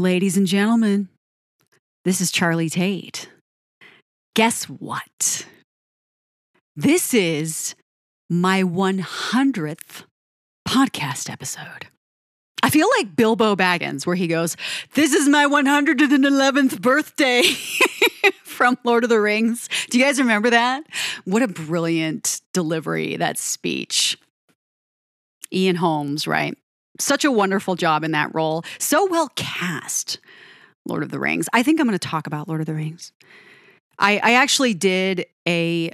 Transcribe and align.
Ladies 0.00 0.38
and 0.38 0.46
gentlemen, 0.46 1.08
this 2.06 2.22
is 2.22 2.30
Charlie 2.30 2.70
Tate. 2.70 3.28
Guess 4.34 4.64
what? 4.64 5.46
This 6.74 7.12
is 7.12 7.74
my 8.30 8.62
100th 8.62 10.04
podcast 10.66 11.28
episode. 11.28 11.88
I 12.62 12.70
feel 12.70 12.88
like 12.96 13.14
Bilbo 13.14 13.54
Baggins, 13.56 14.06
where 14.06 14.16
he 14.16 14.26
goes, 14.26 14.56
This 14.94 15.12
is 15.12 15.28
my 15.28 15.44
111th 15.44 16.80
birthday 16.80 17.42
from 18.42 18.78
Lord 18.84 19.04
of 19.04 19.10
the 19.10 19.20
Rings. 19.20 19.68
Do 19.90 19.98
you 19.98 20.04
guys 20.04 20.18
remember 20.18 20.48
that? 20.48 20.82
What 21.26 21.42
a 21.42 21.48
brilliant 21.48 22.40
delivery, 22.54 23.16
that 23.16 23.36
speech. 23.36 24.16
Ian 25.52 25.76
Holmes, 25.76 26.26
right? 26.26 26.56
Such 27.00 27.24
a 27.24 27.32
wonderful 27.32 27.76
job 27.76 28.04
in 28.04 28.12
that 28.12 28.34
role. 28.34 28.64
So 28.78 29.06
well 29.06 29.28
cast, 29.36 30.18
Lord 30.86 31.02
of 31.02 31.10
the 31.10 31.18
Rings. 31.18 31.48
I 31.52 31.62
think 31.62 31.80
I'm 31.80 31.86
going 31.86 31.98
to 31.98 32.08
talk 32.08 32.26
about 32.26 32.48
Lord 32.48 32.60
of 32.60 32.66
the 32.66 32.74
Rings. 32.74 33.12
I, 33.98 34.20
I 34.22 34.32
actually 34.34 34.74
did 34.74 35.26
a 35.46 35.90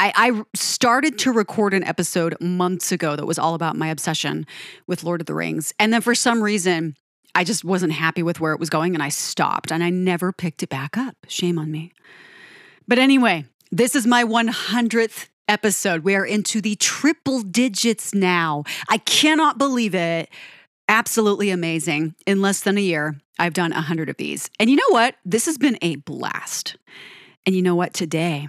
I, 0.00 0.12
I, 0.14 0.42
started 0.54 1.18
to 1.20 1.32
record 1.32 1.74
an 1.74 1.82
episode 1.82 2.36
months 2.40 2.92
ago 2.92 3.16
that 3.16 3.26
was 3.26 3.36
all 3.36 3.54
about 3.54 3.74
my 3.74 3.88
obsession 3.88 4.46
with 4.86 5.02
Lord 5.02 5.20
of 5.20 5.26
the 5.26 5.34
Rings. 5.34 5.74
And 5.80 5.92
then 5.92 6.02
for 6.02 6.14
some 6.14 6.40
reason, 6.40 6.94
I 7.34 7.42
just 7.42 7.64
wasn't 7.64 7.92
happy 7.92 8.22
with 8.22 8.38
where 8.38 8.52
it 8.52 8.60
was 8.60 8.70
going 8.70 8.94
and 8.94 9.02
I 9.02 9.08
stopped 9.08 9.72
and 9.72 9.82
I 9.82 9.90
never 9.90 10.32
picked 10.32 10.62
it 10.62 10.68
back 10.68 10.96
up. 10.96 11.16
Shame 11.26 11.58
on 11.58 11.72
me. 11.72 11.92
But 12.86 12.98
anyway, 12.98 13.46
this 13.72 13.96
is 13.96 14.06
my 14.06 14.22
100th 14.22 15.28
episode. 15.48 16.04
We 16.04 16.14
are 16.14 16.24
into 16.24 16.60
the 16.60 16.76
triple 16.76 17.40
digits 17.40 18.14
now. 18.14 18.64
I 18.88 18.98
cannot 18.98 19.58
believe 19.58 19.94
it. 19.94 20.28
Absolutely 20.88 21.50
amazing. 21.50 22.14
In 22.26 22.40
less 22.40 22.60
than 22.60 22.78
a 22.78 22.82
year, 22.82 23.18
I've 23.38 23.54
done 23.54 23.72
100 23.72 24.08
of 24.08 24.16
these. 24.16 24.50
And 24.60 24.70
you 24.70 24.76
know 24.76 24.88
what? 24.90 25.16
This 25.24 25.46
has 25.46 25.58
been 25.58 25.78
a 25.82 25.96
blast. 25.96 26.76
And 27.46 27.54
you 27.54 27.62
know 27.62 27.74
what? 27.74 27.92
Today, 27.92 28.48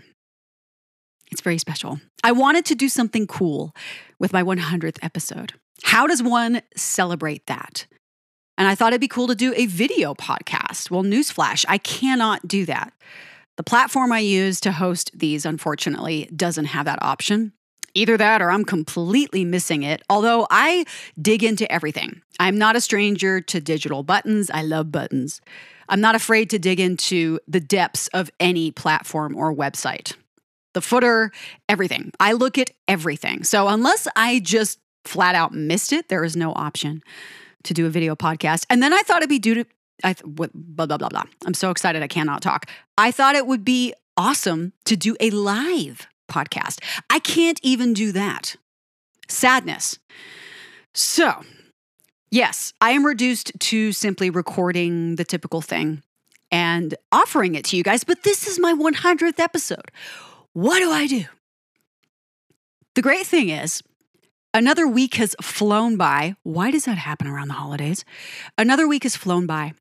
it's 1.32 1.42
very 1.42 1.58
special. 1.58 2.00
I 2.24 2.32
wanted 2.32 2.66
to 2.66 2.76
do 2.76 2.90
something 2.90 3.28
cool 3.28 3.76
with 4.20 4.34
my 4.34 4.44
100th 4.44 4.98
episode. 5.02 5.54
How 5.84 6.08
does 6.08 6.22
one 6.22 6.62
celebrate 6.76 7.46
that? 7.48 7.86
And 8.58 8.68
I 8.68 8.76
thought 8.76 8.92
it'd 8.92 9.00
be 9.00 9.08
cool 9.08 9.28
to 9.28 9.36
do 9.36 9.54
a 9.56 9.68
video 9.68 10.14
podcast. 10.14 10.92
Well, 10.92 11.04
newsflash, 11.04 11.66
I 11.70 11.78
cannot 11.78 12.48
do 12.48 12.66
that. 12.66 12.94
The 13.60 13.64
platform 13.64 14.14
I 14.14 14.20
use 14.20 14.62
to 14.62 14.72
host 14.72 15.12
these, 15.14 15.46
unfortunately, 15.46 16.30
doesn't 16.34 16.68
have 16.68 16.86
that 16.86 17.04
option. 17.04 17.52
Either 17.94 18.16
that 18.16 18.42
or 18.42 18.50
I'm 18.50 18.64
completely 18.64 19.44
missing 19.44 19.84
it, 19.84 20.02
although 20.10 20.48
I 20.50 20.86
dig 21.22 21.44
into 21.44 21.70
everything. 21.70 22.22
I'm 22.40 22.58
not 22.58 22.78
a 22.78 22.82
stranger 22.82 23.42
to 23.42 23.60
digital 23.60 24.02
buttons. 24.02 24.50
I 24.50 24.62
love 24.62 24.94
buttons. 24.94 25.42
I'm 25.90 26.00
not 26.00 26.16
afraid 26.16 26.50
to 26.52 26.58
dig 26.58 26.80
into 26.80 27.40
the 27.50 27.60
depths 27.60 28.08
of 28.14 28.32
any 28.40 28.72
platform 28.72 29.36
or 29.36 29.54
website. 29.54 30.16
The 30.74 30.80
footer, 30.80 31.30
everything. 31.68 32.14
I 32.18 32.32
look 32.32 32.58
at 32.58 32.72
everything. 32.88 33.44
So 33.44 33.68
unless 33.68 34.08
I 34.16 34.40
just 34.40 34.80
flat 35.04 35.36
out 35.36 35.54
missed 35.54 35.92
it, 35.92 36.08
there 36.08 36.24
is 36.24 36.38
no 36.38 36.54
option 36.54 37.04
to 37.64 37.74
do 37.74 37.86
a 37.86 37.90
video 37.90 38.16
podcast. 38.16 38.66
And 38.70 38.82
then 38.82 38.94
I 38.94 39.02
thought 39.02 39.18
it'd 39.18 39.28
be 39.28 39.38
due 39.38 39.56
to 39.56 39.66
I 40.04 40.14
th- 40.14 40.24
blah 40.26 40.86
blah 40.86 40.98
blah 40.98 41.10
blah. 41.10 41.24
I'm 41.46 41.54
so 41.54 41.72
excited 41.72 42.02
I 42.02 42.08
cannot 42.08 42.42
talk. 42.42 42.66
I 42.98 43.12
thought 43.12 43.36
it 43.36 43.48
would 43.48 43.66
be 43.66 43.94
awesome 44.18 44.74
to 44.86 44.96
do 44.96 45.16
a 45.20 45.30
live 45.30 46.08
podcast. 46.30 46.80
I 47.10 47.20
can't 47.20 47.60
even 47.64 47.94
do 47.94 48.12
that. 48.12 48.56
Sadness. 49.28 50.00
So, 50.94 51.42
yes, 52.32 52.74
I 52.82 52.92
am 52.92 53.06
reduced 53.06 53.52
to 53.60 53.92
simply 53.92 54.30
recording 54.30 55.16
the 55.16 55.24
typical 55.24 55.62
thing 55.62 56.04
and 56.52 56.96
offering 57.12 57.56
it 57.56 57.66
to 57.66 57.78
you 57.78 57.84
guys, 57.84 58.04
but 58.04 58.24
this 58.24 58.48
is 58.48 58.60
my 58.60 58.74
100th 58.74 59.40
episode. 59.40 59.92
What 60.54 60.80
do 60.80 60.92
I 60.92 61.08
do? 61.08 61.26
The 62.96 63.02
great 63.02 63.26
thing 63.26 63.50
is, 63.50 63.84
another 64.54 64.88
week 64.88 65.16
has 65.16 65.36
flown 65.42 65.96
by. 65.96 66.36
Why 66.44 66.72
does 66.72 66.86
that 66.86 66.98
happen 66.98 67.28
around 67.28 67.50
the 67.50 67.54
holidays? 67.54 68.04
Another 68.58 68.88
week 68.88 69.04
has 69.04 69.16
flown 69.16 69.46
by. 69.46 69.74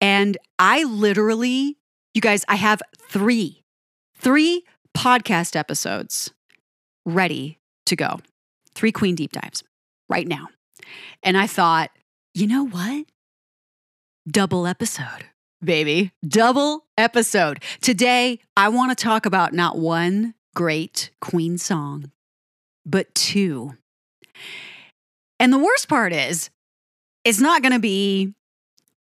And 0.00 0.38
I 0.58 0.84
literally, 0.84 1.76
you 2.14 2.20
guys, 2.20 2.44
I 2.48 2.56
have 2.56 2.80
three, 3.10 3.64
three 4.16 4.64
podcast 4.96 5.56
episodes 5.56 6.32
ready 7.04 7.58
to 7.86 7.96
go. 7.96 8.20
Three 8.74 8.92
Queen 8.92 9.14
Deep 9.14 9.32
Dives 9.32 9.64
right 10.08 10.26
now. 10.26 10.48
And 11.22 11.36
I 11.36 11.46
thought, 11.46 11.90
you 12.34 12.46
know 12.46 12.66
what? 12.66 13.06
Double 14.30 14.66
episode, 14.66 15.24
baby. 15.62 16.12
Double 16.26 16.84
episode. 16.96 17.62
Today, 17.80 18.40
I 18.56 18.68
want 18.68 18.96
to 18.96 19.02
talk 19.02 19.26
about 19.26 19.52
not 19.52 19.78
one 19.78 20.34
great 20.54 21.10
Queen 21.20 21.58
song, 21.58 22.12
but 22.84 23.14
two. 23.14 23.74
And 25.40 25.52
the 25.52 25.58
worst 25.58 25.88
part 25.88 26.12
is, 26.12 26.50
it's 27.24 27.40
not 27.40 27.62
going 27.62 27.72
to 27.72 27.78
be 27.78 28.34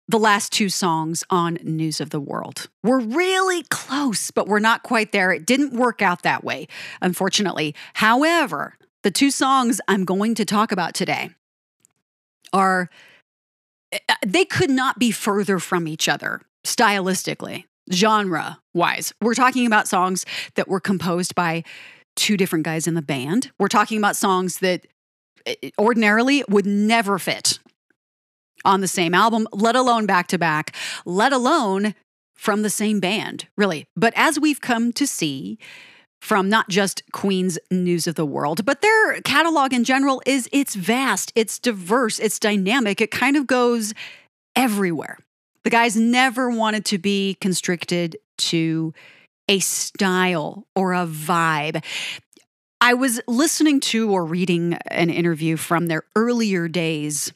the 0.08 0.20
last 0.20 0.52
two 0.52 0.70
songs 0.70 1.24
on 1.30 1.58
News 1.64 2.00
of 2.00 2.12
the 2.12 2.20
World. 2.20 2.70
We're 2.84 3.00
really 3.00 3.64
close, 3.64 4.32
but 4.32 4.48
we're 4.48 4.60
not 4.60 4.84
quite 4.84 5.12
there. 5.12 5.32
It 5.32 5.46
didn't 5.46 5.74
work 5.74 6.02
out 6.02 6.24
that 6.24 6.44
way, 6.44 6.68
unfortunately. 7.02 7.76
However, 7.96 8.78
the 9.04 9.12
two 9.12 9.32
songs 9.32 9.82
I'm 9.88 10.06
going 10.06 10.36
to 10.36 10.46
talk 10.46 10.72
about 10.72 10.94
today 10.94 11.30
are, 12.54 12.90
eh, 13.92 14.00
eh, 14.08 14.16
they 14.26 14.46
could 14.46 14.70
not 14.70 14.98
be 14.98 15.12
further 15.12 15.60
from 15.60 15.88
each 15.88 16.08
other 16.08 16.42
stylistically, 16.66 17.66
genre 17.92 18.60
wise. 18.74 19.14
We're 19.22 19.34
talking 19.34 19.68
about 19.68 19.88
songs 19.88 20.26
that 20.56 20.68
were 20.68 20.80
composed 20.80 21.36
by 21.36 21.64
two 22.16 22.38
different 22.38 22.66
guys 22.66 22.88
in 22.88 22.94
the 22.94 23.02
band. 23.02 23.52
We're 23.60 23.68
talking 23.68 23.98
about 23.98 24.16
songs 24.16 24.60
that 24.60 24.88
eh, 25.46 25.70
ordinarily 25.78 26.46
would 26.48 26.66
never 26.66 27.20
fit 27.20 27.60
on 28.68 28.82
the 28.82 28.88
same 28.88 29.16
album, 29.16 29.48
let 29.52 29.76
alone 29.76 30.06
back 30.06 30.28
to 30.28 30.38
back, 30.38 30.76
let 31.06 31.34
alone 31.34 31.96
from 32.36 32.62
the 32.62 32.70
same 32.70 33.00
band, 33.00 33.48
really. 33.56 33.88
But 33.96 34.14
as 34.16 34.40
we've 34.40 34.62
come 34.62 34.94
to 34.94 35.08
see, 35.08 35.58
from 36.22 36.50
not 36.50 36.68
just 36.68 37.02
Queen's 37.14 37.58
News 37.72 38.08
of 38.08 38.16
the 38.16 38.26
World, 38.26 38.66
but 38.66 38.82
their 38.82 39.22
catalog 39.22 39.74
in 39.74 39.84
general 39.84 40.22
is 40.26 40.50
it's 40.52 40.76
vast, 40.76 41.32
it's 41.36 41.58
diverse, 41.58 42.20
it's 42.20 42.40
dynamic, 42.40 43.02
it 43.02 43.12
kind 43.12 43.38
of 43.38 43.48
goes 43.48 43.94
everywhere. 44.56 45.18
The 45.64 45.70
guys 45.70 45.96
never 45.96 46.50
wanted 46.50 46.86
to 46.86 46.98
be 46.98 47.38
constricted 47.40 48.18
to 48.38 48.94
a 49.48 49.60
style 49.60 50.66
or 50.76 50.94
a 50.94 51.08
vibe. 51.08 51.84
I 52.82 52.94
was 52.94 53.20
listening 53.28 53.80
to 53.82 54.12
or 54.12 54.26
reading 54.26 54.74
an 54.92 55.10
interview 55.10 55.58
from 55.58 55.88
their 55.88 56.04
earlier 56.16 56.68
days 56.68 57.34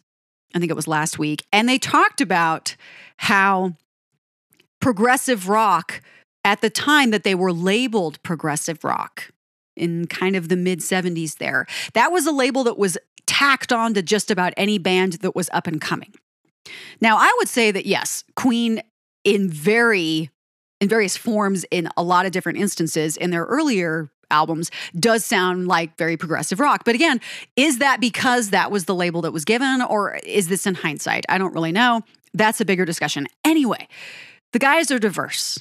I 0.54 0.60
think 0.60 0.70
it 0.70 0.76
was 0.76 0.88
last 0.88 1.18
week, 1.18 1.46
and 1.52 1.68
they 1.68 1.78
talked 1.78 2.22
about 2.22 2.76
how 3.18 3.76
progressive 4.80 5.48
rock 5.48 6.02
at 6.44 6.62
the 6.62 6.70
time 6.70 7.12
that 7.12 7.24
they 7.24 7.36
were 7.36 7.54
labeled 7.54 8.22
progressive 8.24 8.84
rock 8.84 9.32
in 9.76 10.08
kind 10.08 10.36
of 10.36 10.50
the 10.50 10.56
mid 10.56 10.80
70s 10.80 11.38
there, 11.38 11.66
that 11.94 12.12
was 12.12 12.26
a 12.26 12.32
label 12.32 12.64
that 12.66 12.78
was 12.78 12.98
tacked 13.26 13.72
on 13.72 13.94
to 13.94 14.02
just 14.02 14.30
about 14.30 14.54
any 14.58 14.78
band 14.78 15.14
that 15.14 15.36
was 15.36 15.50
up 15.54 15.68
and 15.68 15.80
coming. 15.80 16.14
Now, 17.00 17.18
I 17.18 17.34
would 17.40 17.48
say 17.48 17.72
that 17.72 17.86
yes, 17.86 18.24
Queen 18.36 18.82
in 19.24 19.50
very 19.50 20.30
in 20.80 20.90
various 20.90 21.16
forms 21.16 21.64
in 21.70 21.88
a 21.96 22.02
lot 22.02 22.26
of 22.26 22.32
different 22.32 22.58
instances 22.58 23.16
in 23.16 23.30
their 23.30 23.46
earlier 23.46 24.10
albums 24.32 24.72
does 25.00 25.24
sound 25.24 25.68
like 25.68 25.98
very 25.98 26.18
progressive 26.18 26.60
rock. 26.60 26.84
But 26.86 26.96
again, 26.96 27.22
is 27.56 27.78
that 27.80 28.00
because 28.00 28.50
that 28.50 28.72
was 28.72 28.86
the 28.86 28.96
label 28.96 29.22
that 29.22 29.32
was 29.32 29.46
given, 29.46 29.82
or 29.82 30.16
is 30.24 30.48
this 30.48 30.66
in 30.66 30.76
hindsight? 30.76 31.26
I 31.30 31.38
don't 31.38 31.54
really 31.54 31.72
know. 31.72 32.02
That's 32.34 32.62
a 32.62 32.66
bigger 32.66 32.86
discussion. 32.86 33.28
Anyway, 33.46 33.88
the 34.54 34.60
guys 34.60 34.92
are 34.92 35.00
diverse. 35.00 35.60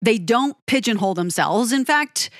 They 0.00 0.18
don't 0.18 0.56
pigeonhole 0.66 1.14
themselves. 1.14 1.72
In 1.72 1.84
fact, 1.84 2.30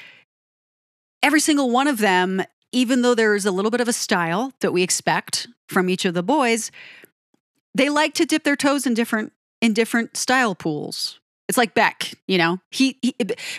every 1.22 1.40
single 1.40 1.70
one 1.70 1.88
of 1.88 1.98
them, 1.98 2.42
even 2.72 3.02
though 3.02 3.14
there 3.14 3.34
is 3.34 3.46
a 3.46 3.50
little 3.50 3.70
bit 3.70 3.80
of 3.80 3.88
a 3.88 3.92
style 3.92 4.52
that 4.60 4.72
we 4.72 4.82
expect 4.82 5.48
from 5.68 5.88
each 5.88 6.04
of 6.04 6.14
the 6.14 6.22
boys, 6.22 6.70
they 7.74 7.88
like 7.88 8.14
to 8.14 8.26
dip 8.26 8.44
their 8.44 8.56
toes 8.56 8.86
in 8.86 8.94
different 8.94 9.32
in 9.60 9.72
different 9.72 10.16
style 10.16 10.54
pools. 10.54 11.20
It's 11.48 11.58
like 11.58 11.74
Beck, 11.74 12.12
you 12.26 12.38
know. 12.38 12.60
He, 12.70 12.98
he 13.02 13.14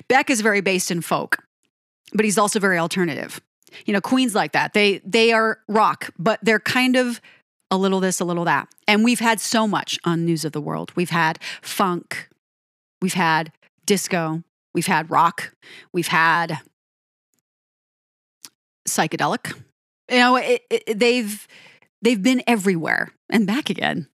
Beck 0.08 0.30
is 0.30 0.42
very 0.42 0.62
based 0.62 0.92
in 0.92 1.02
folk 1.02 1.44
but 2.14 2.26
he's 2.26 2.38
also 2.38 2.60
very 2.60 2.78
alternative. 2.78 3.42
You 3.86 3.94
know, 3.94 4.02
Queen's 4.02 4.36
like 4.36 4.54
that. 4.54 4.74
They 4.74 5.00
they 5.06 5.32
are 5.32 5.60
rock, 5.68 6.12
but 6.18 6.40
they're 6.42 6.60
kind 6.60 6.96
of 6.96 7.22
a 7.72 7.78
little 7.78 8.00
this, 8.00 8.20
a 8.20 8.26
little 8.26 8.46
that. 8.46 8.68
And 8.88 9.04
we've 9.04 9.20
had 9.20 9.40
so 9.40 9.68
much 9.68 10.00
on 10.04 10.26
News 10.26 10.44
of 10.44 10.52
the 10.54 10.62
World. 10.62 10.92
We've 10.96 11.12
had 11.12 11.38
funk, 11.62 12.30
we've 13.02 13.14
had 13.14 13.52
disco, 13.86 14.44
we've 14.74 14.88
had 14.88 15.12
rock, 15.12 15.54
we've 15.94 16.08
had 16.08 16.60
psychedelic. 18.88 19.54
You 20.10 20.18
know, 20.18 20.36
it, 20.38 20.64
it, 20.72 20.98
they've 21.00 21.48
they've 22.02 22.22
been 22.24 22.42
everywhere 22.48 23.12
and 23.30 23.46
back 23.46 23.70
again. 23.70 24.08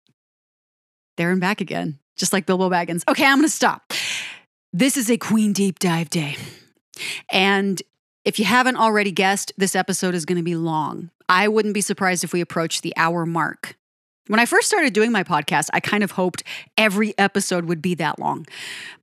there 1.18 1.32
and 1.32 1.42
back 1.42 1.62
again, 1.62 2.00
just 2.18 2.34
like 2.34 2.46
Bilbo 2.46 2.70
Baggins. 2.70 3.04
Okay, 3.08 3.26
I'm 3.26 3.38
going 3.38 3.48
to 3.48 3.54
stop. 3.54 3.94
This 4.74 4.98
is 4.98 5.10
a 5.10 5.18
Queen 5.18 5.54
Deep 5.54 5.80
Dive 5.80 6.10
Day. 6.10 6.36
And 7.32 7.82
if 8.24 8.40
you 8.40 8.46
haven't 8.46 8.78
already 8.78 9.12
guessed, 9.12 9.52
this 9.58 9.76
episode 9.76 10.16
is 10.16 10.26
going 10.26 10.38
to 10.38 10.44
be 10.44 10.56
long. 10.56 11.12
I 11.30 11.48
wouldn't 11.48 11.74
be 11.74 11.82
surprised 11.82 12.24
if 12.24 12.34
we 12.34 12.42
approach 12.42 12.82
the 12.82 12.94
hour 12.98 13.26
mark. 13.26 13.78
When 14.28 14.40
I 14.40 14.48
first 14.48 14.68
started 14.68 14.94
doing 14.94 15.12
my 15.12 15.24
podcast, 15.24 15.70
I 15.74 15.80
kind 15.80 16.04
of 16.04 16.12
hoped 16.12 16.44
every 16.78 17.14
episode 17.20 17.66
would 17.66 17.82
be 17.82 17.94
that 17.96 18.18
long. 18.18 18.48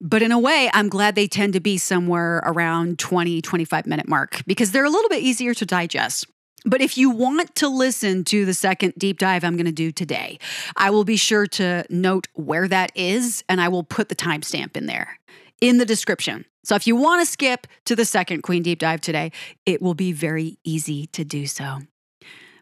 But 0.01 0.21
in 0.21 0.33
a 0.33 0.39
way, 0.39 0.69
I'm 0.75 0.89
glad 0.89 1.15
they 1.15 1.29
tend 1.29 1.53
to 1.53 1.61
be 1.61 1.79
somewhere 1.79 2.39
around 2.45 2.99
20, 2.99 3.41
25 3.41 3.87
minute 3.87 4.09
mark 4.09 4.43
because 4.47 4.73
they're 4.73 4.85
a 4.85 4.91
little 4.91 5.09
bit 5.09 5.23
easier 5.23 5.55
to 5.55 5.65
digest. 5.65 6.27
But 6.65 6.81
if 6.81 6.99
you 6.99 7.11
want 7.11 7.55
to 7.57 7.69
listen 7.69 8.25
to 8.25 8.45
the 8.45 8.55
second 8.55 8.95
deep 8.97 9.19
dive 9.19 9.45
I'm 9.45 9.57
going 9.57 9.67
to 9.67 9.73
do 9.73 9.93
today, 9.93 10.39
I 10.77 10.91
will 10.91 11.05
be 11.05 11.17
sure 11.17 11.47
to 11.49 11.85
note 11.89 12.27
where 12.35 12.67
that 12.67 12.91
is 12.97 13.45
and 13.49 13.61
I 13.61 13.69
will 13.69 13.85
put 13.85 14.09
the 14.09 14.17
timestamp 14.17 14.77
in 14.77 14.87
there 14.87 15.19
in 15.61 15.79
the 15.79 15.87
description. 15.87 16.45
So 16.65 16.75
if 16.77 16.87
you 16.87 16.97
want 16.97 17.21
to 17.21 17.31
skip 17.31 17.67
to 17.87 17.97
the 17.97 18.05
second 18.05 18.43
Queen 18.43 18.63
Deep 18.63 18.79
Dive 18.79 19.01
today, 19.01 19.33
it 19.67 19.83
will 19.83 19.95
be 19.95 20.13
very 20.13 20.59
easy 20.65 21.07
to 21.09 21.25
do 21.25 21.47
so. 21.47 21.81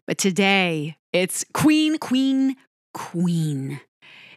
But 0.07 0.17
today, 0.17 0.97
it's 1.13 1.45
Queen, 1.53 1.97
Queen, 1.97 2.55
Queen. 2.93 3.79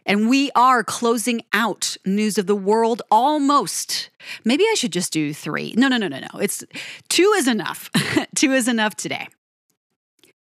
And 0.05 0.29
we 0.29 0.51
are 0.55 0.83
closing 0.83 1.41
out 1.51 1.97
news 2.05 2.37
of 2.37 2.45
the 2.45 2.55
world 2.55 3.01
almost. 3.09 4.11
Maybe 4.43 4.63
I 4.63 4.75
should 4.75 4.93
just 4.93 5.11
do 5.11 5.33
three. 5.33 5.73
No, 5.75 5.87
no, 5.87 5.97
no, 5.97 6.07
no, 6.07 6.19
no. 6.19 6.39
It's 6.39 6.63
two 7.09 7.33
is 7.37 7.47
enough. 7.47 7.89
two 8.35 8.51
is 8.51 8.67
enough 8.67 8.95
today. 8.95 9.27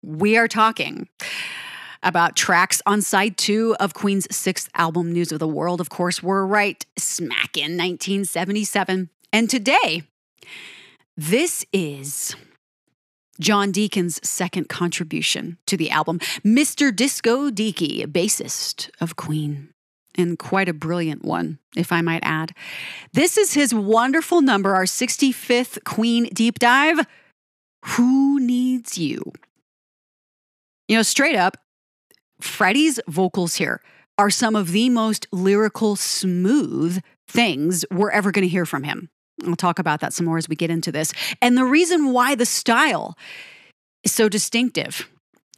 We 0.02 0.36
are 0.36 0.48
talking 0.48 1.08
about 2.04 2.36
tracks 2.36 2.80
on 2.86 3.02
side 3.02 3.36
two 3.36 3.74
of 3.80 3.94
Queen's 3.94 4.28
sixth 4.34 4.68
album, 4.74 5.12
News 5.12 5.32
of 5.32 5.38
the 5.38 5.48
World. 5.48 5.80
Of 5.80 5.88
course, 5.88 6.22
we're 6.22 6.44
right 6.46 6.84
smack 6.98 7.56
in 7.56 7.76
1977. 7.76 9.10
And 9.32 9.50
today, 9.50 10.02
this 11.16 11.64
is 11.72 12.36
John 13.40 13.72
Deacon's 13.72 14.20
second 14.28 14.68
contribution 14.68 15.58
to 15.66 15.76
the 15.76 15.90
album, 15.90 16.18
Mr. 16.44 16.94
Disco 16.94 17.50
Deaky, 17.50 18.06
bassist 18.06 18.90
of 19.00 19.16
Queen. 19.16 19.70
And 20.16 20.38
quite 20.38 20.68
a 20.68 20.72
brilliant 20.72 21.24
one, 21.24 21.58
if 21.74 21.90
I 21.90 22.00
might 22.00 22.22
add. 22.22 22.52
This 23.12 23.36
is 23.36 23.54
his 23.54 23.74
wonderful 23.74 24.42
number, 24.42 24.76
our 24.76 24.84
65th 24.84 25.82
Queen 25.82 26.26
deep 26.32 26.60
dive. 26.60 27.04
Who 27.86 28.38
Needs 28.38 28.96
You? 28.96 29.32
You 30.86 30.96
know, 30.96 31.02
straight 31.02 31.34
up, 31.34 31.56
Freddie's 32.44 33.00
vocals 33.08 33.56
here 33.56 33.80
are 34.18 34.30
some 34.30 34.54
of 34.54 34.70
the 34.70 34.90
most 34.90 35.26
lyrical, 35.32 35.96
smooth 35.96 37.02
things 37.26 37.84
we're 37.90 38.10
ever 38.10 38.30
going 38.30 38.44
to 38.44 38.48
hear 38.48 38.66
from 38.66 38.84
him. 38.84 39.08
I'll 39.46 39.56
talk 39.56 39.78
about 39.78 40.00
that 40.00 40.12
some 40.12 40.26
more 40.26 40.38
as 40.38 40.48
we 40.48 40.54
get 40.54 40.70
into 40.70 40.92
this. 40.92 41.12
And 41.42 41.56
the 41.56 41.64
reason 41.64 42.12
why 42.12 42.34
the 42.34 42.46
style 42.46 43.16
is 44.04 44.12
so 44.12 44.28
distinctive 44.28 45.08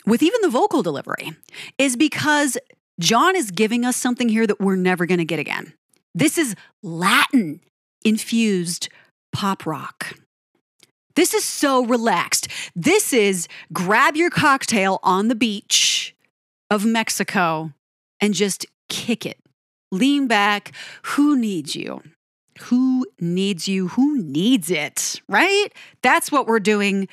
with 0.07 0.23
even 0.23 0.41
the 0.41 0.49
vocal 0.49 0.83
delivery 0.83 1.33
is 1.77 1.97
because 1.97 2.57
John 2.99 3.37
is 3.37 3.51
giving 3.51 3.85
us 3.85 3.97
something 3.97 4.29
here 4.29 4.47
that 4.47 4.61
we're 4.61 4.77
never 4.77 5.05
going 5.05 5.19
to 5.19 5.25
get 5.25 5.39
again. 5.39 5.75
This 6.15 6.39
is 6.39 6.55
Latin 6.83 7.61
infused 8.05 8.89
pop 9.33 9.67
rock. 9.67 10.15
This 11.15 11.35
is 11.35 11.45
so 11.45 11.85
relaxed. 11.85 12.49
This 12.75 13.13
is 13.13 13.49
grab 13.73 14.17
your 14.17 14.31
cocktail 14.31 15.01
on 15.03 15.29
the 15.29 15.35
beach 15.35 16.16
of 16.71 16.85
Mexico 16.85 17.73
and 18.21 18.35
just 18.35 18.67
kick 18.89 19.27
it. 19.27 19.39
Lean 19.93 20.27
back. 20.27 20.73
Who 21.03 21.39
needs 21.39 21.77
you? 21.77 22.03
Who 22.63 23.07
needs 23.21 23.69
you? 23.69 23.89
Who 23.89 24.23
needs 24.23 24.71
it? 24.71 25.21
Right? 25.29 25.69
That's 26.03 26.33
what 26.33 26.47
we're 26.47 26.61
doing 26.61 27.09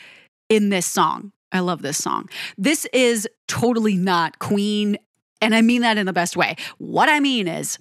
in 0.50 0.70
this 0.70 0.86
song. 0.86 1.32
I 1.52 1.60
love 1.60 1.82
this 1.82 1.98
song. 1.98 2.30
This 2.58 2.86
is 2.94 3.28
totally 3.48 3.96
not 3.96 4.40
Queen, 4.40 4.98
and 5.40 5.54
I 5.54 5.62
mean 5.62 5.82
that 5.82 5.98
in 5.98 6.06
the 6.06 6.14
best 6.14 6.36
way. 6.36 6.56
What 6.80 7.10
I 7.10 7.20
mean 7.20 7.48
is, 7.48 7.78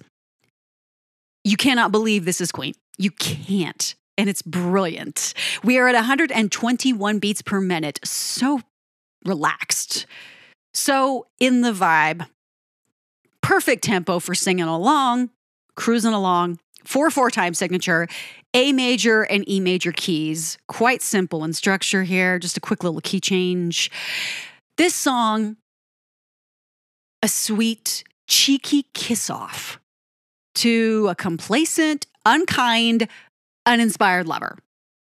you 1.43 1.57
cannot 1.57 1.91
believe 1.91 2.25
this 2.25 2.39
is 2.39 2.51
Queen. 2.51 2.73
You 2.97 3.11
can't. 3.11 3.95
And 4.17 4.29
it's 4.29 4.43
brilliant. 4.43 5.33
We 5.63 5.79
are 5.79 5.87
at 5.87 5.95
121 5.95 7.19
beats 7.19 7.41
per 7.41 7.59
minute. 7.59 7.99
So 8.03 8.61
relaxed. 9.25 10.05
So, 10.73 11.27
in 11.39 11.61
the 11.61 11.71
vibe, 11.71 12.27
perfect 13.41 13.83
tempo 13.83 14.19
for 14.19 14.33
singing 14.33 14.65
along, 14.65 15.29
cruising 15.75 16.13
along, 16.13 16.59
4 16.83 17.11
4 17.11 17.29
time 17.29 17.53
signature, 17.53 18.07
A 18.53 18.73
major 18.73 19.23
and 19.23 19.47
E 19.47 19.59
major 19.59 19.91
keys. 19.91 20.57
Quite 20.67 21.01
simple 21.01 21.43
in 21.43 21.53
structure 21.53 22.03
here, 22.03 22.39
just 22.39 22.57
a 22.57 22.61
quick 22.61 22.83
little 22.83 23.01
key 23.01 23.19
change. 23.19 23.91
This 24.77 24.95
song, 24.95 25.57
a 27.21 27.27
sweet, 27.27 28.03
cheeky 28.27 28.85
kiss 28.93 29.29
off 29.29 29.79
to 30.55 31.07
a 31.09 31.15
complacent, 31.15 32.07
unkind, 32.25 33.07
uninspired 33.65 34.27
lover. 34.27 34.57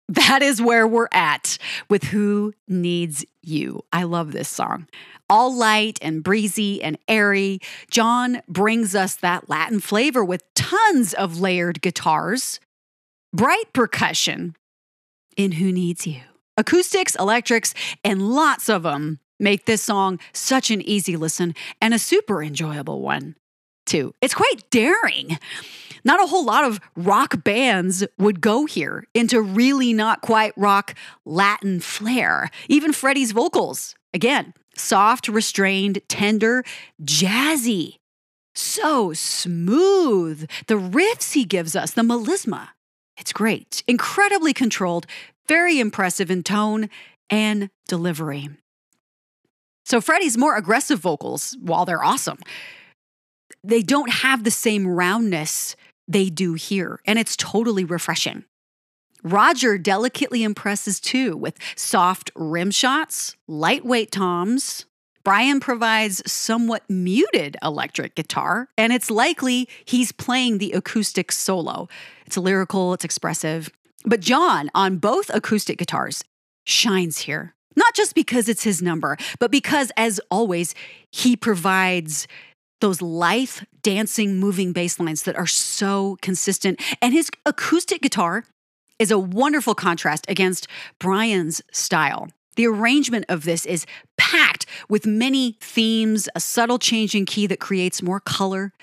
That 0.10 0.42
is 0.42 0.60
where 0.60 0.88
we're 0.88 1.08
at 1.12 1.60
with 1.88 2.06
Who 2.06 2.54
Needs 2.68 3.24
You. 3.44 3.86
I 3.94 4.04
love 4.04 4.32
this 4.32 4.50
song. 4.50 4.88
All 5.30 5.56
light 5.56 6.00
and 6.02 6.24
breezy 6.24 6.82
and 6.82 6.98
airy, 7.08 7.60
John 7.92 8.42
brings 8.48 8.96
us 8.96 9.14
that 9.18 9.50
Latin 9.50 9.80
flavor 9.80 10.26
with 10.26 10.42
tons 10.56 11.14
of 11.14 11.40
layered 11.40 11.84
guitars, 11.84 12.60
bright 13.32 13.72
percussion 13.72 14.56
in 15.38 15.54
Who 15.54 15.72
Needs 15.72 16.08
You. 16.08 16.22
Acoustics, 16.58 17.16
electrics, 17.16 17.76
and 18.04 18.32
lots 18.34 18.68
of 18.68 18.82
them 18.82 19.20
make 19.40 19.66
this 19.66 19.84
song 19.84 20.20
such 20.34 20.72
an 20.72 20.82
easy 20.82 21.18
listen 21.18 21.54
and 21.80 21.94
a 21.94 22.00
super 22.00 22.42
enjoyable 22.42 23.04
one, 23.04 23.36
too. 23.90 24.14
It's 24.22 24.34
quite 24.34 24.70
daring 24.70 25.38
not 26.04 26.24
a 26.24 26.28
whole 26.28 26.46
lot 26.46 26.64
of 26.64 26.80
rock 26.96 27.44
bands 27.44 28.06
would 28.18 28.42
go 28.42 28.66
here 28.66 29.06
into 29.14 29.42
really 29.42 29.94
not 29.94 30.22
quite 30.22 30.54
rock 30.56 30.96
Latin 31.26 31.80
flair. 31.80 32.50
Even 32.68 32.94
Freddie's 32.94 33.32
vocals, 33.32 33.96
again, 34.14 34.54
soft, 34.76 35.28
restrained, 35.28 36.00
tender, 36.08 36.64
jazzy. 37.04 37.96
So 38.56 39.14
smooth. 39.14 40.50
The 40.68 40.76
riffs 40.76 41.34
he 41.34 41.46
gives 41.46 41.76
us, 41.76 41.92
the 41.92 42.02
melisma, 42.02 42.70
it's 43.18 43.34
great. 43.34 43.84
Incredibly 43.88 44.54
controlled, 44.54 45.06
very 45.48 45.80
impressive 45.80 46.32
in 46.32 46.44
tone 46.44 46.90
and 47.30 47.70
delivery. 47.88 48.50
So, 49.86 50.02
Freddie's 50.02 50.38
more 50.38 50.56
aggressive 50.56 51.00
vocals, 51.00 51.58
while 51.60 51.84
they're 51.84 52.04
awesome, 52.04 52.38
they 53.64 53.82
don't 53.82 54.10
have 54.10 54.44
the 54.44 54.52
same 54.52 54.88
roundness 54.88 55.76
they 56.08 56.30
do 56.30 56.54
here, 56.54 57.00
and 57.06 57.20
it's 57.20 57.36
totally 57.36 57.86
refreshing. 57.86 58.46
Roger 59.24 59.78
delicately 59.78 60.44
impresses 60.44 61.00
too 61.00 61.36
with 61.36 61.58
soft 61.76 62.32
rim 62.36 62.72
shots, 62.72 63.36
lightweight 63.48 64.12
toms. 64.12 64.86
Brian 65.26 65.60
provides 65.60 66.22
somewhat 66.32 66.90
muted 66.90 67.58
electric 67.62 68.16
guitar, 68.16 68.70
and 68.78 68.94
it's 68.94 69.12
likely 69.12 69.68
he's 69.84 70.12
playing 70.12 70.58
the 70.58 70.72
acoustic 70.72 71.32
solo. 71.32 71.90
It's 72.26 72.38
lyrical, 72.38 72.94
it's 72.94 73.04
expressive. 73.04 73.70
But 74.06 74.22
John, 74.22 74.72
on 74.74 74.98
both 74.98 75.30
acoustic 75.34 75.78
guitars, 75.78 76.24
shines 76.64 77.20
here. 77.20 77.54
Not 77.76 77.94
just 77.94 78.16
because 78.16 78.50
it's 78.50 78.64
his 78.64 78.82
number, 78.82 79.18
but 79.40 79.52
because, 79.52 79.92
as 79.96 80.20
always, 80.32 80.74
he 81.12 81.36
provides 81.36 82.28
those 82.80 83.02
life 83.02 83.66
dancing, 83.82 84.40
moving 84.40 84.74
bass 84.74 85.00
lines 85.00 85.24
that 85.24 85.36
are 85.36 85.48
so 85.48 86.18
consistent. 86.22 86.82
And 87.02 87.14
his 87.14 87.30
acoustic 87.46 88.02
guitar 88.02 88.46
is 88.98 89.12
a 89.12 89.20
wonderful 89.20 89.76
contrast 89.76 90.26
against 90.28 90.68
Brian's 91.00 91.62
style. 91.72 92.30
The 92.56 92.68
arrangement 92.68 93.26
of 93.30 93.46
this 93.46 93.66
is 93.66 93.86
packed 94.18 94.66
with 94.90 95.06
many 95.06 95.58
themes, 95.62 96.28
a 96.36 96.40
subtle 96.42 96.80
change 96.80 97.16
in 97.16 97.26
key 97.26 97.48
that 97.48 97.60
creates 97.60 98.02
more 98.02 98.20
color. 98.20 98.74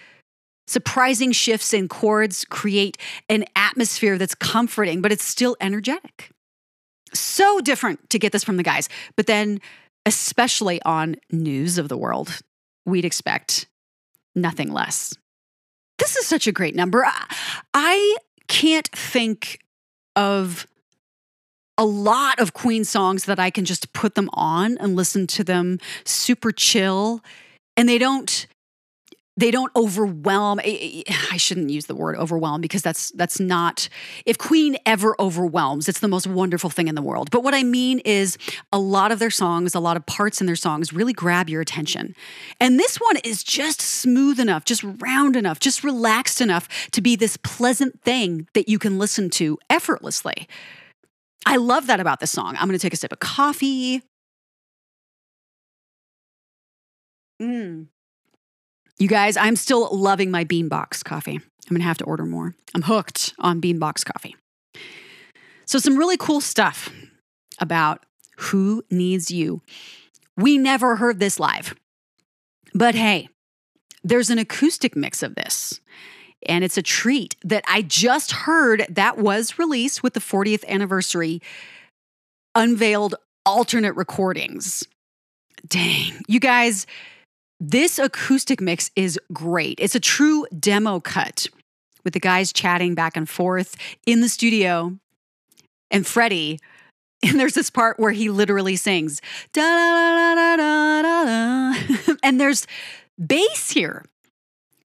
Surprising 0.66 1.32
shifts 1.32 1.74
in 1.74 1.86
chords 1.86 2.44
create 2.46 2.96
an 3.28 3.44
atmosphere 3.54 4.16
that's 4.18 4.34
comforting, 4.34 5.02
but 5.02 5.12
it's 5.12 5.24
still 5.24 5.56
energetic. 5.60 6.30
So 7.12 7.60
different 7.60 8.08
to 8.10 8.18
get 8.18 8.32
this 8.32 8.42
from 8.42 8.56
the 8.56 8.62
guys. 8.62 8.88
But 9.14 9.26
then, 9.26 9.60
especially 10.06 10.80
on 10.82 11.16
News 11.30 11.78
of 11.78 11.88
the 11.88 11.96
World, 11.96 12.40
we'd 12.84 13.04
expect 13.04 13.66
nothing 14.36 14.72
less. 14.72 15.14
This 15.98 16.16
is 16.16 16.26
such 16.26 16.46
a 16.46 16.52
great 16.52 16.74
number. 16.74 17.04
I 17.74 18.16
can't 18.48 18.88
think 18.88 19.60
of 20.14 20.66
a 21.78 21.84
lot 21.84 22.38
of 22.38 22.54
Queen 22.54 22.84
songs 22.84 23.24
that 23.24 23.38
I 23.38 23.50
can 23.50 23.64
just 23.64 23.92
put 23.92 24.14
them 24.14 24.30
on 24.32 24.78
and 24.78 24.94
listen 24.94 25.26
to 25.28 25.44
them 25.44 25.78
super 26.04 26.52
chill. 26.52 27.22
And 27.76 27.88
they 27.88 27.98
don't 27.98 28.46
they 29.36 29.50
don't 29.50 29.70
overwhelm 29.76 30.60
i 30.64 31.36
shouldn't 31.36 31.70
use 31.70 31.86
the 31.86 31.94
word 31.94 32.16
overwhelm 32.16 32.60
because 32.60 32.82
that's 32.82 33.10
that's 33.12 33.38
not 33.38 33.88
if 34.24 34.38
queen 34.38 34.76
ever 34.86 35.14
overwhelms 35.20 35.88
it's 35.88 36.00
the 36.00 36.08
most 36.08 36.26
wonderful 36.26 36.70
thing 36.70 36.88
in 36.88 36.94
the 36.94 37.02
world. 37.02 37.30
But 37.30 37.42
what 37.42 37.54
i 37.54 37.62
mean 37.62 38.00
is 38.00 38.38
a 38.72 38.78
lot 38.78 39.12
of 39.12 39.18
their 39.18 39.30
songs 39.30 39.74
a 39.74 39.80
lot 39.80 39.96
of 39.96 40.06
parts 40.06 40.40
in 40.40 40.46
their 40.46 40.56
songs 40.56 40.92
really 40.92 41.12
grab 41.12 41.48
your 41.48 41.60
attention. 41.60 42.14
And 42.60 42.78
this 42.78 42.96
one 42.96 43.16
is 43.24 43.44
just 43.44 43.80
smooth 43.80 44.40
enough 44.40 44.64
just 44.64 44.82
round 45.00 45.36
enough 45.36 45.60
just 45.60 45.84
relaxed 45.84 46.40
enough 46.40 46.68
to 46.92 47.00
be 47.00 47.16
this 47.16 47.36
pleasant 47.38 48.02
thing 48.02 48.48
that 48.54 48.68
you 48.68 48.78
can 48.78 48.98
listen 48.98 49.30
to 49.30 49.58
effortlessly. 49.70 50.48
I 51.46 51.56
love 51.56 51.86
that 51.86 52.00
about 52.00 52.20
this 52.20 52.32
song. 52.32 52.56
I'm 52.58 52.66
going 52.66 52.78
to 52.78 52.82
take 52.82 52.92
a 52.92 52.96
sip 52.96 53.12
of 53.12 53.20
coffee. 53.20 54.02
Mm. 57.40 57.86
You 58.98 59.08
guys, 59.08 59.36
I'm 59.36 59.56
still 59.56 59.94
loving 59.94 60.30
my 60.30 60.44
Beanbox 60.44 61.04
coffee. 61.04 61.36
I'm 61.36 61.76
gonna 61.76 61.84
have 61.84 61.98
to 61.98 62.04
order 62.04 62.24
more. 62.24 62.54
I'm 62.74 62.82
hooked 62.82 63.34
on 63.38 63.60
Beanbox 63.60 64.04
coffee. 64.04 64.36
So, 65.66 65.78
some 65.78 65.96
really 65.96 66.16
cool 66.16 66.40
stuff 66.40 66.90
about 67.58 68.06
Who 68.38 68.84
Needs 68.90 69.30
You. 69.30 69.62
We 70.36 70.58
never 70.58 70.96
heard 70.96 71.18
this 71.18 71.40
live, 71.40 71.74
but 72.74 72.94
hey, 72.94 73.28
there's 74.04 74.30
an 74.30 74.38
acoustic 74.38 74.94
mix 74.96 75.22
of 75.22 75.34
this. 75.34 75.80
And 76.48 76.62
it's 76.62 76.78
a 76.78 76.82
treat 76.82 77.34
that 77.42 77.64
I 77.66 77.82
just 77.82 78.30
heard 78.30 78.86
that 78.88 79.18
was 79.18 79.58
released 79.58 80.02
with 80.02 80.14
the 80.14 80.20
40th 80.20 80.64
anniversary 80.68 81.42
unveiled 82.54 83.16
alternate 83.44 83.96
recordings. 83.96 84.84
Dang, 85.66 86.20
you 86.28 86.38
guys, 86.38 86.86
this 87.60 87.98
acoustic 87.98 88.60
mix 88.60 88.90
is 88.96 89.18
great. 89.32 89.78
It's 89.80 89.94
a 89.94 90.00
true 90.00 90.46
demo 90.58 91.00
cut 91.00 91.48
with 92.04 92.14
the 92.14 92.20
guys 92.20 92.52
chatting 92.52 92.94
back 92.94 93.16
and 93.16 93.28
forth 93.28 93.76
in 94.06 94.20
the 94.20 94.28
studio. 94.28 94.96
And 95.90 96.06
Freddie, 96.06 96.58
and 97.22 97.40
there's 97.40 97.54
this 97.54 97.70
part 97.70 97.98
where 97.98 98.12
he 98.12 98.30
literally 98.30 98.76
sings, 98.76 99.20
da 99.52 99.62
da 99.62 100.34
da 100.34 100.56
da 100.56 101.02
da 101.02 101.25
da. 101.25 102.14
And 102.22 102.40
there's 102.40 102.66
bass 103.25 103.70
here. 103.70 104.04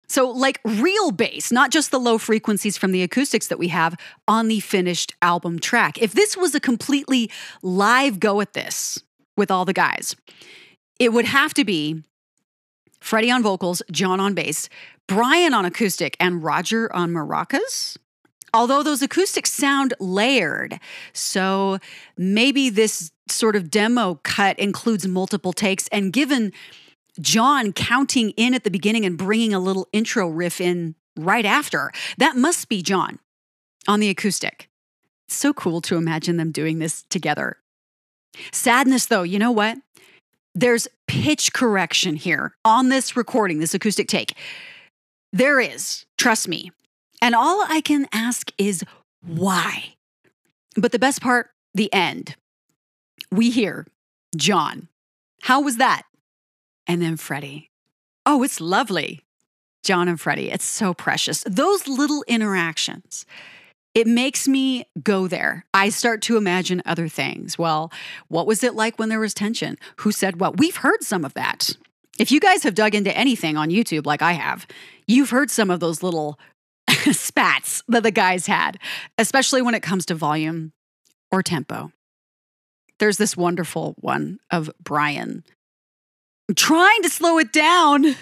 So, 0.07 0.29
like 0.29 0.59
real 0.65 1.11
bass, 1.11 1.53
not 1.53 1.71
just 1.71 1.89
the 1.89 1.99
low 1.99 2.17
frequencies 2.17 2.77
from 2.77 2.91
the 2.91 3.01
acoustics 3.01 3.47
that 3.47 3.57
we 3.57 3.69
have 3.69 3.95
on 4.27 4.49
the 4.49 4.59
finished 4.59 5.15
album 5.21 5.57
track. 5.57 6.01
If 6.01 6.13
this 6.13 6.35
was 6.35 6.53
a 6.53 6.59
completely 6.59 7.31
live 7.61 8.19
go 8.19 8.41
at 8.41 8.51
this 8.51 9.01
with 9.37 9.49
all 9.49 9.63
the 9.63 9.71
guys, 9.71 10.15
it 10.99 11.13
would 11.13 11.25
have 11.25 11.53
to 11.53 11.63
be 11.63 12.03
Freddie 13.01 13.31
on 13.31 13.43
vocals, 13.43 13.81
John 13.91 14.19
on 14.19 14.33
bass, 14.33 14.69
Brian 15.07 15.53
on 15.53 15.65
acoustic, 15.65 16.15
and 16.19 16.43
Roger 16.43 16.93
on 16.95 17.11
maracas. 17.11 17.97
Although 18.53 18.83
those 18.83 19.01
acoustics 19.01 19.51
sound 19.51 19.93
layered, 19.99 20.79
so 21.13 21.79
maybe 22.17 22.69
this 22.69 23.11
sort 23.29 23.55
of 23.55 23.69
demo 23.69 24.19
cut 24.23 24.59
includes 24.59 25.07
multiple 25.07 25.53
takes. 25.53 25.87
And 25.87 26.11
given 26.13 26.51
John 27.19 27.73
counting 27.73 28.31
in 28.31 28.53
at 28.53 28.63
the 28.63 28.71
beginning 28.71 29.05
and 29.05 29.17
bringing 29.17 29.53
a 29.53 29.59
little 29.59 29.87
intro 29.93 30.27
riff 30.29 30.61
in 30.61 30.95
right 31.17 31.45
after, 31.45 31.91
that 32.17 32.35
must 32.35 32.69
be 32.69 32.81
John 32.81 33.19
on 33.87 33.99
the 33.99 34.09
acoustic. 34.09 34.69
so 35.27 35.53
cool 35.53 35.81
to 35.81 35.95
imagine 35.95 36.37
them 36.37 36.51
doing 36.51 36.79
this 36.79 37.03
together. 37.03 37.57
Sadness, 38.51 39.05
though, 39.05 39.23
you 39.23 39.39
know 39.39 39.51
what? 39.51 39.77
There's 40.53 40.87
pitch 41.07 41.53
correction 41.53 42.15
here 42.15 42.55
on 42.65 42.89
this 42.89 43.15
recording, 43.15 43.59
this 43.59 43.73
acoustic 43.73 44.07
take. 44.07 44.35
There 45.31 45.59
is, 45.59 46.05
trust 46.17 46.47
me. 46.47 46.71
And 47.21 47.35
all 47.35 47.63
I 47.67 47.81
can 47.81 48.07
ask 48.11 48.51
is 48.57 48.83
why? 49.25 49.95
But 50.75 50.91
the 50.91 50.99
best 50.99 51.21
part, 51.21 51.51
the 51.73 51.91
end. 51.93 52.35
We 53.31 53.49
hear 53.49 53.85
John. 54.35 54.87
How 55.43 55.61
was 55.61 55.77
that? 55.77 56.03
And 56.87 57.01
then 57.01 57.17
Freddie. 57.17 57.69
Oh, 58.25 58.43
it's 58.43 58.59
lovely. 58.59 59.21
John 59.83 60.07
and 60.07 60.19
Freddie. 60.19 60.51
It's 60.51 60.65
so 60.65 60.93
precious. 60.93 61.43
Those 61.47 61.87
little 61.87 62.23
interactions 62.27 63.25
it 63.93 64.07
makes 64.07 64.47
me 64.47 64.85
go 65.03 65.27
there. 65.27 65.65
I 65.73 65.89
start 65.89 66.21
to 66.23 66.37
imagine 66.37 66.81
other 66.85 67.07
things. 67.07 67.57
Well, 67.57 67.91
what 68.29 68.47
was 68.47 68.63
it 68.63 68.73
like 68.73 68.97
when 68.97 69.09
there 69.09 69.19
was 69.19 69.33
tension? 69.33 69.77
Who 69.97 70.11
said 70.11 70.39
what? 70.39 70.57
We've 70.57 70.77
heard 70.77 71.03
some 71.03 71.25
of 71.25 71.33
that. 71.33 71.75
If 72.17 72.31
you 72.31 72.39
guys 72.39 72.63
have 72.63 72.75
dug 72.75 72.95
into 72.95 73.15
anything 73.15 73.57
on 73.57 73.69
YouTube 73.69 74.05
like 74.05 74.21
I 74.21 74.33
have, 74.33 74.67
you've 75.07 75.31
heard 75.31 75.49
some 75.51 75.69
of 75.69 75.79
those 75.79 76.03
little 76.03 76.39
spats 77.11 77.83
that 77.87 78.03
the 78.03 78.11
guys 78.11 78.47
had, 78.47 78.77
especially 79.17 79.61
when 79.61 79.75
it 79.75 79.83
comes 79.83 80.05
to 80.07 80.15
volume 80.15 80.71
or 81.31 81.43
tempo. 81.43 81.91
There's 82.99 83.17
this 83.17 83.35
wonderful 83.35 83.95
one 83.99 84.39
of 84.51 84.69
Brian 84.81 85.43
trying 86.55 87.01
to 87.03 87.09
slow 87.09 87.37
it 87.37 87.51
down. 87.51 88.15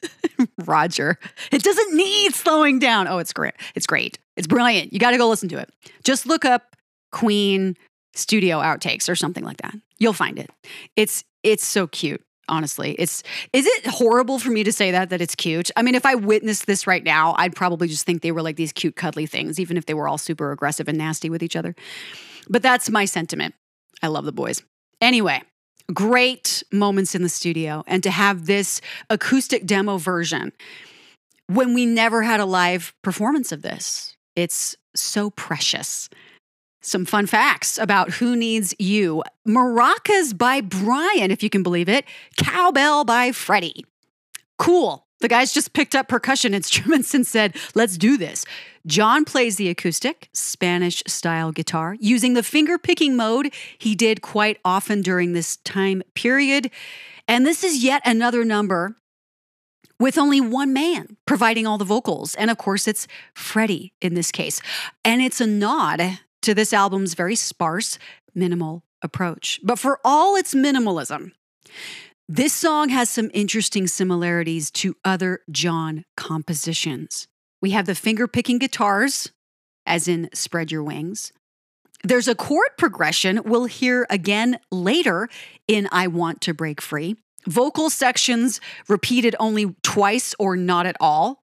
Roger, 0.64 1.18
it 1.50 1.62
doesn't 1.62 1.94
need 1.94 2.34
slowing 2.34 2.78
down. 2.78 3.06
Oh, 3.08 3.18
it's 3.18 3.32
great. 3.32 3.54
It's 3.74 3.86
great. 3.86 4.18
It's 4.36 4.46
brilliant. 4.46 4.92
You 4.92 4.98
got 4.98 5.12
to 5.12 5.18
go 5.18 5.28
listen 5.28 5.48
to 5.50 5.58
it. 5.58 5.70
Just 6.04 6.26
look 6.26 6.44
up 6.44 6.76
Queen 7.12 7.76
studio 8.14 8.58
outtakes 8.58 9.08
or 9.08 9.14
something 9.14 9.44
like 9.44 9.58
that. 9.58 9.74
You'll 9.98 10.12
find 10.12 10.38
it. 10.38 10.50
It's 10.96 11.24
it's 11.42 11.64
so 11.64 11.86
cute. 11.86 12.22
Honestly, 12.48 12.92
it's 12.98 13.22
is 13.52 13.66
it 13.66 13.86
horrible 13.86 14.38
for 14.38 14.50
me 14.50 14.64
to 14.64 14.72
say 14.72 14.90
that 14.90 15.10
that 15.10 15.20
it's 15.20 15.34
cute? 15.34 15.70
I 15.76 15.82
mean, 15.82 15.94
if 15.94 16.04
I 16.04 16.16
witnessed 16.16 16.66
this 16.66 16.86
right 16.86 17.04
now, 17.04 17.34
I'd 17.38 17.54
probably 17.54 17.88
just 17.88 18.04
think 18.04 18.22
they 18.22 18.32
were 18.32 18.42
like 18.42 18.56
these 18.56 18.72
cute 18.72 18.96
cuddly 18.96 19.26
things, 19.26 19.60
even 19.60 19.76
if 19.76 19.86
they 19.86 19.94
were 19.94 20.08
all 20.08 20.18
super 20.18 20.50
aggressive 20.50 20.88
and 20.88 20.98
nasty 20.98 21.30
with 21.30 21.42
each 21.42 21.56
other. 21.56 21.74
But 22.48 22.62
that's 22.62 22.90
my 22.90 23.04
sentiment. 23.04 23.54
I 24.02 24.08
love 24.08 24.24
the 24.24 24.32
boys. 24.32 24.62
Anyway, 25.00 25.42
great 25.92 26.62
moments 26.72 27.14
in 27.14 27.22
the 27.22 27.28
studio 27.28 27.84
and 27.86 28.02
to 28.02 28.10
have 28.10 28.46
this 28.46 28.80
acoustic 29.10 29.66
demo 29.66 29.98
version 29.98 30.52
when 31.46 31.74
we 31.74 31.86
never 31.86 32.22
had 32.22 32.40
a 32.40 32.44
live 32.44 32.94
performance 33.02 33.52
of 33.52 33.62
this. 33.62 34.16
It's 34.36 34.76
so 34.94 35.30
precious. 35.30 36.08
Some 36.80 37.04
fun 37.04 37.26
facts 37.26 37.78
about 37.78 38.10
Who 38.10 38.34
Needs 38.34 38.74
You 38.78 39.22
Maracas 39.46 40.36
by 40.36 40.60
Brian, 40.60 41.30
if 41.30 41.42
you 41.42 41.50
can 41.50 41.62
believe 41.62 41.88
it, 41.88 42.04
Cowbell 42.36 43.04
by 43.04 43.30
Freddie. 43.32 43.84
Cool. 44.58 45.06
The 45.22 45.28
guys 45.28 45.52
just 45.52 45.72
picked 45.72 45.94
up 45.94 46.08
percussion 46.08 46.52
instruments 46.60 47.14
and 47.14 47.26
said, 47.26 47.56
let's 47.74 47.96
do 47.96 48.18
this. 48.18 48.44
John 48.86 49.24
plays 49.24 49.56
the 49.56 49.68
acoustic, 49.68 50.28
Spanish 50.32 51.02
style 51.06 51.52
guitar 51.52 51.96
using 52.00 52.34
the 52.34 52.42
finger 52.42 52.76
picking 52.76 53.16
mode 53.16 53.54
he 53.78 53.94
did 53.94 54.20
quite 54.20 54.58
often 54.64 55.00
during 55.00 55.32
this 55.32 55.56
time 55.58 56.02
period. 56.14 56.70
And 57.28 57.46
this 57.46 57.62
is 57.62 57.84
yet 57.84 58.02
another 58.04 58.44
number 58.44 58.96
with 60.00 60.18
only 60.18 60.40
one 60.40 60.72
man 60.72 61.16
providing 61.26 61.64
all 61.64 61.78
the 61.78 61.84
vocals. 61.84 62.34
And 62.34 62.50
of 62.50 62.58
course, 62.58 62.88
it's 62.88 63.06
Freddie 63.34 63.94
in 64.00 64.14
this 64.14 64.32
case. 64.32 64.60
And 65.04 65.22
it's 65.22 65.40
a 65.40 65.46
nod 65.46 66.18
to 66.42 66.54
this 66.54 66.72
album's 66.72 67.14
very 67.14 67.36
sparse, 67.36 68.00
minimal 68.34 68.82
approach. 69.00 69.60
But 69.62 69.78
for 69.78 70.00
all 70.04 70.34
its 70.34 70.54
minimalism, 70.54 71.30
this 72.34 72.54
song 72.54 72.88
has 72.88 73.10
some 73.10 73.30
interesting 73.34 73.86
similarities 73.86 74.70
to 74.70 74.96
other 75.04 75.40
John 75.50 76.06
compositions. 76.16 77.28
We 77.60 77.72
have 77.72 77.84
the 77.84 77.94
finger 77.94 78.26
picking 78.26 78.56
guitars, 78.56 79.30
as 79.84 80.08
in 80.08 80.30
Spread 80.32 80.72
Your 80.72 80.82
Wings. 80.82 81.30
There's 82.02 82.28
a 82.28 82.34
chord 82.34 82.70
progression 82.78 83.42
we'll 83.44 83.66
hear 83.66 84.06
again 84.08 84.58
later 84.70 85.28
in 85.68 85.90
I 85.92 86.06
Want 86.06 86.40
to 86.40 86.54
Break 86.54 86.80
Free. 86.80 87.16
Vocal 87.46 87.90
sections 87.90 88.62
repeated 88.88 89.36
only 89.38 89.76
twice 89.82 90.34
or 90.38 90.56
not 90.56 90.86
at 90.86 90.96
all. 91.00 91.42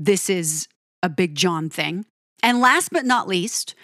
This 0.00 0.28
is 0.28 0.66
a 1.00 1.08
big 1.08 1.36
John 1.36 1.70
thing. 1.70 2.06
And 2.42 2.60
last 2.60 2.88
but 2.90 3.04
not 3.04 3.28
least, 3.28 3.76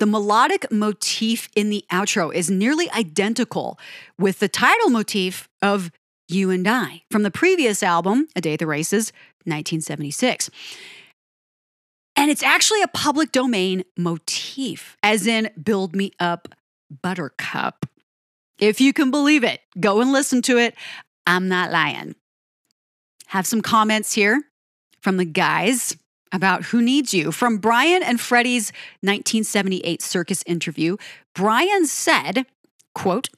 the 0.00 0.06
melodic 0.06 0.72
motif 0.72 1.48
in 1.54 1.68
the 1.68 1.84
outro 1.92 2.34
is 2.34 2.50
nearly 2.50 2.90
identical 2.90 3.78
with 4.18 4.38
the 4.40 4.48
title 4.48 4.88
motif 4.88 5.46
of 5.60 5.92
You 6.26 6.50
and 6.50 6.66
I 6.66 7.02
from 7.10 7.22
the 7.22 7.30
previous 7.30 7.82
album, 7.82 8.26
A 8.34 8.40
Day 8.40 8.54
at 8.54 8.60
the 8.60 8.66
Races, 8.66 9.12
1976. 9.44 10.48
And 12.16 12.30
it's 12.30 12.42
actually 12.42 12.80
a 12.80 12.88
public 12.88 13.30
domain 13.30 13.84
motif, 13.96 14.96
as 15.02 15.26
in 15.26 15.50
Build 15.62 15.94
Me 15.94 16.12
Up 16.18 16.48
Buttercup. 17.02 17.86
If 18.58 18.80
you 18.80 18.94
can 18.94 19.10
believe 19.10 19.44
it, 19.44 19.60
go 19.78 20.00
and 20.00 20.12
listen 20.12 20.40
to 20.42 20.56
it. 20.56 20.74
I'm 21.26 21.48
not 21.48 21.70
lying. 21.70 22.14
Have 23.26 23.46
some 23.46 23.60
comments 23.60 24.14
here 24.14 24.42
from 25.02 25.18
the 25.18 25.26
guys 25.26 25.94
about 26.32 26.64
Who 26.66 26.80
Needs 26.82 27.12
You. 27.12 27.32
From 27.32 27.58
Brian 27.58 28.02
and 28.02 28.20
Freddie's 28.20 28.72
1978 29.00 30.02
circus 30.02 30.42
interview, 30.46 30.96
Brian 31.34 31.86
said, 31.86 32.46
quote, 32.94 33.28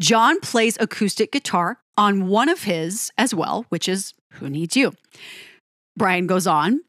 John 0.00 0.40
plays 0.40 0.76
acoustic 0.80 1.32
guitar 1.32 1.78
on 1.96 2.26
one 2.28 2.48
of 2.48 2.64
his 2.64 3.12
as 3.16 3.34
well, 3.34 3.66
which 3.68 3.88
is 3.88 4.14
Who 4.34 4.50
needs 4.50 4.76
you? 4.76 4.92
Brian 5.96 6.26
goes 6.26 6.46
on, 6.46 6.80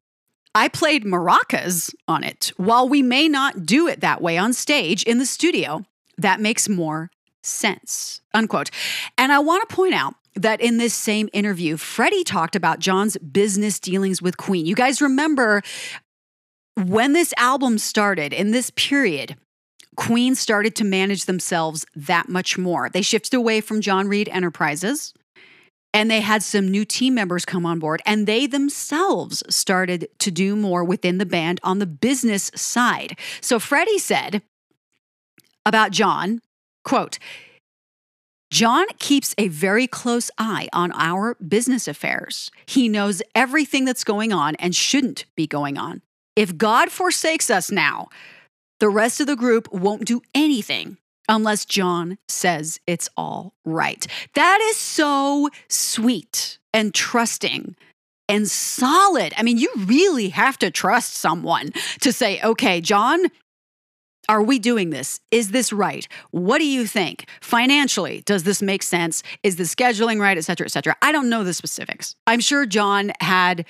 I 0.56 0.70
played 0.70 1.04
maracas 1.04 1.94
on 2.08 2.24
it. 2.24 2.52
While 2.58 2.88
we 2.88 3.02
may 3.02 3.28
not 3.28 3.66
do 3.66 3.88
it 3.88 4.00
that 4.00 4.22
way 4.22 4.38
on 4.38 4.54
stage 4.54 5.04
in 5.04 5.20
the 5.20 5.26
studio, 5.26 5.86
that 6.18 6.40
makes 6.40 6.70
more 6.70 7.12
sense. 7.44 8.22
Unquote. 8.34 8.72
And 9.18 9.32
I 9.32 9.40
want 9.40 9.68
to 9.68 9.76
point 9.76 9.94
out 9.94 10.16
that 10.36 10.62
in 10.62 10.78
this 10.78 10.94
same 10.94 11.30
interview, 11.34 11.78
Freddie 11.78 12.24
talked 12.24 12.56
about 12.56 12.80
John's 12.80 13.18
business 13.18 13.80
dealings 13.80 14.22
with 14.22 14.38
Queen. 14.38 14.66
You 14.66 14.76
guys 14.76 15.02
remember 15.02 15.62
when 16.76 17.14
this 17.14 17.34
album 17.38 17.78
started 17.78 18.34
in 18.34 18.52
this 18.52 18.70
period, 18.72 19.38
Queen 19.96 20.36
started 20.36 20.76
to 20.76 20.84
manage 20.84 21.26
themselves 21.26 21.86
that 21.96 22.28
much 22.28 22.58
more. 22.58 22.90
They 22.90 23.02
shifted 23.02 23.36
away 23.36 23.62
from 23.62 23.82
John 23.82 24.08
Reid 24.10 24.28
Enterprises 24.30 25.14
and 25.94 26.12
they 26.12 26.20
had 26.20 26.44
some 26.44 26.68
new 26.68 26.84
team 26.84 27.16
members 27.16 27.46
come 27.46 27.66
on 27.66 27.80
board 27.80 28.02
and 28.06 28.28
they 28.28 28.46
themselves 28.46 29.42
started 29.50 30.10
to 30.20 30.32
do 30.32 30.58
more 30.58 30.84
within 30.84 31.18
the 31.18 31.26
band 31.26 31.62
on 31.64 31.80
the 31.80 31.86
business 31.86 32.52
side. 32.54 33.18
So 33.40 33.60
Freddie 33.60 34.00
said 34.00 34.42
about 35.66 35.92
John, 35.92 36.42
quote, 36.84 37.18
John 38.56 38.86
keeps 39.00 39.36
a 39.38 39.50
very 39.50 39.86
close 39.86 40.32
eye 40.38 40.70
on 40.72 40.94
our 40.94 41.36
business 41.46 41.90
affairs. 41.90 42.50
He 42.66 42.88
knows 42.88 43.22
everything 43.36 43.84
that's 43.84 44.06
going 44.06 44.32
on 44.32 44.56
and 44.56 44.74
shouldn't 44.74 45.26
be 45.36 45.46
going 45.46 45.78
on. 45.78 46.02
If 46.38 46.56
God 46.56 46.90
forsakes 46.90 47.50
us 47.50 47.70
now, 47.70 48.08
the 48.80 48.88
rest 48.88 49.20
of 49.20 49.28
the 49.28 49.36
group 49.36 49.74
won't 49.74 50.06
do 50.06 50.22
anything 50.34 50.96
unless 51.28 51.66
John 51.66 52.18
says 52.30 52.80
it's 52.88 53.10
all 53.18 53.56
right. 53.66 54.08
That 54.36 54.62
is 54.70 54.78
so 54.78 55.50
sweet 55.68 56.58
and 56.74 56.94
trusting 56.94 57.76
and 58.30 58.50
solid. 58.50 59.34
I 59.36 59.44
mean, 59.44 59.58
you 59.58 59.70
really 59.80 60.30
have 60.30 60.58
to 60.60 60.72
trust 60.72 61.16
someone 61.16 61.72
to 62.00 62.14
say, 62.14 62.42
okay, 62.42 62.80
John, 62.80 63.26
are 64.28 64.42
we 64.42 64.60
doing 64.60 64.90
this? 64.90 65.20
Is 65.32 65.52
this 65.52 65.72
right? 65.72 66.08
What 66.32 66.58
do 66.60 66.66
you 66.66 66.88
think? 66.88 67.28
Financially, 67.42 68.22
does 68.26 68.44
this 68.44 68.62
make 68.62 68.84
sense? 68.84 69.24
Is 69.44 69.56
the 69.56 69.64
scheduling 69.64 70.20
right, 70.20 70.38
et 70.38 70.42
cetera, 70.42 70.66
et 70.66 70.72
cetera? 70.72 70.96
I 71.02 71.12
don't 71.12 71.30
know 71.30 71.44
the 71.44 71.54
specifics. 71.54 72.16
I'm 72.28 72.40
sure 72.40 72.66
John 72.66 73.12
had 73.22 73.66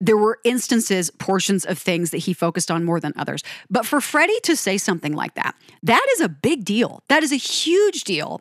there 0.00 0.16
were 0.16 0.40
instances, 0.42 1.10
portions 1.10 1.64
of 1.64 1.78
things 1.78 2.10
that 2.10 2.18
he 2.18 2.32
focused 2.32 2.72
on 2.72 2.84
more 2.84 2.98
than 2.98 3.12
others. 3.14 3.44
But 3.70 3.86
for 3.86 4.00
Freddie 4.00 4.40
to 4.42 4.56
say 4.56 4.76
something 4.76 5.12
like 5.12 5.34
that, 5.34 5.54
that 5.84 6.04
is 6.14 6.20
a 6.20 6.28
big 6.28 6.64
deal. 6.64 7.04
That 7.08 7.22
is 7.22 7.30
a 7.30 7.36
huge 7.36 8.02
deal. 8.02 8.40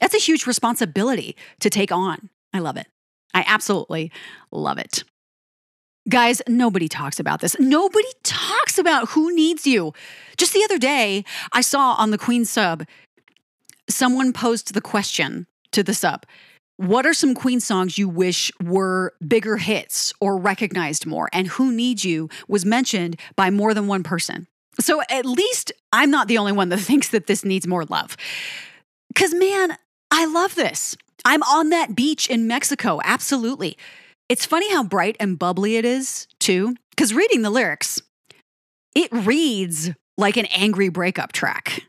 That's 0.00 0.14
a 0.14 0.18
huge 0.18 0.46
responsibility 0.46 1.36
to 1.60 1.68
take 1.68 1.90
on. 1.90 2.30
I 2.52 2.60
love 2.60 2.76
it. 2.76 2.86
I 3.34 3.44
absolutely 3.46 4.12
love 4.52 4.78
it. 4.78 5.02
Guys, 6.08 6.42
nobody 6.48 6.88
talks 6.88 7.18
about 7.18 7.40
this. 7.40 7.56
Nobody 7.58 8.08
talks 8.22 8.78
about 8.78 9.10
who 9.10 9.34
needs 9.34 9.66
you. 9.66 9.92
Just 10.36 10.52
the 10.52 10.64
other 10.64 10.78
day, 10.78 11.24
I 11.52 11.60
saw 11.62 11.94
on 11.94 12.10
the 12.10 12.18
Queen 12.18 12.44
sub, 12.44 12.84
someone 13.88 14.32
posed 14.32 14.74
the 14.74 14.80
question 14.80 15.46
to 15.72 15.82
the 15.82 15.94
sub 15.94 16.24
what 16.76 17.06
are 17.06 17.14
some 17.14 17.34
Queen 17.34 17.60
songs 17.60 17.98
you 17.98 18.08
wish 18.08 18.50
were 18.62 19.14
bigger 19.26 19.56
hits 19.56 20.12
or 20.20 20.36
recognized 20.36 21.06
more? 21.06 21.28
And 21.32 21.46
Who 21.48 21.72
Needs 21.72 22.04
You 22.04 22.28
was 22.48 22.64
mentioned 22.64 23.18
by 23.36 23.50
more 23.50 23.74
than 23.74 23.86
one 23.86 24.02
person. 24.02 24.48
So 24.80 25.00
at 25.08 25.24
least 25.24 25.70
I'm 25.92 26.10
not 26.10 26.26
the 26.26 26.38
only 26.38 26.52
one 26.52 26.70
that 26.70 26.78
thinks 26.80 27.08
that 27.10 27.26
this 27.26 27.44
needs 27.44 27.66
more 27.66 27.84
love. 27.84 28.16
Because, 29.08 29.32
man, 29.34 29.76
I 30.10 30.26
love 30.26 30.56
this. 30.56 30.96
I'm 31.24 31.42
on 31.44 31.70
that 31.70 31.94
beach 31.94 32.28
in 32.28 32.48
Mexico. 32.48 33.00
Absolutely. 33.04 33.78
It's 34.28 34.46
funny 34.46 34.72
how 34.72 34.82
bright 34.82 35.16
and 35.20 35.38
bubbly 35.38 35.76
it 35.76 35.84
is, 35.84 36.26
too. 36.40 36.76
Because 36.90 37.12
reading 37.12 37.42
the 37.42 37.50
lyrics, 37.50 38.00
it 38.94 39.12
reads 39.12 39.90
like 40.16 40.36
an 40.36 40.46
angry 40.46 40.88
breakup 40.88 41.32
track 41.32 41.82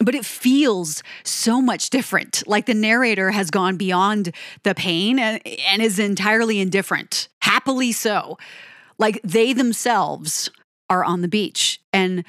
but 0.00 0.14
it 0.14 0.24
feels 0.24 1.02
so 1.24 1.60
much 1.60 1.90
different. 1.90 2.42
Like 2.46 2.66
the 2.66 2.74
narrator 2.74 3.30
has 3.30 3.50
gone 3.50 3.76
beyond 3.76 4.34
the 4.62 4.74
pain 4.74 5.18
and, 5.18 5.40
and, 5.46 5.82
is 5.82 5.98
entirely 5.98 6.60
indifferent, 6.60 7.28
happily 7.42 7.92
so. 7.92 8.38
Like 8.98 9.20
they 9.22 9.52
themselves 9.52 10.50
are 10.88 11.04
on 11.04 11.22
the 11.22 11.28
beach 11.28 11.80
and 11.92 12.24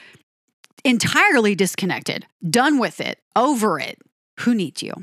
entirely 0.84 1.56
disconnected, 1.56 2.26
done 2.48 2.80
with 2.80 3.00
it, 3.00 3.20
over 3.36 3.80
it. 3.80 4.00
Who 4.42 4.54
needs 4.54 4.82
you? 4.82 4.94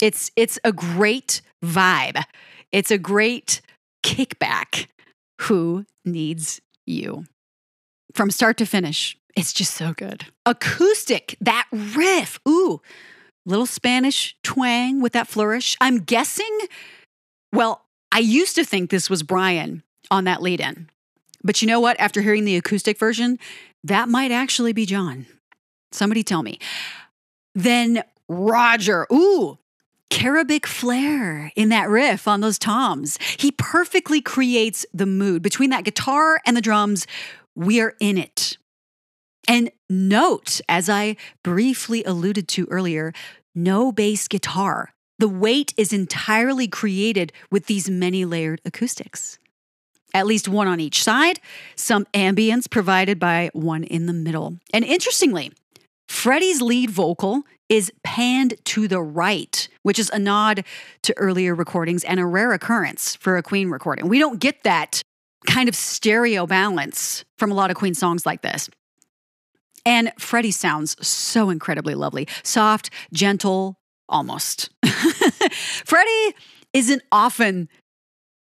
It's 0.00 0.30
it's 0.36 0.58
a 0.64 0.72
great 0.72 1.40
vibe. 1.64 2.22
It's 2.72 2.90
a 2.90 2.98
great 2.98 3.60
kickback. 4.04 4.86
Who 5.42 5.84
needs 6.04 6.60
you? 6.86 7.24
From 8.14 8.30
start 8.30 8.56
to 8.58 8.66
finish, 8.66 9.16
it's 9.36 9.52
just 9.52 9.74
so 9.74 9.92
good. 9.92 10.26
Acoustic, 10.46 11.36
that 11.40 11.66
riff. 11.72 12.40
Ooh, 12.48 12.80
little 13.46 13.66
Spanish 13.66 14.36
twang 14.42 15.00
with 15.00 15.12
that 15.12 15.28
flourish. 15.28 15.76
I'm 15.80 15.98
guessing, 15.98 16.58
well, 17.52 17.84
I 18.10 18.18
used 18.18 18.54
to 18.56 18.64
think 18.64 18.90
this 18.90 19.10
was 19.10 19.22
Brian 19.22 19.82
on 20.10 20.24
that 20.24 20.42
lead 20.42 20.60
in. 20.60 20.88
But 21.44 21.62
you 21.62 21.68
know 21.68 21.80
what? 21.80 22.00
After 22.00 22.20
hearing 22.20 22.44
the 22.44 22.56
acoustic 22.56 22.98
version, 22.98 23.38
that 23.84 24.08
might 24.08 24.32
actually 24.32 24.72
be 24.72 24.86
John. 24.86 25.26
Somebody 25.92 26.22
tell 26.22 26.42
me. 26.42 26.58
Then 27.54 28.02
Roger. 28.28 29.06
Ooh, 29.12 29.58
cherubic 30.10 30.66
flair 30.66 31.52
in 31.54 31.68
that 31.68 31.88
riff 31.88 32.26
on 32.26 32.40
those 32.40 32.58
toms. 32.58 33.18
He 33.38 33.52
perfectly 33.52 34.20
creates 34.20 34.86
the 34.92 35.06
mood 35.06 35.42
between 35.42 35.70
that 35.70 35.84
guitar 35.84 36.40
and 36.46 36.56
the 36.56 36.62
drums. 36.62 37.06
We 37.54 37.80
are 37.80 37.94
in 38.00 38.18
it. 38.18 38.56
And 39.46 39.70
note, 39.88 40.60
as 40.68 40.88
I 40.88 41.16
briefly 41.42 42.04
alluded 42.04 42.48
to 42.48 42.66
earlier, 42.70 43.12
no 43.54 43.92
bass 43.92 44.28
guitar. 44.28 44.92
The 45.18 45.28
weight 45.28 45.74
is 45.76 45.92
entirely 45.92 46.68
created 46.68 47.32
with 47.50 47.66
these 47.66 47.90
many 47.90 48.24
layered 48.24 48.60
acoustics. 48.64 49.38
At 50.14 50.26
least 50.26 50.48
one 50.48 50.68
on 50.68 50.80
each 50.80 51.02
side, 51.02 51.40
some 51.76 52.06
ambience 52.14 52.70
provided 52.70 53.18
by 53.18 53.50
one 53.52 53.84
in 53.84 54.06
the 54.06 54.12
middle. 54.12 54.58
And 54.72 54.84
interestingly, 54.84 55.52
Freddie's 56.08 56.60
lead 56.62 56.90
vocal 56.90 57.42
is 57.68 57.92
panned 58.02 58.54
to 58.64 58.88
the 58.88 59.00
right, 59.00 59.68
which 59.82 59.98
is 59.98 60.10
a 60.10 60.18
nod 60.18 60.64
to 61.02 61.16
earlier 61.18 61.54
recordings 61.54 62.02
and 62.04 62.18
a 62.18 62.26
rare 62.26 62.52
occurrence 62.52 63.14
for 63.16 63.36
a 63.36 63.42
Queen 63.42 63.68
recording. 63.70 64.08
We 64.08 64.18
don't 64.18 64.40
get 64.40 64.62
that 64.64 65.02
kind 65.46 65.68
of 65.68 65.74
stereo 65.74 66.46
balance 66.46 67.24
from 67.36 67.50
a 67.50 67.54
lot 67.54 67.70
of 67.70 67.76
Queen 67.76 67.94
songs 67.94 68.24
like 68.24 68.42
this. 68.42 68.68
And 69.84 70.12
Freddie 70.18 70.50
sounds 70.50 70.96
so 71.06 71.50
incredibly 71.50 71.94
lovely, 71.94 72.26
soft, 72.42 72.90
gentle, 73.12 73.78
almost. 74.08 74.70
Freddie 75.52 76.34
isn't 76.72 77.02
often 77.12 77.68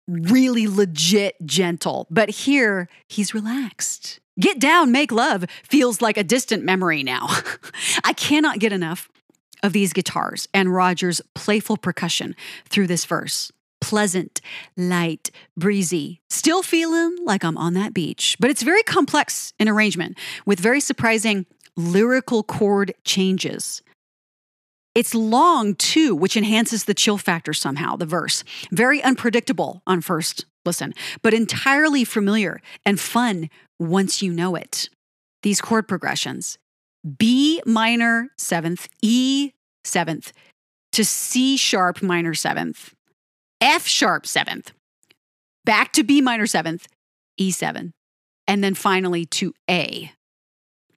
really 0.08 0.68
legit 0.68 1.36
gentle, 1.46 2.08
but 2.10 2.30
here 2.30 2.90
he's 3.08 3.34
relaxed. 3.34 4.20
Get 4.40 4.60
down, 4.60 4.92
make 4.92 5.12
love 5.12 5.46
feels 5.64 6.02
like 6.02 6.18
a 6.18 6.24
distant 6.24 6.64
memory 6.64 7.04
now. 7.04 7.28
I 8.04 8.14
cannot 8.14 8.60
get 8.60 8.72
enough 8.72 9.10
of 9.64 9.74
these 9.74 9.92
guitars 9.92 10.48
and 10.54 10.74
Roger's 10.74 11.22
playful 11.36 11.78
percussion 11.78 12.36
through 12.70 12.88
this 12.88 13.06
verse 13.06 13.52
pleasant, 13.82 14.42
light, 14.76 15.32
breezy, 15.56 16.20
still 16.30 16.62
feeling 16.62 17.16
like 17.24 17.46
I'm 17.46 17.58
on 17.58 17.74
that 17.76 17.94
beach. 17.94 18.36
But 18.38 18.50
it's 18.50 18.62
very 18.62 18.84
complex 18.84 19.54
in 19.58 19.70
arrangement 19.70 20.18
with 20.46 20.60
very 20.60 20.82
surprising 20.82 21.46
lyrical 21.78 22.44
chord 22.44 22.94
changes. 23.06 23.82
It's 24.96 25.16
long 25.16 25.76
too, 25.76 26.14
which 26.14 26.36
enhances 26.36 26.84
the 26.84 26.94
chill 26.94 27.18
factor 27.18 27.54
somehow, 27.54 27.96
the 27.96 28.06
verse. 28.06 28.44
Very 28.72 29.02
unpredictable 29.02 29.82
on 29.88 30.02
first 30.02 30.46
listen, 30.66 30.94
but 31.22 31.34
entirely 31.34 32.04
familiar 32.04 32.62
and 32.86 33.00
fun 33.00 33.50
once 33.80 34.22
you 34.22 34.32
know 34.32 34.56
it. 34.56 34.90
These 35.44 35.62
chord 35.62 35.88
progressions 35.88 36.58
B 37.18 37.62
minor 37.66 38.30
seventh, 38.38 38.90
E 39.02 39.52
seventh 39.84 40.34
to 40.92 41.06
C 41.06 41.58
sharp 41.58 42.02
minor 42.02 42.34
seventh, 42.34 42.94
F 43.62 43.88
sharp 43.88 44.26
seventh, 44.26 44.72
back 45.66 45.94
to 45.94 46.04
B 46.04 46.22
minor 46.22 46.48
seventh, 46.48 46.88
E7, 47.40 47.92
and 48.48 48.64
then 48.64 48.76
finally 48.76 49.26
to 49.26 49.54
A. 49.70 50.12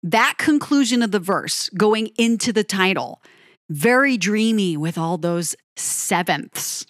That 0.02 0.34
conclusion 0.38 1.02
of 1.02 1.12
the 1.12 1.20
verse 1.20 1.68
going 1.70 2.08
into 2.18 2.52
the 2.52 2.64
title, 2.64 3.22
very 3.70 4.16
dreamy 4.16 4.76
with 4.76 4.98
all 4.98 5.18
those 5.18 5.54
sevenths. 5.76 6.86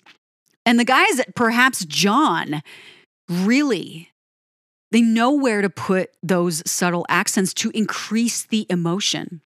And 0.65 0.79
the 0.79 0.85
guys, 0.85 1.21
perhaps 1.35 1.85
John, 1.85 2.63
really, 3.29 4.11
they 4.91 5.03
know 5.03 5.33
where 5.33 5.63
to 5.63 5.71
put 5.71 6.11
those 6.23 6.63
subtle 6.71 7.07
accents 7.09 7.55
to 7.55 7.71
increase 7.71 8.45
the 8.45 8.67
emotion. 8.69 9.41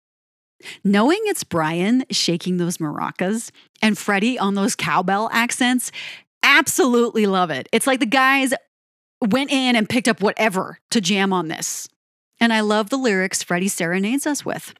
Knowing 0.82 1.20
it's 1.24 1.44
Brian 1.44 2.04
shaking 2.10 2.56
those 2.56 2.78
maracas 2.78 3.50
and 3.82 3.96
Freddie 3.96 4.38
on 4.38 4.54
those 4.54 4.74
cowbell 4.74 5.28
accents 5.32 5.92
absolutely 6.42 7.26
love 7.26 7.50
it. 7.50 7.68
It's 7.72 7.86
like 7.86 8.00
the 8.00 8.06
guys 8.06 8.54
went 9.20 9.50
in 9.50 9.76
and 9.76 9.88
picked 9.88 10.08
up 10.08 10.20
whatever 10.20 10.78
to 10.90 11.00
jam 11.00 11.32
on 11.32 11.48
this. 11.48 11.88
And 12.40 12.52
I 12.52 12.60
love 12.60 12.90
the 12.90 12.96
lyrics 12.96 13.42
Freddie 13.42 13.68
serenades 13.68 14.26
us 14.26 14.44
with. 14.44 14.74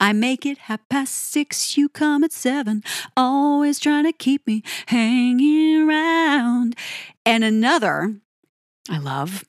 I 0.00 0.12
make 0.14 0.46
it 0.46 0.58
half 0.58 0.80
past 0.88 1.14
six, 1.14 1.76
you 1.76 1.88
come 1.88 2.24
at 2.24 2.32
seven, 2.32 2.82
always 3.16 3.78
trying 3.78 4.04
to 4.04 4.12
keep 4.12 4.46
me 4.46 4.62
hanging 4.86 5.88
around. 5.88 6.74
And 7.26 7.44
another 7.44 8.16
I 8.88 8.98
love. 8.98 9.44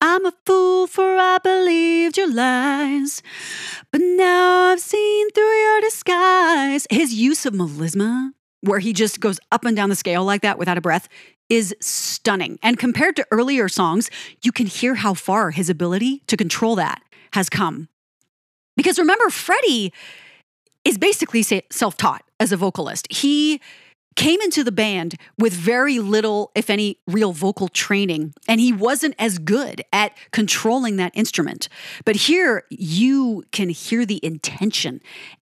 I'm 0.00 0.26
a 0.26 0.32
fool 0.44 0.86
for 0.86 1.16
I 1.16 1.38
believed 1.42 2.16
your 2.16 2.32
lies, 2.32 3.22
but 3.90 4.00
now 4.00 4.66
I've 4.66 4.80
seen 4.80 5.30
through 5.30 5.42
your 5.42 5.80
disguise. 5.80 6.86
His 6.90 7.14
use 7.14 7.46
of 7.46 7.54
melisma, 7.54 8.32
where 8.60 8.78
he 8.78 8.92
just 8.92 9.20
goes 9.20 9.40
up 9.50 9.64
and 9.64 9.76
down 9.76 9.88
the 9.88 9.96
scale 9.96 10.24
like 10.24 10.42
that 10.42 10.58
without 10.58 10.78
a 10.78 10.80
breath, 10.80 11.08
is 11.48 11.74
stunning. 11.80 12.58
And 12.62 12.78
compared 12.78 13.16
to 13.16 13.26
earlier 13.30 13.68
songs, 13.68 14.10
you 14.42 14.52
can 14.52 14.66
hear 14.66 14.96
how 14.96 15.14
far 15.14 15.50
his 15.50 15.68
ability 15.70 16.22
to 16.26 16.36
control 16.36 16.76
that 16.76 17.02
has 17.32 17.48
come. 17.48 17.88
Because 18.78 18.96
remember, 18.96 19.28
Freddie 19.28 19.92
is 20.84 20.96
basically 20.96 21.42
self 21.42 21.96
taught 21.96 22.22
as 22.38 22.52
a 22.52 22.56
vocalist. 22.56 23.12
He 23.12 23.60
came 24.14 24.40
into 24.40 24.62
the 24.62 24.72
band 24.72 25.16
with 25.36 25.52
very 25.52 25.98
little, 25.98 26.52
if 26.54 26.70
any, 26.70 26.98
real 27.06 27.32
vocal 27.32 27.66
training, 27.68 28.34
and 28.46 28.60
he 28.60 28.72
wasn't 28.72 29.16
as 29.18 29.38
good 29.38 29.82
at 29.92 30.16
controlling 30.30 30.96
that 30.96 31.12
instrument. 31.14 31.68
But 32.04 32.16
here 32.16 32.64
you 32.70 33.44
can 33.50 33.68
hear 33.68 34.06
the 34.06 34.24
intention 34.24 35.02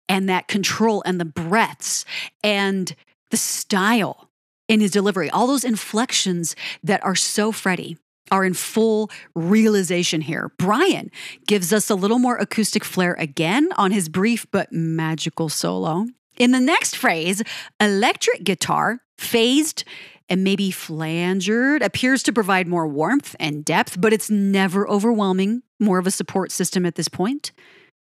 and 0.09 0.29
that 0.29 0.47
control 0.47 1.03
and 1.05 1.21
the 1.21 1.25
breaths 1.25 2.05
and 2.45 2.95
the 3.31 3.37
style 3.37 4.31
in 4.69 4.81
his 4.81 4.93
delivery, 4.93 5.29
all 5.29 5.49
those 5.49 5.65
inflections 5.65 6.55
that 6.85 7.05
are 7.05 7.17
so 7.17 7.51
Freddie 7.51 7.99
are 8.31 8.45
in 8.45 8.55
full 8.55 9.11
realization 9.35 10.21
here. 10.21 10.51
Brian 10.59 11.11
gives 11.47 11.73
us 11.73 11.91
a 11.91 11.95
little 11.95 12.19
more 12.19 12.37
acoustic 12.37 12.85
flair 12.85 13.15
again 13.19 13.69
on 13.77 13.93
his 13.93 14.09
brief 14.09 14.47
but 14.51 14.73
magical 14.73 15.49
solo. 15.49 16.07
In 16.37 16.51
the 16.51 16.61
next 16.61 16.97
phrase, 16.97 17.43
electric 17.81 18.45
guitar, 18.45 19.01
phased 19.19 19.85
and 20.29 20.43
maybe 20.43 20.71
flangered, 20.71 21.83
appears 21.83 22.23
to 22.23 22.33
provide 22.33 22.67
more 22.67 22.89
warmth 22.89 23.37
and 23.39 23.65
depth, 23.65 24.01
but 24.01 24.13
it's 24.13 24.31
never 24.31 24.89
overwhelming, 24.89 25.63
more 25.79 25.99
of 25.99 26.07
a 26.07 26.11
support 26.11 26.51
system 26.51 26.87
at 26.87 26.95
this 26.95 27.09
point. 27.09 27.53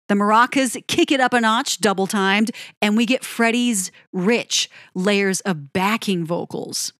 The 0.10 0.16
maracas 0.16 0.82
kick 0.88 1.12
it 1.12 1.20
up 1.20 1.34
a 1.34 1.42
notch, 1.42 1.80
double 1.80 2.08
timed, 2.08 2.52
and 2.82 2.98
we 2.98 3.06
get 3.06 3.24
Freddie's 3.24 3.92
rich 4.12 4.70
layers 4.96 5.42
of 5.42 5.74
backing 5.74 6.26
vocals. 6.26 6.94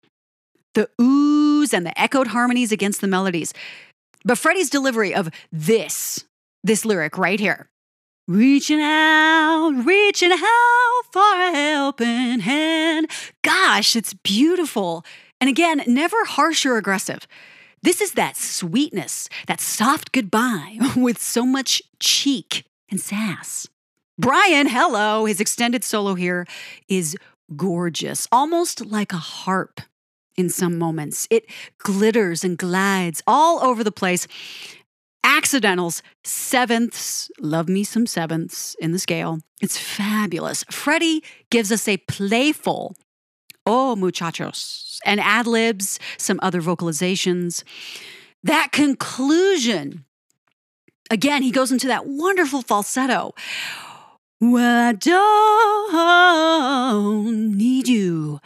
The 0.74 0.90
and 1.74 1.86
the 1.86 2.00
echoed 2.00 2.28
harmonies 2.28 2.72
against 2.72 3.02
the 3.02 3.08
melodies. 3.08 3.54
But 4.24 4.38
Freddie's 4.38 4.70
delivery 4.70 5.14
of 5.14 5.30
this, 5.52 6.26
this 6.64 6.86
lyric 6.86 7.18
right 7.18 7.40
here, 7.40 7.70
Reaching 8.28 8.82
out, 8.82 9.70
reaching 9.86 10.34
out 10.34 11.02
for 11.14 11.22
a 11.22 11.52
helping 11.54 12.42
hand. 12.42 13.10
Gosh, 13.42 13.96
it's 13.96 14.14
beautiful. 14.16 15.06
And 15.40 15.50
again, 15.50 15.82
never 15.88 16.26
harsh 16.26 16.66
or 16.66 16.76
aggressive. 16.76 17.26
This 17.84 18.02
is 18.02 18.14
that 18.14 18.36
sweetness, 18.36 19.30
that 19.48 19.62
soft 19.62 20.12
goodbye 20.12 20.78
with 20.98 21.22
so 21.22 21.46
much 21.46 21.82
cheek 22.02 22.66
and 22.92 23.00
sass. 23.00 23.70
Brian, 24.20 24.68
hello. 24.68 25.24
His 25.24 25.40
extended 25.40 25.86
solo 25.86 26.14
here 26.16 26.46
is 26.90 27.16
gorgeous, 27.56 28.28
almost 28.30 28.86
like 28.86 29.14
a 29.14 29.18
harp 29.18 29.80
in 30.38 30.50
some 30.50 30.78
moments. 30.78 31.28
It 31.30 31.46
glitters 31.80 32.44
and 32.44 32.58
glides 32.58 33.22
all 33.28 33.64
over 33.64 33.84
the 33.84 33.92
place 33.92 34.28
accidentals, 35.28 36.02
sevenths, 36.24 37.30
love 37.40 37.68
me 37.68 37.84
some 37.84 38.08
sevenths 38.08 38.76
in 38.80 38.94
the 38.94 39.00
scale. 39.00 39.40
It's 39.62 39.78
fabulous. 39.78 40.64
Freddie 40.72 41.22
gives 41.50 41.70
us 41.72 41.88
a 41.88 41.98
playful, 41.98 42.96
oh, 43.66 43.98
muchachos, 43.98 45.00
and 45.06 45.20
ad 45.20 45.46
libs, 45.46 46.00
some 46.18 46.40
other 46.42 46.62
vocalizations. 46.62 47.64
That 48.44 48.70
conclusion, 48.72 50.06
again, 51.12 51.44
he 51.44 51.52
goes 51.52 51.74
into 51.74 51.88
that 51.88 52.08
wonderful 52.08 52.62
falsetto. 52.62 53.34
Well, 54.40 54.90
I 54.90 54.94
don't 54.94 55.18
need 57.58 57.90
you. 57.90 58.40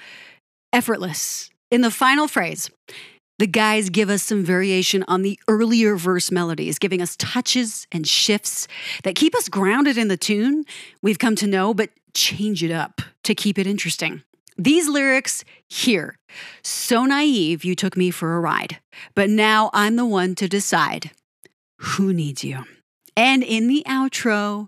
Effortless. 0.73 1.50
In 1.71 1.79
the 1.79 1.89
final 1.89 2.27
phrase, 2.27 2.69
the 3.39 3.47
guys 3.47 3.89
give 3.89 4.09
us 4.09 4.21
some 4.21 4.43
variation 4.43 5.05
on 5.07 5.21
the 5.21 5.39
earlier 5.47 5.95
verse 5.95 6.29
melodies, 6.29 6.77
giving 6.77 7.01
us 7.01 7.15
touches 7.15 7.87
and 7.93 8.05
shifts 8.05 8.67
that 9.03 9.15
keep 9.15 9.33
us 9.33 9.47
grounded 9.47 9.97
in 9.97 10.09
the 10.09 10.17
tune 10.17 10.65
we've 11.01 11.17
come 11.17 11.35
to 11.37 11.47
know, 11.47 11.73
but 11.73 11.89
change 12.13 12.61
it 12.61 12.71
up 12.71 13.01
to 13.23 13.33
keep 13.33 13.57
it 13.57 13.65
interesting. 13.65 14.21
These 14.57 14.89
lyrics 14.89 15.45
here, 15.69 16.17
so 16.61 17.05
naive 17.05 17.63
you 17.63 17.73
took 17.73 17.95
me 17.95 18.11
for 18.11 18.35
a 18.35 18.39
ride, 18.41 18.79
but 19.15 19.29
now 19.29 19.69
I'm 19.73 19.95
the 19.95 20.05
one 20.05 20.35
to 20.35 20.49
decide 20.49 21.11
who 21.77 22.11
needs 22.13 22.43
you. 22.43 22.65
And 23.15 23.43
in 23.43 23.69
the 23.69 23.83
outro, 23.87 24.67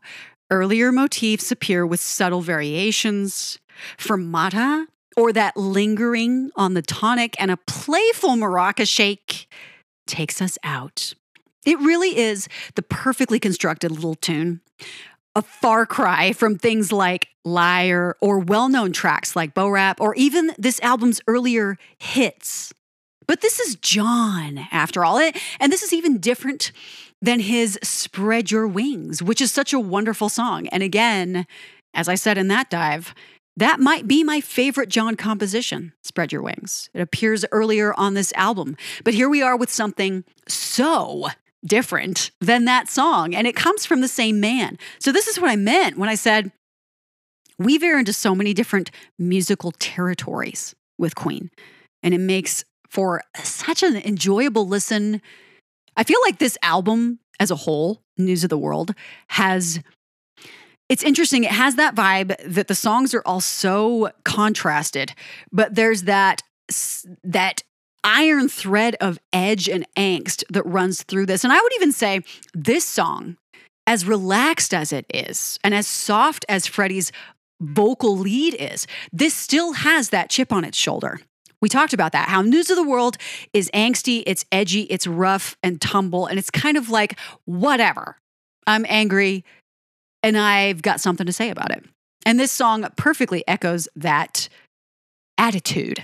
earlier 0.50 0.92
motifs 0.92 1.52
appear 1.52 1.86
with 1.86 2.00
subtle 2.00 2.42
variations. 2.42 3.60
Fermata 3.98 4.88
or 5.16 5.34
that 5.34 5.56
lingering 5.58 6.52
on 6.56 6.74
the 6.74 6.82
tonic 6.82 7.36
and 7.40 7.52
a 7.52 7.58
playful 7.58 8.32
maraca 8.32 8.88
shake 8.88 9.48
takes 10.08 10.42
us 10.42 10.58
out. 10.64 11.14
It 11.66 11.80
really 11.80 12.18
is 12.18 12.48
the 12.76 12.82
perfectly 12.82 13.40
constructed 13.40 13.92
little 13.92 14.16
tune. 14.16 14.62
A 15.36 15.42
far 15.42 15.86
cry 15.86 16.34
from 16.34 16.58
things 16.58 16.92
like 16.92 17.30
Liar 17.44 18.16
or 18.22 18.40
well 18.40 18.70
known 18.70 18.92
tracks 18.92 19.36
like 19.36 19.54
Bo 19.54 19.70
Rap 19.70 20.00
or 20.00 20.14
even 20.16 20.52
this 20.58 20.80
album's 20.82 21.22
earlier 21.28 21.78
hits. 21.98 22.74
But 23.26 23.42
this 23.42 23.60
is 23.60 23.76
John, 23.76 24.68
after 24.72 25.04
all. 25.04 25.18
And 25.18 25.72
this 25.72 25.82
is 25.82 25.94
even 25.94 26.20
different 26.20 26.72
than 27.22 27.40
his 27.40 27.80
Spread 27.82 28.52
Your 28.52 28.68
Wings, 28.68 29.24
which 29.24 29.42
is 29.42 29.52
such 29.52 29.74
a 29.74 29.80
wonderful 29.80 30.28
song. 30.28 30.68
And 30.68 30.84
again, 30.84 31.48
as 31.94 32.10
I 32.10 32.16
said 32.16 32.38
in 32.38 32.50
that 32.50 32.70
dive, 32.70 33.16
that 33.58 33.80
might 33.80 34.08
be 34.08 34.24
my 34.24 34.42
favorite 34.42 34.90
John 34.90 35.16
composition, 35.16 35.94
Spread 36.02 36.32
Your 36.32 36.42
Wings. 36.42 36.90
It 36.94 37.02
appears 37.02 37.46
earlier 37.52 37.94
on 37.96 38.14
this 38.14 38.34
album, 38.34 38.76
but 39.04 39.14
here 39.14 39.30
we 39.30 39.42
are 39.42 39.56
with 39.56 39.70
something 39.70 40.24
so 40.48 41.28
different 41.66 42.32
than 42.42 42.66
that 42.66 42.90
song, 42.90 43.36
and 43.36 43.48
it 43.48 43.56
comes 43.56 43.86
from 43.86 44.02
the 44.02 44.08
same 44.08 44.40
man. 44.40 44.78
So, 45.00 45.12
this 45.12 45.28
is 45.28 45.40
what 45.40 45.52
I 45.52 45.56
meant 45.56 45.98
when 45.98 46.10
I 46.10 46.16
said 46.16 46.52
we 47.60 47.78
veer 47.78 48.00
into 48.00 48.14
so 48.14 48.34
many 48.34 48.54
different 48.54 48.90
musical 49.20 49.72
territories 49.74 50.76
with 50.98 51.16
Queen, 51.16 51.52
and 52.02 52.14
it 52.14 52.20
makes 52.20 52.66
for 52.90 53.22
such 53.44 53.84
an 53.84 53.96
enjoyable 53.98 54.68
listen. 54.68 55.22
I 55.96 56.04
feel 56.04 56.20
like 56.26 56.40
this 56.40 56.58
album 56.64 57.20
as 57.40 57.52
a 57.52 57.56
whole, 57.56 58.02
News 58.18 58.44
of 58.44 58.50
the 58.50 58.58
World, 58.58 58.94
has 59.28 59.80
it's 60.90 61.04
interesting. 61.04 61.44
It 61.44 61.52
has 61.52 61.76
that 61.76 61.96
vibe 61.96 62.36
that 62.46 62.68
the 62.68 62.76
songs 62.76 63.14
are 63.14 63.24
all 63.26 63.42
so 63.42 64.12
contrasted, 64.24 65.14
but 65.52 65.76
there's 65.76 66.04
that 66.04 66.42
that 67.24 67.64
iron 68.04 68.50
thread 68.50 68.96
of 69.00 69.18
edge 69.32 69.70
and 69.70 69.86
angst 69.98 70.44
that 70.50 70.66
runs 70.66 71.04
through 71.04 71.26
this. 71.26 71.44
And 71.44 71.54
I 71.54 71.62
would 71.62 71.74
even 71.76 71.92
say 71.92 72.22
this 72.54 72.86
song, 72.86 73.38
as 73.88 74.06
relaxed 74.06 74.74
as 74.74 74.92
it 74.94 75.06
is, 75.14 75.58
and 75.64 75.74
as 75.74 75.88
soft 75.88 76.46
as 76.50 76.68
Freddie's 76.68 77.12
vocal 77.62 78.18
lead 78.18 78.56
is, 78.56 78.88
this 79.12 79.34
still 79.34 79.74
has 79.74 80.10
that 80.10 80.30
chip 80.30 80.52
on 80.52 80.64
its 80.66 80.78
shoulder. 80.78 81.20
We 81.62 81.70
talked 81.70 81.94
about 81.94 82.12
that, 82.12 82.28
how 82.28 82.42
News 82.42 82.70
of 82.70 82.76
the 82.76 82.84
World 82.84 83.18
is 83.54 83.72
angsty, 83.74 84.24
it's 84.28 84.44
edgy, 84.52 84.82
it's 84.84 85.08
rough 85.08 85.56
and 85.64 85.80
tumble, 85.80 86.26
and 86.26 86.38
it's 86.38 86.52
kind 86.52 86.76
of 86.76 86.90
like, 86.90 87.18
whatever. 87.46 88.18
I'm 88.68 88.86
angry 88.90 89.46
and 90.24 90.38
I've 90.38 90.82
got 90.82 91.02
something 91.02 91.26
to 91.28 91.34
say 91.34 91.50
about 91.50 91.72
it. 91.72 91.84
And 92.26 92.40
this 92.40 92.52
song 92.52 92.88
perfectly 92.96 93.44
echoes 93.48 93.88
that 93.96 94.48
attitude. 95.38 96.04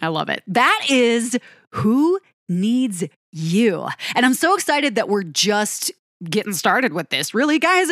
I 0.00 0.08
love 0.08 0.28
it. 0.28 0.42
That 0.46 0.86
is 0.88 1.38
Who 1.74 2.18
Needs 2.48 3.04
You. 3.30 3.86
And 4.14 4.24
I'm 4.24 4.34
so 4.34 4.54
excited 4.54 4.94
that 4.94 5.08
we're 5.08 5.22
just 5.22 5.92
getting 6.24 6.54
started 6.54 6.92
with 6.92 7.10
this. 7.10 7.34
Really, 7.34 7.58
guys? 7.58 7.88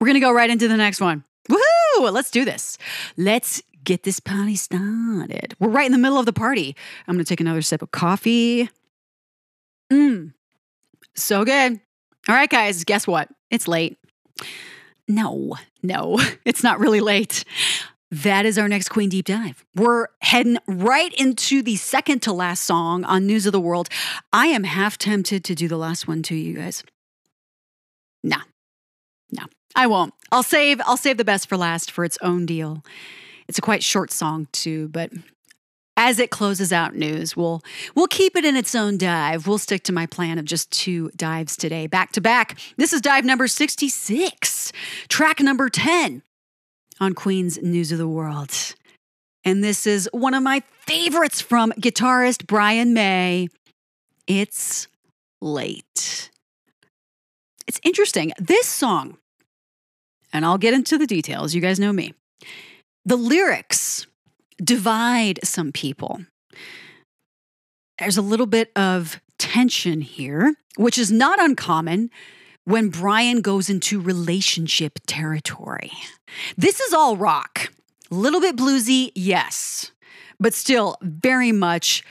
We're 0.00 0.06
going 0.06 0.14
to 0.14 0.20
go 0.20 0.32
right 0.32 0.50
into 0.50 0.66
the 0.66 0.76
next 0.76 1.00
one. 1.00 1.24
Woohoo! 1.50 2.10
Let's 2.12 2.30
do 2.30 2.44
this. 2.44 2.78
Let's 3.16 3.62
get 3.84 4.02
this 4.04 4.18
party 4.18 4.56
started. 4.56 5.54
We're 5.60 5.68
right 5.68 5.86
in 5.86 5.92
the 5.92 5.98
middle 5.98 6.18
of 6.18 6.26
the 6.26 6.32
party. 6.32 6.74
I'm 7.06 7.14
going 7.14 7.24
to 7.24 7.28
take 7.28 7.40
another 7.40 7.62
sip 7.62 7.82
of 7.82 7.90
coffee. 7.90 8.70
Mmm. 9.92 10.32
So 11.14 11.44
good. 11.44 11.80
All 12.28 12.34
right, 12.34 12.48
guys, 12.48 12.84
guess 12.84 13.06
what? 13.06 13.28
It's 13.50 13.68
late. 13.68 13.98
No, 15.08 15.56
no, 15.82 16.18
it's 16.44 16.62
not 16.62 16.78
really 16.80 17.00
late. 17.00 17.44
that 18.10 18.46
is 18.46 18.58
our 18.58 18.68
next 18.68 18.88
Queen 18.90 19.08
Deep 19.08 19.26
Dive. 19.26 19.64
We're 19.74 20.06
heading 20.22 20.58
right 20.66 21.12
into 21.14 21.62
the 21.62 21.76
second 21.76 22.20
to 22.22 22.32
last 22.32 22.62
song 22.62 23.04
on 23.04 23.26
News 23.26 23.46
of 23.46 23.52
the 23.52 23.60
World. 23.60 23.88
I 24.32 24.46
am 24.46 24.64
half 24.64 24.96
tempted 24.98 25.44
to 25.44 25.54
do 25.54 25.68
the 25.68 25.76
last 25.76 26.06
one 26.06 26.22
to 26.24 26.34
you 26.34 26.54
guys. 26.54 26.84
Nah, 28.22 28.42
no, 29.30 29.44
I 29.74 29.86
won't. 29.86 30.14
I'll 30.32 30.42
save. 30.42 30.80
I'll 30.86 30.96
save 30.96 31.16
the 31.18 31.24
best 31.24 31.48
for 31.48 31.56
last 31.56 31.90
for 31.90 32.04
its 32.04 32.18
own 32.22 32.46
deal. 32.46 32.82
It's 33.48 33.58
a 33.58 33.62
quite 33.62 33.82
short 33.82 34.10
song 34.10 34.48
too, 34.52 34.88
but 34.88 35.10
as 36.04 36.18
it 36.18 36.28
closes 36.28 36.70
out 36.70 36.94
news, 36.94 37.34
we'll 37.34 37.62
we'll 37.94 38.06
keep 38.06 38.36
it 38.36 38.44
in 38.44 38.56
its 38.56 38.74
own 38.74 38.98
dive. 38.98 39.46
We'll 39.46 39.56
stick 39.56 39.84
to 39.84 39.92
my 39.92 40.04
plan 40.04 40.38
of 40.38 40.44
just 40.44 40.70
two 40.70 41.10
dives 41.16 41.56
today, 41.56 41.86
back 41.86 42.12
to 42.12 42.20
back. 42.20 42.58
This 42.76 42.92
is 42.92 43.00
dive 43.00 43.24
number 43.24 43.48
66, 43.48 44.72
track 45.08 45.40
number 45.40 45.70
10 45.70 46.22
on 47.00 47.14
Queen's 47.14 47.60
News 47.62 47.90
of 47.90 47.96
the 47.96 48.06
World. 48.06 48.52
And 49.44 49.64
this 49.64 49.86
is 49.86 50.06
one 50.12 50.34
of 50.34 50.42
my 50.42 50.62
favorites 50.86 51.40
from 51.40 51.72
guitarist 51.72 52.46
Brian 52.46 52.92
May. 52.92 53.48
It's 54.26 54.88
late. 55.40 56.30
It's 57.66 57.80
interesting. 57.82 58.32
This 58.38 58.66
song, 58.66 59.16
and 60.34 60.44
I'll 60.44 60.58
get 60.58 60.74
into 60.74 60.98
the 60.98 61.06
details, 61.06 61.54
you 61.54 61.62
guys 61.62 61.80
know 61.80 61.94
me. 61.94 62.12
The 63.06 63.16
lyrics 63.16 64.06
divide 64.62 65.40
some 65.44 65.72
people. 65.72 66.20
There's 67.98 68.16
a 68.16 68.22
little 68.22 68.46
bit 68.46 68.70
of 68.76 69.20
tension 69.38 70.00
here, 70.00 70.54
which 70.76 70.98
is 70.98 71.10
not 71.10 71.42
uncommon 71.42 72.10
when 72.64 72.88
Brian 72.88 73.40
goes 73.40 73.68
into 73.68 74.00
relationship 74.00 74.98
territory. 75.06 75.92
This 76.56 76.80
is 76.80 76.92
all 76.92 77.16
rock. 77.16 77.70
A 78.10 78.14
little 78.14 78.40
bit 78.40 78.56
bluesy, 78.56 79.12
yes, 79.14 79.92
but 80.40 80.54
still 80.54 80.96
very 81.02 81.52
much 81.52 82.02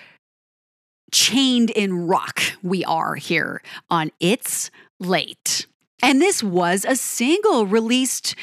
chained 1.11 1.69
in 1.69 2.07
rock 2.07 2.41
we 2.61 2.83
are 2.85 3.15
here 3.15 3.61
on 3.89 4.11
It's 4.19 4.71
Late. 4.99 5.67
And 6.01 6.21
this 6.21 6.43
was 6.43 6.85
a 6.85 6.95
single 6.95 7.65
released 7.65 8.35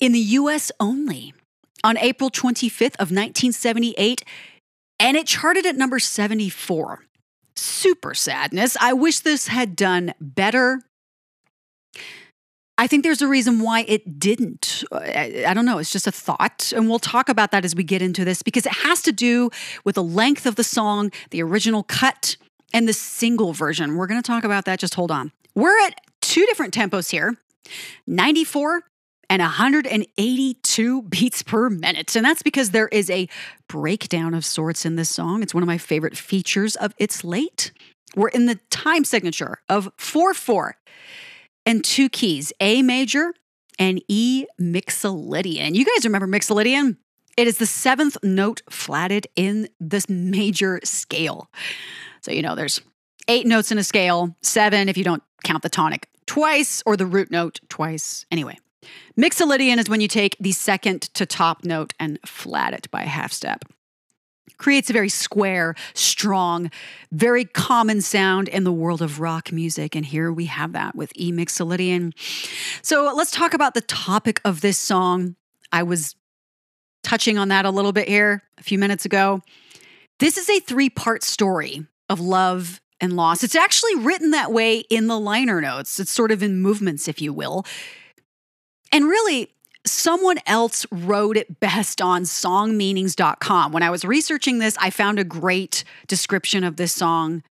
in 0.00 0.12
the 0.12 0.18
US 0.18 0.70
only 0.78 1.34
on 1.84 1.96
April 1.98 2.30
25th 2.30 2.96
of 2.96 3.10
1978 3.10 4.24
and 5.00 5.16
it 5.16 5.26
charted 5.26 5.66
at 5.66 5.76
number 5.76 5.98
74. 5.98 7.04
Super 7.56 8.14
sadness. 8.14 8.76
I 8.80 8.92
wish 8.92 9.20
this 9.20 9.48
had 9.48 9.76
done 9.76 10.14
better. 10.20 10.80
I 12.76 12.86
think 12.86 13.02
there's 13.02 13.22
a 13.22 13.28
reason 13.28 13.60
why 13.60 13.84
it 13.88 14.20
didn't. 14.20 14.84
I, 14.92 15.52
don't 15.52 15.64
know. 15.64 15.78
It's 15.78 15.90
just 15.90 16.06
a 16.06 16.12
thought. 16.12 16.72
And 16.74 16.88
we'll 16.88 17.00
talk 17.00 17.28
about 17.28 17.50
that 17.50 17.64
as 17.64 17.74
we 17.74 17.82
get 17.82 18.02
into 18.02 18.24
this 18.24 18.42
because 18.42 18.66
it 18.66 18.72
has 18.72 19.02
to 19.02 19.12
do 19.12 19.50
with 19.84 19.96
the 19.96 20.02
length 20.02 20.46
of 20.46 20.54
the 20.54 20.62
song, 20.62 21.10
the 21.30 21.42
original 21.42 21.82
cut, 21.82 22.36
and 22.72 22.86
the 22.86 22.92
single 22.92 23.52
version. 23.52 23.96
We're 23.96 24.06
going 24.06 24.22
to 24.22 24.26
talk 24.26 24.44
about 24.44 24.64
that. 24.66 24.78
Just 24.78 24.94
hold 24.94 25.10
on. 25.10 25.32
We're 25.56 25.76
at 25.86 26.00
two 26.20 26.46
different 26.46 26.72
tempos 26.72 27.10
here 27.10 27.36
94 28.06 28.82
and 29.30 29.40
182 29.40 31.02
beats 31.02 31.42
per 31.42 31.70
minute. 31.70 32.16
And 32.16 32.24
that's 32.24 32.42
because 32.42 32.70
there 32.70 32.88
is 32.88 33.10
a 33.10 33.28
breakdown 33.68 34.34
of 34.34 34.44
sorts 34.44 34.86
in 34.86 34.96
this 34.96 35.10
song. 35.10 35.42
It's 35.42 35.54
one 35.54 35.62
of 35.62 35.66
my 35.66 35.78
favorite 35.78 36.16
features 36.16 36.76
of 36.76 36.94
It's 36.98 37.24
Late. 37.24 37.72
We're 38.16 38.28
in 38.28 38.46
the 38.46 38.58
time 38.70 39.04
signature 39.04 39.58
of 39.68 39.90
4 39.96 40.34
4 40.34 40.76
and 41.66 41.84
two 41.84 42.08
keys 42.08 42.52
A 42.60 42.82
major 42.82 43.34
and 43.78 44.02
E 44.08 44.46
mixolydian. 44.60 45.74
You 45.74 45.84
guys 45.84 46.04
remember 46.04 46.26
mixolydian? 46.26 46.96
It 47.36 47.46
is 47.46 47.58
the 47.58 47.66
seventh 47.66 48.16
note 48.24 48.62
flatted 48.68 49.28
in 49.36 49.68
this 49.78 50.08
major 50.08 50.80
scale. 50.82 51.48
So, 52.22 52.32
you 52.32 52.42
know, 52.42 52.56
there's 52.56 52.80
eight 53.28 53.46
notes 53.46 53.70
in 53.70 53.78
a 53.78 53.84
scale, 53.84 54.34
seven 54.42 54.88
if 54.88 54.96
you 54.96 55.04
don't 55.04 55.22
count 55.44 55.62
the 55.62 55.68
tonic 55.68 56.08
twice 56.26 56.82
or 56.84 56.96
the 56.96 57.06
root 57.06 57.30
note 57.30 57.60
twice. 57.68 58.26
Anyway, 58.30 58.58
mixolydian 59.18 59.78
is 59.78 59.88
when 59.88 60.00
you 60.00 60.08
take 60.08 60.36
the 60.38 60.52
second 60.52 61.02
to 61.14 61.26
top 61.26 61.64
note 61.64 61.92
and 61.98 62.18
flat 62.24 62.74
it 62.74 62.90
by 62.90 63.02
a 63.02 63.08
half 63.08 63.32
step. 63.32 63.64
Creates 64.56 64.90
a 64.90 64.92
very 64.92 65.08
square, 65.08 65.74
strong, 65.94 66.70
very 67.12 67.44
common 67.44 68.00
sound 68.00 68.48
in 68.48 68.64
the 68.64 68.72
world 68.72 69.00
of 69.00 69.20
rock 69.20 69.52
music. 69.52 69.94
And 69.94 70.04
here 70.04 70.32
we 70.32 70.46
have 70.46 70.72
that 70.72 70.96
with 70.96 71.12
E 71.14 71.30
Mixolydian. 71.30 72.12
So 72.82 73.12
let's 73.14 73.30
talk 73.30 73.54
about 73.54 73.74
the 73.74 73.82
topic 73.82 74.40
of 74.44 74.60
this 74.60 74.78
song. 74.78 75.36
I 75.70 75.84
was 75.84 76.16
touching 77.04 77.38
on 77.38 77.48
that 77.48 77.66
a 77.66 77.70
little 77.70 77.92
bit 77.92 78.08
here 78.08 78.42
a 78.58 78.62
few 78.62 78.78
minutes 78.78 79.04
ago. 79.04 79.42
This 80.18 80.36
is 80.36 80.48
a 80.50 80.60
three 80.60 80.90
part 80.90 81.22
story 81.22 81.86
of 82.08 82.18
love 82.18 82.80
and 83.00 83.14
loss. 83.14 83.44
It's 83.44 83.54
actually 83.54 83.94
written 83.96 84.32
that 84.32 84.52
way 84.52 84.78
in 84.78 85.06
the 85.06 85.18
liner 85.18 85.60
notes. 85.60 86.00
It's 86.00 86.10
sort 86.10 86.32
of 86.32 86.42
in 86.42 86.60
movements, 86.60 87.06
if 87.06 87.22
you 87.22 87.32
will. 87.32 87.64
And 88.92 89.04
really, 89.04 89.50
someone 89.86 90.38
else 90.46 90.86
wrote 90.90 91.36
it 91.36 91.60
best 91.60 92.00
on 92.00 92.22
songmeanings.com. 92.22 93.72
When 93.72 93.82
I 93.82 93.90
was 93.90 94.04
researching 94.04 94.58
this, 94.58 94.76
I 94.80 94.90
found 94.90 95.18
a 95.18 95.24
great 95.24 95.84
description 96.06 96.64
of 96.64 96.76
this 96.76 96.92
song, 96.92 97.42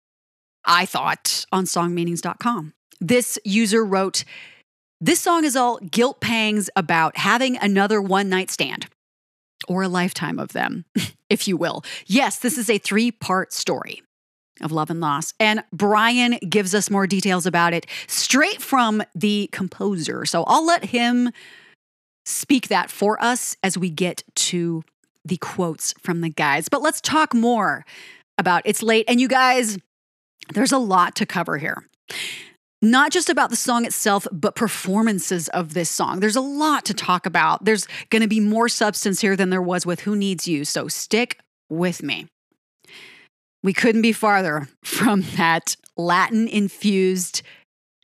I 0.66 0.86
thought, 0.86 1.46
on 1.52 1.66
songmeanings.com. 1.66 2.74
This 3.00 3.38
user 3.44 3.84
wrote, 3.84 4.24
This 5.00 5.20
song 5.20 5.44
is 5.44 5.56
all 5.56 5.78
guilt 5.80 6.22
pangs 6.22 6.70
about 6.76 7.18
having 7.18 7.58
another 7.58 8.02
one 8.02 8.30
night 8.30 8.52
stand 8.52 8.88
or 9.68 9.84
a 9.84 9.88
lifetime 9.88 10.40
of 10.40 10.54
them, 10.54 10.86
if 11.30 11.48
you 11.48 11.58
will. 11.58 11.84
Yes, 12.06 12.40
this 12.40 12.58
is 12.58 12.70
a 12.70 12.78
three 12.78 13.12
part 13.12 13.54
story 13.54 14.02
of 14.62 14.72
Love 14.72 14.90
and 14.90 15.00
Loss. 15.00 15.34
And 15.40 15.64
Brian 15.72 16.38
gives 16.50 16.74
us 16.74 16.90
more 16.90 17.08
details 17.08 17.46
about 17.46 17.74
it 17.74 17.86
straight 18.08 18.62
from 18.62 19.04
the 19.16 19.50
composer. 19.52 20.26
So 20.26 20.44
I'll 20.44 20.66
let 20.66 20.86
him 20.86 21.32
speak 22.26 22.68
that 22.68 22.92
for 22.92 23.22
us 23.24 23.56
as 23.64 23.78
we 23.78 23.90
get 23.90 24.24
to 24.36 24.84
the 25.24 25.38
quotes 25.38 25.94
from 26.02 26.22
the 26.22 26.30
guys. 26.30 26.70
But 26.70 26.82
let's 26.82 27.02
talk 27.02 27.34
more 27.34 27.86
about 28.38 28.62
It's 28.66 28.84
Late. 28.84 29.06
And 29.08 29.20
you 29.20 29.28
guys, 29.28 29.78
there's 30.54 30.72
a 30.72 30.78
lot 30.78 31.16
to 31.16 31.26
cover 31.26 31.58
here. 31.58 31.84
Not 32.82 33.12
just 33.12 33.30
about 33.30 33.50
the 33.50 33.56
song 33.56 33.86
itself, 33.86 34.28
but 34.32 34.56
performances 34.56 35.50
of 35.50 35.74
this 35.74 35.90
song. 35.90 36.20
There's 36.20 36.36
a 36.36 36.42
lot 36.42 36.86
to 36.86 36.94
talk 36.94 37.26
about. 37.26 37.66
There's 37.66 37.88
going 38.12 38.22
to 38.22 38.28
be 38.28 38.40
more 38.40 38.70
substance 38.70 39.20
here 39.20 39.36
than 39.36 39.50
there 39.50 39.62
was 39.62 39.86
with 39.86 40.02
Who 40.02 40.16
Needs 40.16 40.48
You. 40.48 40.64
So 40.64 40.88
stick 40.88 41.40
with 41.70 42.04
me. 42.04 42.28
We 43.68 43.74
couldn't 43.74 44.02
be 44.02 44.14
farther 44.14 44.70
from 44.82 45.24
that 45.36 45.76
Latin 45.98 46.48
infused 46.48 47.42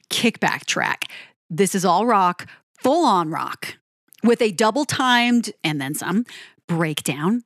kickback 0.09 0.65
track. 0.65 1.05
This 1.49 1.73
is 1.73 1.85
all 1.85 2.05
rock, 2.05 2.49
full 2.81 3.05
on 3.05 3.29
rock, 3.29 3.77
with 4.25 4.41
a 4.41 4.51
double 4.51 4.83
timed 4.83 5.53
and 5.63 5.79
then 5.79 5.93
some 5.93 6.25
breakdown. 6.67 7.45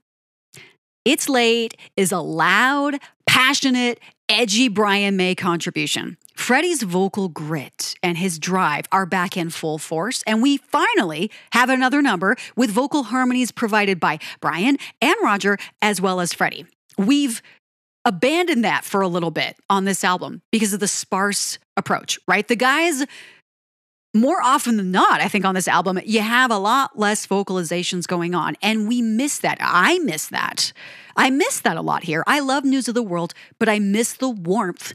It's 1.05 1.29
Late 1.29 1.77
is 1.95 2.11
a 2.11 2.17
loud, 2.17 2.95
passionate, 3.27 3.99
edgy 4.27 4.67
Brian 4.67 5.15
May 5.15 5.35
contribution. 5.35 6.17
Freddie's 6.35 6.81
vocal 6.81 7.29
grit 7.29 7.93
and 8.01 8.17
his 8.17 8.39
drive 8.39 8.85
are 8.91 9.05
back 9.05 9.37
in 9.37 9.51
full 9.51 9.77
force, 9.77 10.23
and 10.25 10.41
we 10.41 10.57
finally 10.57 11.29
have 11.53 11.69
another 11.69 12.01
number 12.01 12.35
with 12.55 12.71
vocal 12.71 13.03
harmonies 13.03 13.51
provided 13.51 13.99
by 13.99 14.17
Brian 14.41 14.79
and 15.03 15.15
Roger, 15.21 15.59
as 15.83 16.01
well 16.01 16.19
as 16.19 16.33
Freddie. 16.33 16.65
We've 16.97 17.43
abandoned 18.07 18.63
that 18.63 18.85
for 18.85 19.01
a 19.01 19.07
little 19.07 19.31
bit 19.31 19.57
on 19.69 19.83
this 19.83 20.01
album 20.01 20.41
because 20.49 20.73
of 20.73 20.79
the 20.79 20.87
sparse 20.87 21.59
approach, 21.75 22.17
right? 22.25 22.47
The 22.47 22.55
guys, 22.55 23.05
more 24.13 24.41
often 24.41 24.77
than 24.77 24.91
not, 24.91 25.19
I 25.19 25.27
think 25.27 25.43
on 25.43 25.55
this 25.55 25.67
album, 25.67 25.99
you 26.05 26.21
have 26.21 26.49
a 26.49 26.57
lot 26.57 26.97
less 26.97 27.27
vocalizations 27.27 28.07
going 28.07 28.33
on. 28.33 28.55
And 28.61 28.87
we 28.87 29.01
miss 29.01 29.39
that. 29.39 29.57
I 29.59 29.99
miss 29.99 30.29
that. 30.29 30.71
I 31.17 31.29
miss 31.29 31.59
that 31.59 31.75
a 31.75 31.81
lot 31.81 32.03
here. 32.03 32.23
I 32.27 32.39
love 32.39 32.63
News 32.63 32.87
of 32.87 32.95
the 32.95 33.03
World, 33.03 33.33
but 33.59 33.67
I 33.67 33.77
miss 33.77 34.13
the 34.13 34.29
warmth 34.29 34.93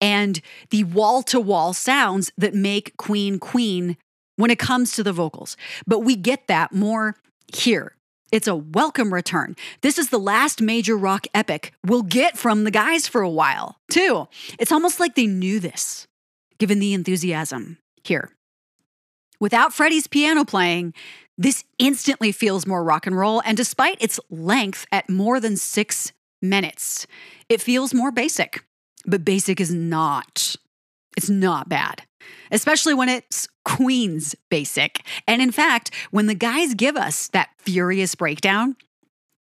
and 0.00 0.40
the 0.70 0.84
wall 0.84 1.24
to 1.24 1.40
wall 1.40 1.72
sounds 1.72 2.30
that 2.38 2.54
make 2.54 2.96
Queen 2.96 3.40
Queen 3.40 3.96
when 4.36 4.52
it 4.52 4.60
comes 4.60 4.92
to 4.92 5.02
the 5.02 5.12
vocals. 5.12 5.56
But 5.84 6.00
we 6.00 6.14
get 6.14 6.46
that 6.46 6.72
more 6.72 7.16
here 7.52 7.96
it's 8.32 8.48
a 8.48 8.56
welcome 8.56 9.12
return. 9.12 9.54
This 9.82 9.98
is 9.98 10.08
the 10.08 10.18
last 10.18 10.60
major 10.60 10.96
rock 10.96 11.26
epic 11.34 11.72
we'll 11.84 12.02
get 12.02 12.36
from 12.36 12.64
the 12.64 12.70
guys 12.70 13.06
for 13.06 13.20
a 13.20 13.30
while, 13.30 13.76
too. 13.90 14.26
It's 14.58 14.72
almost 14.72 14.98
like 14.98 15.14
they 15.14 15.26
knew 15.26 15.60
this, 15.60 16.08
given 16.58 16.80
the 16.80 16.94
enthusiasm 16.94 17.78
here. 18.02 18.30
Without 19.38 19.74
Freddie's 19.74 20.06
piano 20.06 20.44
playing, 20.44 20.94
this 21.36 21.64
instantly 21.78 22.32
feels 22.32 22.66
more 22.66 22.82
rock 22.82 23.06
and 23.06 23.16
roll, 23.16 23.42
and 23.44 23.56
despite 23.56 24.02
its 24.02 24.18
length 24.30 24.86
at 24.90 25.10
more 25.10 25.38
than 25.38 25.56
six 25.56 26.12
minutes, 26.40 27.06
it 27.48 27.60
feels 27.60 27.92
more 27.92 28.10
basic. 28.10 28.64
But 29.04 29.24
basic 29.24 29.60
is 29.60 29.72
not 29.72 30.56
It's 31.16 31.30
not 31.30 31.68
bad, 31.68 32.02
especially 32.50 32.94
when 32.94 33.08
it's 33.08 33.48
Queen's 33.64 34.34
basic. 34.50 35.04
And 35.26 35.40
in 35.42 35.52
fact, 35.52 35.90
when 36.10 36.26
the 36.26 36.34
guys 36.34 36.74
give 36.74 36.96
us 36.96 37.28
that 37.28 37.50
furious 37.58 38.14
breakdown, 38.14 38.76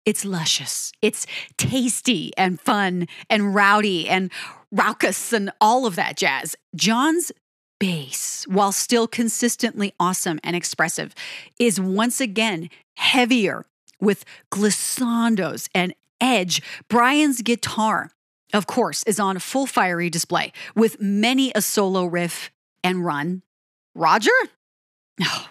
it's 0.06 0.26
luscious, 0.26 0.92
it's 1.02 1.26
tasty 1.58 2.34
and 2.38 2.60
fun 2.60 3.08
and 3.30 3.56
rowdy 3.56 4.10
and 4.10 4.32
raucous 4.72 5.32
and 5.32 5.52
all 5.62 5.86
of 5.86 5.96
that 5.96 6.18
jazz. 6.18 6.56
John's 6.76 7.32
bass, 7.80 8.46
while 8.48 8.72
still 8.72 9.08
consistently 9.08 9.94
awesome 10.00 10.40
and 10.44 10.56
expressive, 10.56 11.16
is 11.60 11.80
once 11.80 12.20
again 12.20 12.70
heavier 12.98 13.66
with 14.00 14.26
glissandos 14.52 15.70
and 15.74 15.94
edge. 16.20 16.62
Brian's 16.90 17.42
guitar, 17.42 18.10
of 18.54 18.68
course, 18.68 19.04
is 19.04 19.20
on 19.20 19.40
full 19.40 19.66
fiery 19.66 20.10
display 20.10 20.54
with 20.76 21.02
many 21.02 21.52
a 21.56 21.62
solo 21.62 22.06
riff 22.06 22.52
and 22.84 23.06
run. 23.06 23.42
Roger? 23.96 24.32
Oh, 25.22 25.50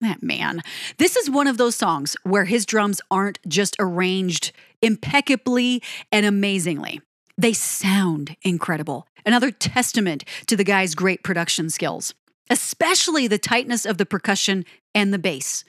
that 0.00 0.22
man. 0.22 0.62
This 0.98 1.16
is 1.16 1.28
one 1.28 1.48
of 1.48 1.58
those 1.58 1.74
songs 1.74 2.16
where 2.22 2.44
his 2.44 2.66
drums 2.66 3.00
aren't 3.10 3.40
just 3.48 3.74
arranged 3.80 4.52
impeccably 4.80 5.82
and 6.12 6.24
amazingly. 6.24 7.00
They 7.36 7.52
sound 7.52 8.36
incredible. 8.42 9.08
Another 9.24 9.50
testament 9.50 10.24
to 10.46 10.56
the 10.56 10.64
guy's 10.64 10.94
great 10.94 11.24
production 11.24 11.68
skills, 11.68 12.14
especially 12.48 13.26
the 13.26 13.38
tightness 13.38 13.84
of 13.84 13.98
the 13.98 14.06
percussion 14.06 14.64
and 14.94 15.12
the 15.12 15.18
bass. 15.18 15.64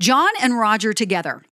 John 0.00 0.30
and 0.42 0.58
Roger 0.58 0.92
together, 0.92 1.42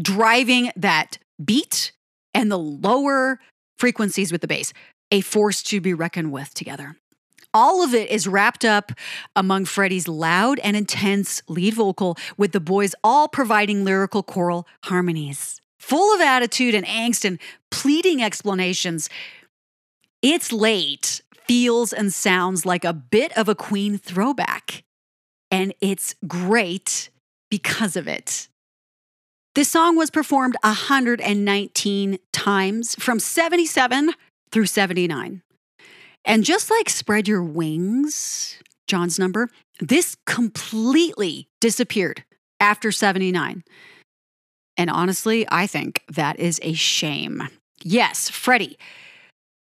driving 0.00 0.72
that 0.76 1.18
beat 1.42 1.92
and 2.34 2.50
the 2.50 2.58
lower 2.58 3.40
frequencies 3.78 4.32
with 4.32 4.40
the 4.40 4.48
bass, 4.48 4.72
a 5.10 5.20
force 5.20 5.62
to 5.64 5.80
be 5.80 5.94
reckoned 5.94 6.32
with 6.32 6.52
together. 6.54 6.96
All 7.54 7.82
of 7.82 7.94
it 7.94 8.10
is 8.10 8.28
wrapped 8.28 8.64
up 8.64 8.92
among 9.34 9.64
Freddie's 9.64 10.06
loud 10.06 10.58
and 10.58 10.76
intense 10.76 11.42
lead 11.48 11.74
vocal, 11.74 12.16
with 12.36 12.52
the 12.52 12.60
boys 12.60 12.94
all 13.02 13.26
providing 13.26 13.84
lyrical 13.84 14.22
choral 14.22 14.66
harmonies 14.84 15.60
full 15.78 16.14
of 16.14 16.20
attitude 16.20 16.74
and 16.74 16.86
angst 16.86 17.24
and 17.24 17.38
pleading 17.70 18.22
explanations. 18.22 19.08
It's 20.20 20.52
late 20.52 21.22
feels 21.46 21.92
and 21.92 22.12
sounds 22.12 22.66
like 22.66 22.84
a 22.84 22.92
bit 22.92 23.36
of 23.38 23.48
a 23.48 23.54
Queen 23.54 23.96
throwback, 23.96 24.84
and 25.50 25.72
it's 25.80 26.14
great 26.26 27.08
because 27.50 27.96
of 27.96 28.06
it. 28.06 28.48
This 29.58 29.70
song 29.70 29.96
was 29.96 30.08
performed 30.08 30.54
119 30.62 32.18
times 32.32 32.94
from 32.94 33.18
77 33.18 34.12
through 34.52 34.66
79. 34.66 35.42
And 36.24 36.44
just 36.44 36.70
like 36.70 36.88
Spread 36.88 37.26
Your 37.26 37.42
Wings, 37.42 38.62
John's 38.86 39.18
number, 39.18 39.48
this 39.80 40.16
completely 40.26 41.48
disappeared 41.60 42.22
after 42.60 42.92
79. 42.92 43.64
And 44.76 44.90
honestly, 44.90 45.44
I 45.50 45.66
think 45.66 46.04
that 46.08 46.38
is 46.38 46.60
a 46.62 46.74
shame. 46.74 47.42
Yes, 47.82 48.28
Freddie. 48.28 48.78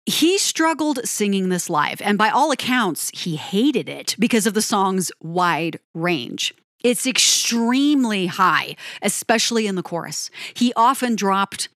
He 0.06 0.38
struggled 0.40 1.08
singing 1.08 1.48
this 1.48 1.70
live, 1.70 2.02
and 2.02 2.18
by 2.18 2.28
all 2.28 2.52
accounts, 2.52 3.12
he 3.14 3.38
hated 3.38 3.88
it 3.88 4.18
because 4.20 4.46
of 4.46 4.56
the 4.56 4.62
song's 4.62 5.10
wide 5.22 5.80
range. 5.96 6.54
It's 6.84 7.06
extremely 7.06 8.28
high, 8.28 8.76
especially 9.02 9.68
in 9.68 9.76
the 9.76 9.84
chorus. 9.84 10.30
He 10.54 10.74
often 10.76 11.16
dropped 11.16 11.70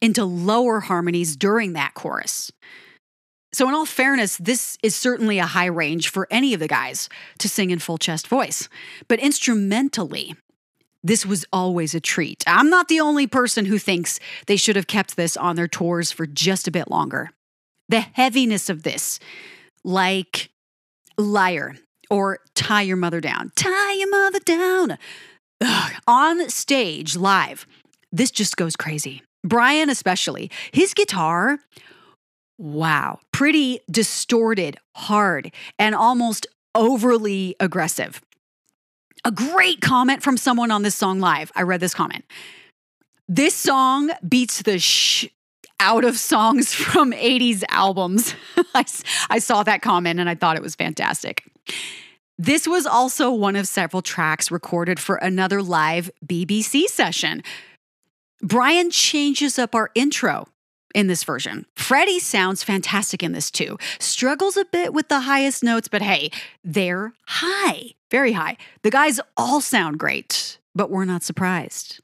into 0.00 0.24
lower 0.24 0.80
harmonies 0.80 1.36
during 1.36 1.72
that 1.74 1.94
chorus. 1.94 2.52
So, 3.52 3.68
in 3.68 3.74
all 3.74 3.86
fairness, 3.86 4.36
this 4.36 4.78
is 4.82 4.94
certainly 4.94 5.38
a 5.38 5.46
high 5.46 5.66
range 5.66 6.08
for 6.08 6.28
any 6.30 6.54
of 6.54 6.60
the 6.60 6.68
guys 6.68 7.08
to 7.38 7.48
sing 7.48 7.70
in 7.70 7.80
full 7.80 7.98
chest 7.98 8.28
voice. 8.28 8.68
But 9.08 9.18
instrumentally, 9.18 10.36
this 11.02 11.26
was 11.26 11.44
always 11.52 11.94
a 11.94 12.00
treat. 12.00 12.44
I'm 12.46 12.70
not 12.70 12.88
the 12.88 13.00
only 13.00 13.26
person 13.26 13.64
who 13.64 13.78
thinks 13.78 14.20
they 14.46 14.56
should 14.56 14.76
have 14.76 14.86
kept 14.86 15.16
this 15.16 15.36
on 15.36 15.56
their 15.56 15.66
tours 15.66 16.12
for 16.12 16.26
just 16.26 16.68
a 16.68 16.70
bit 16.70 16.90
longer. 16.90 17.30
The 17.88 18.00
heaviness 18.00 18.68
of 18.68 18.84
this, 18.84 19.18
like 19.82 20.50
Liar 21.18 21.76
or 22.10 22.40
Tie 22.54 22.82
Your 22.82 22.96
Mother 22.96 23.20
Down, 23.20 23.52
Tie 23.56 23.92
Your 23.94 24.10
Mother 24.10 24.40
Down, 24.40 24.98
Ugh. 25.62 25.92
on 26.06 26.48
stage 26.48 27.16
live, 27.16 27.66
this 28.12 28.30
just 28.30 28.56
goes 28.56 28.76
crazy. 28.76 29.22
Brian, 29.44 29.88
especially, 29.88 30.50
his 30.72 30.92
guitar, 30.92 31.58
wow, 32.58 33.20
pretty 33.32 33.80
distorted, 33.90 34.76
hard, 34.96 35.52
and 35.78 35.94
almost 35.94 36.46
overly 36.74 37.56
aggressive 37.58 38.20
a 39.24 39.30
great 39.30 39.80
comment 39.80 40.22
from 40.22 40.36
someone 40.36 40.70
on 40.70 40.82
this 40.82 40.94
song 40.94 41.20
live. 41.20 41.52
I 41.54 41.62
read 41.62 41.80
this 41.80 41.94
comment. 41.94 42.24
This 43.28 43.54
song 43.54 44.10
beats 44.26 44.62
the 44.62 44.78
sh 44.78 45.26
out 45.78 46.04
of 46.04 46.18
songs 46.18 46.74
from 46.74 47.12
80s 47.12 47.62
albums. 47.68 48.34
I, 48.74 48.84
I 49.30 49.38
saw 49.38 49.62
that 49.62 49.82
comment 49.82 50.20
and 50.20 50.28
I 50.28 50.34
thought 50.34 50.56
it 50.56 50.62
was 50.62 50.74
fantastic. 50.74 51.44
This 52.38 52.66
was 52.66 52.86
also 52.86 53.30
one 53.30 53.56
of 53.56 53.68
several 53.68 54.00
tracks 54.00 54.50
recorded 54.50 54.98
for 54.98 55.16
another 55.16 55.62
live 55.62 56.10
BBC 56.24 56.86
session. 56.86 57.42
Brian 58.42 58.90
changes 58.90 59.58
up 59.58 59.74
our 59.74 59.90
intro 59.94 60.48
in 60.94 61.06
this 61.06 61.24
version. 61.24 61.66
Freddie 61.76 62.18
sounds 62.18 62.62
fantastic 62.62 63.22
in 63.22 63.32
this 63.32 63.50
too. 63.50 63.78
Struggles 63.98 64.56
a 64.56 64.64
bit 64.64 64.94
with 64.94 65.08
the 65.08 65.20
highest 65.20 65.62
notes, 65.62 65.88
but 65.88 66.02
hey, 66.02 66.30
they're 66.64 67.12
high, 67.26 67.90
very 68.10 68.32
high. 68.32 68.56
The 68.82 68.90
guys 68.90 69.20
all 69.36 69.60
sound 69.60 69.98
great, 69.98 70.58
but 70.74 70.90
we're 70.90 71.04
not 71.04 71.22
surprised. 71.22 72.00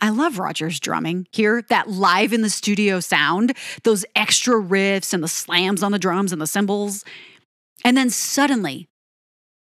I 0.00 0.10
love 0.10 0.38
Roger's 0.38 0.80
drumming. 0.80 1.26
Hear 1.30 1.62
that 1.68 1.88
live 1.88 2.32
in 2.32 2.40
the 2.40 2.50
studio 2.50 3.00
sound, 3.00 3.56
those 3.84 4.04
extra 4.16 4.56
riffs 4.56 5.14
and 5.14 5.22
the 5.22 5.28
slams 5.28 5.82
on 5.82 5.92
the 5.92 5.98
drums 5.98 6.32
and 6.32 6.42
the 6.42 6.46
cymbals. 6.46 7.04
And 7.84 7.96
then 7.96 8.10
suddenly, 8.10 8.88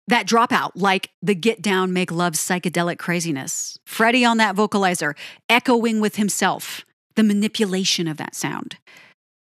that 0.09 0.27
dropout, 0.27 0.73
like 0.75 1.11
the 1.23 1.35
get 1.35 1.62
down, 1.62 1.93
make 1.93 2.11
love 2.11 2.35
psychedelic 2.35 2.99
craziness. 2.99 3.79
Freddie 3.87 4.25
on 4.25 4.37
that 4.37 4.55
vocalizer, 4.55 5.14
echoing 5.49 6.01
with 6.01 6.17
himself 6.17 6.85
the 7.17 7.23
manipulation 7.23 8.07
of 8.07 8.17
that 8.19 8.35
sound. 8.35 8.77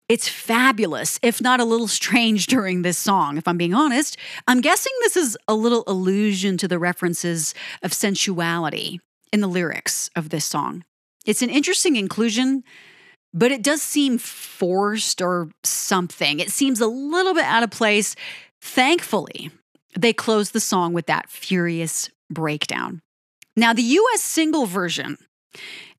It's 0.07 0.27
fabulous, 0.27 1.19
if 1.23 1.41
not 1.41 1.59
a 1.59 1.65
little 1.65 1.87
strange 1.87 2.45
during 2.47 2.83
this 2.83 2.97
song, 2.97 3.37
if 3.37 3.47
I'm 3.47 3.57
being 3.57 3.73
honest. 3.73 4.17
I'm 4.47 4.61
guessing 4.61 4.91
this 5.01 5.17
is 5.17 5.37
a 5.47 5.55
little 5.55 5.83
allusion 5.87 6.57
to 6.57 6.67
the 6.67 6.79
references 6.79 7.53
of 7.81 7.93
sensuality 7.93 8.99
in 9.33 9.41
the 9.41 9.47
lyrics 9.47 10.09
of 10.15 10.29
this 10.29 10.45
song. 10.45 10.83
It's 11.25 11.41
an 11.41 11.49
interesting 11.49 11.95
inclusion, 11.95 12.63
but 13.33 13.51
it 13.51 13.63
does 13.63 13.81
seem 13.81 14.19
forced 14.19 15.21
or 15.21 15.49
something. 15.63 16.39
It 16.39 16.51
seems 16.51 16.79
a 16.79 16.87
little 16.87 17.33
bit 17.33 17.45
out 17.45 17.63
of 17.63 17.71
place. 17.71 18.15
Thankfully, 18.61 19.51
they 19.97 20.13
close 20.13 20.51
the 20.51 20.59
song 20.59 20.93
with 20.93 21.05
that 21.07 21.29
furious 21.29 22.09
breakdown. 22.29 23.01
Now, 23.55 23.73
the 23.73 23.81
US 23.81 24.21
single 24.21 24.65
version 24.65 25.17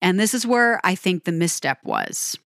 and 0.00 0.18
this 0.18 0.34
is 0.34 0.46
where 0.46 0.80
I 0.84 0.94
think 0.94 1.24
the 1.24 1.32
misstep 1.32 1.78
was. 1.84 2.38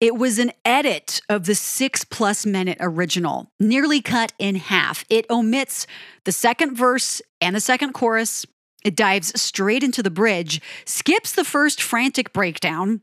It 0.00 0.16
was 0.16 0.38
an 0.38 0.52
edit 0.64 1.20
of 1.28 1.46
the 1.46 1.54
six 1.54 2.04
plus 2.04 2.44
minute 2.44 2.78
original, 2.80 3.50
nearly 3.58 4.02
cut 4.02 4.32
in 4.38 4.56
half. 4.56 5.04
It 5.08 5.24
omits 5.30 5.86
the 6.24 6.32
second 6.32 6.76
verse 6.76 7.22
and 7.40 7.56
the 7.56 7.60
second 7.60 7.92
chorus. 7.94 8.44
It 8.84 8.96
dives 8.96 9.40
straight 9.40 9.82
into 9.82 10.02
the 10.02 10.10
bridge, 10.10 10.60
skips 10.84 11.32
the 11.32 11.44
first 11.44 11.80
frantic 11.80 12.32
breakdown 12.32 13.00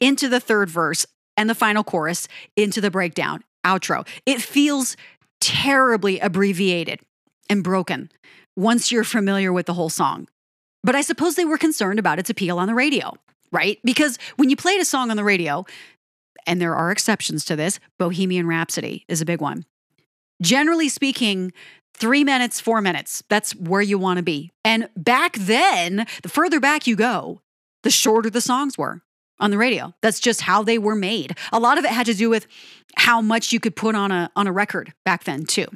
into 0.00 0.28
the 0.28 0.38
third 0.38 0.70
verse 0.70 1.06
and 1.36 1.50
the 1.50 1.56
final 1.56 1.82
chorus 1.82 2.28
into 2.56 2.80
the 2.80 2.90
breakdown, 2.90 3.42
outro. 3.64 4.06
It 4.26 4.40
feels 4.40 4.96
terribly 5.40 6.18
abbreviated 6.20 7.00
and 7.48 7.64
broken 7.64 8.10
once 8.56 8.90
you're 8.90 9.04
familiar 9.04 9.52
with 9.52 9.66
the 9.66 9.74
whole 9.74 9.88
song. 9.88 10.28
But 10.82 10.94
I 10.94 11.00
suppose 11.00 11.34
they 11.34 11.44
were 11.44 11.58
concerned 11.58 11.98
about 11.98 12.18
its 12.18 12.30
appeal 12.30 12.58
on 12.58 12.66
the 12.66 12.74
radio, 12.74 13.14
right? 13.52 13.78
Because 13.84 14.18
when 14.36 14.50
you 14.50 14.56
played 14.56 14.80
a 14.80 14.84
song 14.84 15.10
on 15.10 15.16
the 15.16 15.24
radio, 15.24 15.64
and 16.46 16.60
there 16.60 16.74
are 16.74 16.90
exceptions 16.90 17.44
to 17.46 17.56
this, 17.56 17.78
Bohemian 17.98 18.46
Rhapsody 18.46 19.04
is 19.08 19.20
a 19.20 19.26
big 19.26 19.40
one. 19.40 19.64
Generally 20.40 20.88
speaking, 20.88 21.52
three 21.94 22.24
minutes, 22.24 22.60
four 22.60 22.80
minutes, 22.80 23.22
that's 23.28 23.54
where 23.56 23.82
you 23.82 23.98
want 23.98 24.18
to 24.18 24.22
be. 24.22 24.50
And 24.64 24.88
back 24.96 25.36
then, 25.36 26.06
the 26.22 26.28
further 26.28 26.60
back 26.60 26.86
you 26.86 26.96
go, 26.96 27.42
the 27.82 27.90
shorter 27.90 28.30
the 28.30 28.40
songs 28.40 28.78
were 28.78 29.02
on 29.40 29.50
the 29.50 29.58
radio. 29.58 29.94
That's 30.02 30.20
just 30.20 30.42
how 30.42 30.62
they 30.62 30.78
were 30.78 30.94
made. 30.94 31.36
A 31.52 31.58
lot 31.58 31.78
of 31.78 31.84
it 31.84 31.90
had 31.90 32.06
to 32.06 32.14
do 32.14 32.30
with 32.30 32.46
how 32.96 33.20
much 33.20 33.52
you 33.52 33.60
could 33.60 33.76
put 33.76 33.94
on 33.94 34.10
a 34.10 34.30
on 34.34 34.46
a 34.46 34.52
record 34.52 34.92
back 35.04 35.24
then 35.24 35.44
too. 35.44 35.66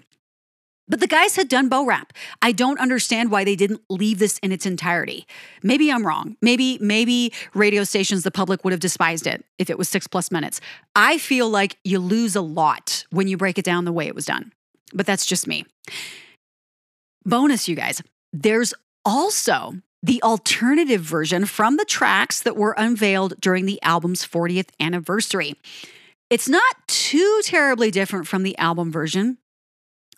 But 0.89 1.01
the 1.01 1.07
guys 1.07 1.37
had 1.37 1.49
done 1.49 1.69
Bo 1.69 1.87
Rhap. 1.87 2.13
I 2.43 2.53
don't 2.53 2.79
understand 2.79 3.31
why 3.31 3.45
they 3.45 3.57
didn't 3.57 3.81
leave 3.89 4.19
this 4.19 4.39
in 4.39 4.53
its 4.53 4.67
entirety. 4.67 5.27
Maybe 5.63 5.91
I'm 5.91 6.07
wrong. 6.07 6.37
Maybe, 6.43 6.77
maybe 6.81 7.33
radio 7.55 7.85
stations, 7.85 8.25
the 8.25 8.31
public 8.31 8.65
would 8.65 8.73
have 8.73 8.81
despised 8.81 9.27
it 9.27 9.45
if 9.59 9.71
it 9.71 9.79
was 9.79 9.89
six 9.89 10.07
plus 10.07 10.31
minutes. 10.31 10.61
I 10.97 11.19
feel 11.19 11.49
like 11.49 11.79
you 11.85 11.99
lose 11.99 12.37
a 12.37 12.43
lot 12.43 13.07
when 13.11 13.29
you 13.29 13.37
break 13.37 13.59
it 13.59 13.65
down 13.65 13.85
the 13.85 13.93
way 13.93 14.07
it 14.07 14.15
was 14.15 14.27
done. 14.27 14.53
But 14.93 15.07
that's 15.07 15.25
just 15.25 15.47
me. 15.47 15.65
Bonus, 17.25 17.69
you 17.69 17.77
guys, 17.77 18.03
there's 18.33 18.75
also 19.05 19.75
the 20.03 20.23
alternative 20.23 21.01
version 21.01 21.47
from 21.47 21.77
the 21.77 21.85
tracks 21.85 22.43
that 22.43 22.57
were 22.57 22.75
unveiled 22.77 23.41
during 23.41 23.67
the 23.67 23.81
album's 23.83 24.27
40th 24.27 24.71
anniversary. 24.81 25.55
It's 26.29 26.49
not 26.49 26.77
too 26.89 27.41
terribly 27.45 27.91
different 27.91 28.27
from 28.27 28.43
the 28.43 28.57
album 28.59 28.91
version, 28.91 29.39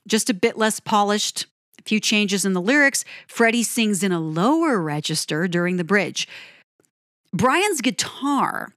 just 0.09 0.31
a 0.31 0.35
bit 0.35 0.57
less 0.57 0.81
polished, 0.81 1.47
a 1.79 1.83
few 1.83 2.01
changes 2.01 2.45
in 2.45 2.55
the 2.55 2.63
lyrics. 2.63 3.05
Freddie 3.27 3.63
sings 3.63 4.03
in 4.03 4.13
a 4.13 4.21
lower 4.21 4.81
register 4.81 5.47
during 5.49 5.77
the 5.77 5.85
bridge. 5.85 6.29
Brian's 7.33 7.81
guitar 7.81 8.73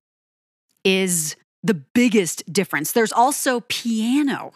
is 0.84 1.36
the 1.64 1.76
biggest 1.76 2.52
difference. 2.52 2.92
There's 2.92 3.12
also 3.12 3.62
piano, 3.62 4.54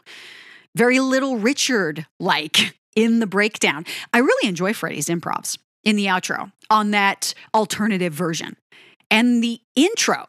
very 0.75 0.99
Little 0.99 1.37
Richard 1.37 2.07
like 2.19 2.75
in 2.95 3.19
the 3.19 3.27
breakdown. 3.27 3.85
I 4.13 4.17
really 4.17 4.49
enjoy 4.49 4.73
Freddie's 4.73 5.07
improvs 5.07 5.57
in 5.83 5.95
the 5.95 6.05
outro 6.05 6.51
on 6.69 6.91
that 6.91 7.33
alternative 7.53 8.13
version. 8.13 8.55
And 9.09 9.43
the 9.43 9.59
intro 9.75 10.25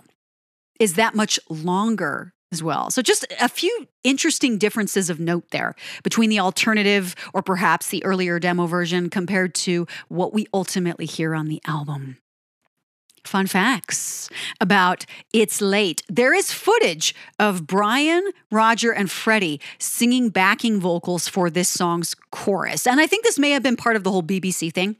is 0.80 0.94
that 0.94 1.14
much 1.14 1.38
longer 1.48 2.32
as 2.50 2.62
well. 2.62 2.90
So, 2.90 3.02
just 3.02 3.24
a 3.40 3.48
few 3.48 3.88
interesting 4.04 4.58
differences 4.58 5.08
of 5.08 5.18
note 5.18 5.50
there 5.50 5.74
between 6.02 6.30
the 6.30 6.38
alternative 6.38 7.14
or 7.32 7.42
perhaps 7.42 7.88
the 7.88 8.04
earlier 8.04 8.38
demo 8.38 8.66
version 8.66 9.08
compared 9.08 9.54
to 9.56 9.86
what 10.08 10.34
we 10.34 10.46
ultimately 10.52 11.06
hear 11.06 11.34
on 11.34 11.46
the 11.46 11.62
album. 11.66 12.18
Fun 13.24 13.46
facts 13.46 14.28
about 14.60 15.06
It's 15.32 15.60
Late. 15.60 16.02
There 16.08 16.34
is 16.34 16.52
footage 16.52 17.14
of 17.38 17.68
Brian, 17.68 18.28
Roger, 18.50 18.92
and 18.92 19.08
Freddie 19.08 19.60
singing 19.78 20.28
backing 20.28 20.80
vocals 20.80 21.28
for 21.28 21.48
this 21.48 21.68
song's 21.68 22.16
chorus. 22.32 22.84
And 22.84 23.00
I 23.00 23.06
think 23.06 23.22
this 23.22 23.38
may 23.38 23.52
have 23.52 23.62
been 23.62 23.76
part 23.76 23.94
of 23.94 24.02
the 24.02 24.10
whole 24.10 24.24
BBC 24.24 24.72
thing. 24.72 24.96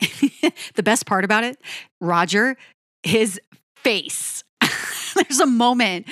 the 0.74 0.82
best 0.82 1.06
part 1.06 1.24
about 1.24 1.44
it, 1.44 1.58
Roger, 2.00 2.56
his 3.02 3.40
face 3.76 4.42
there's 5.14 5.40
a 5.40 5.46
moment 5.46 6.06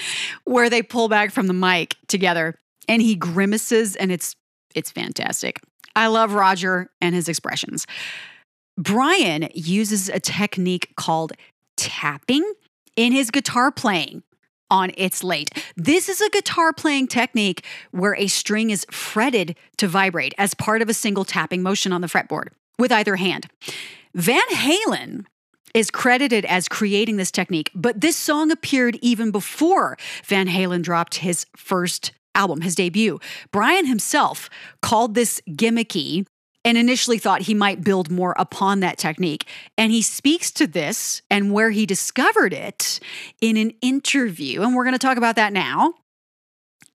where 0.44 0.70
they 0.70 0.82
pull 0.82 1.08
back 1.08 1.30
from 1.30 1.46
the 1.46 1.52
mic 1.52 1.96
together 2.08 2.56
and 2.88 3.02
he 3.02 3.14
grimaces 3.14 3.96
and 3.96 4.12
it's 4.12 4.34
it's 4.74 4.90
fantastic. 4.90 5.60
I 5.94 6.08
love 6.08 6.32
Roger 6.34 6.90
and 7.00 7.14
his 7.14 7.28
expressions. 7.28 7.86
Brian 8.76 9.48
uses 9.54 10.08
a 10.08 10.18
technique 10.18 10.92
called 10.96 11.32
tapping 11.76 12.44
in 12.96 13.12
his 13.12 13.30
guitar 13.30 13.70
playing 13.70 14.24
on 14.68 14.90
It's 14.96 15.22
Late. 15.22 15.50
This 15.76 16.08
is 16.08 16.20
a 16.20 16.30
guitar 16.30 16.72
playing 16.72 17.06
technique 17.06 17.64
where 17.92 18.16
a 18.16 18.26
string 18.26 18.70
is 18.70 18.84
fretted 18.90 19.56
to 19.76 19.86
vibrate 19.86 20.34
as 20.38 20.54
part 20.54 20.82
of 20.82 20.88
a 20.88 20.94
single 20.94 21.24
tapping 21.24 21.62
motion 21.62 21.92
on 21.92 22.00
the 22.00 22.08
fretboard 22.08 22.48
with 22.78 22.92
either 22.92 23.16
hand. 23.16 23.46
Van 24.14 24.48
Halen 24.52 25.24
is 25.74 25.90
credited 25.90 26.44
as 26.44 26.68
creating 26.68 27.16
this 27.16 27.32
technique, 27.32 27.70
but 27.74 28.00
this 28.00 28.16
song 28.16 28.50
appeared 28.50 28.96
even 29.02 29.30
before 29.30 29.96
Van 30.24 30.46
Halen 30.46 30.82
dropped 30.82 31.16
his 31.16 31.46
first 31.56 32.12
album, 32.34 32.60
his 32.60 32.74
debut. 32.74 33.18
Brian 33.50 33.86
himself 33.86 34.48
called 34.82 35.14
this 35.14 35.40
gimmicky 35.48 36.26
and 36.64 36.78
initially 36.78 37.18
thought 37.18 37.42
he 37.42 37.54
might 37.54 37.84
build 37.84 38.10
more 38.10 38.34
upon 38.38 38.80
that 38.80 38.98
technique. 38.98 39.46
And 39.76 39.92
he 39.92 40.00
speaks 40.00 40.50
to 40.52 40.66
this 40.66 41.20
and 41.30 41.52
where 41.52 41.70
he 41.70 41.84
discovered 41.86 42.52
it 42.52 43.00
in 43.40 43.56
an 43.56 43.72
interview. 43.82 44.62
And 44.62 44.74
we're 44.74 44.84
going 44.84 44.94
to 44.94 44.98
talk 44.98 45.18
about 45.18 45.36
that 45.36 45.52
now. 45.52 45.94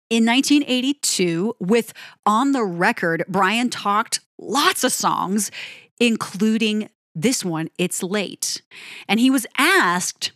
In 0.09 0.25
1982, 0.25 1.55
with 1.59 1.93
On 2.25 2.51
the 2.51 2.63
Record, 2.63 3.23
Brian 3.27 3.69
talked 3.69 4.21
lots 4.39 4.83
of 4.83 4.91
songs, 4.91 5.51
including 5.99 6.89
this 7.13 7.45
one, 7.45 7.69
It's 7.77 8.01
Late. 8.01 8.63
And 9.07 9.19
he 9.19 9.29
was 9.29 9.45
asked, 9.55 10.31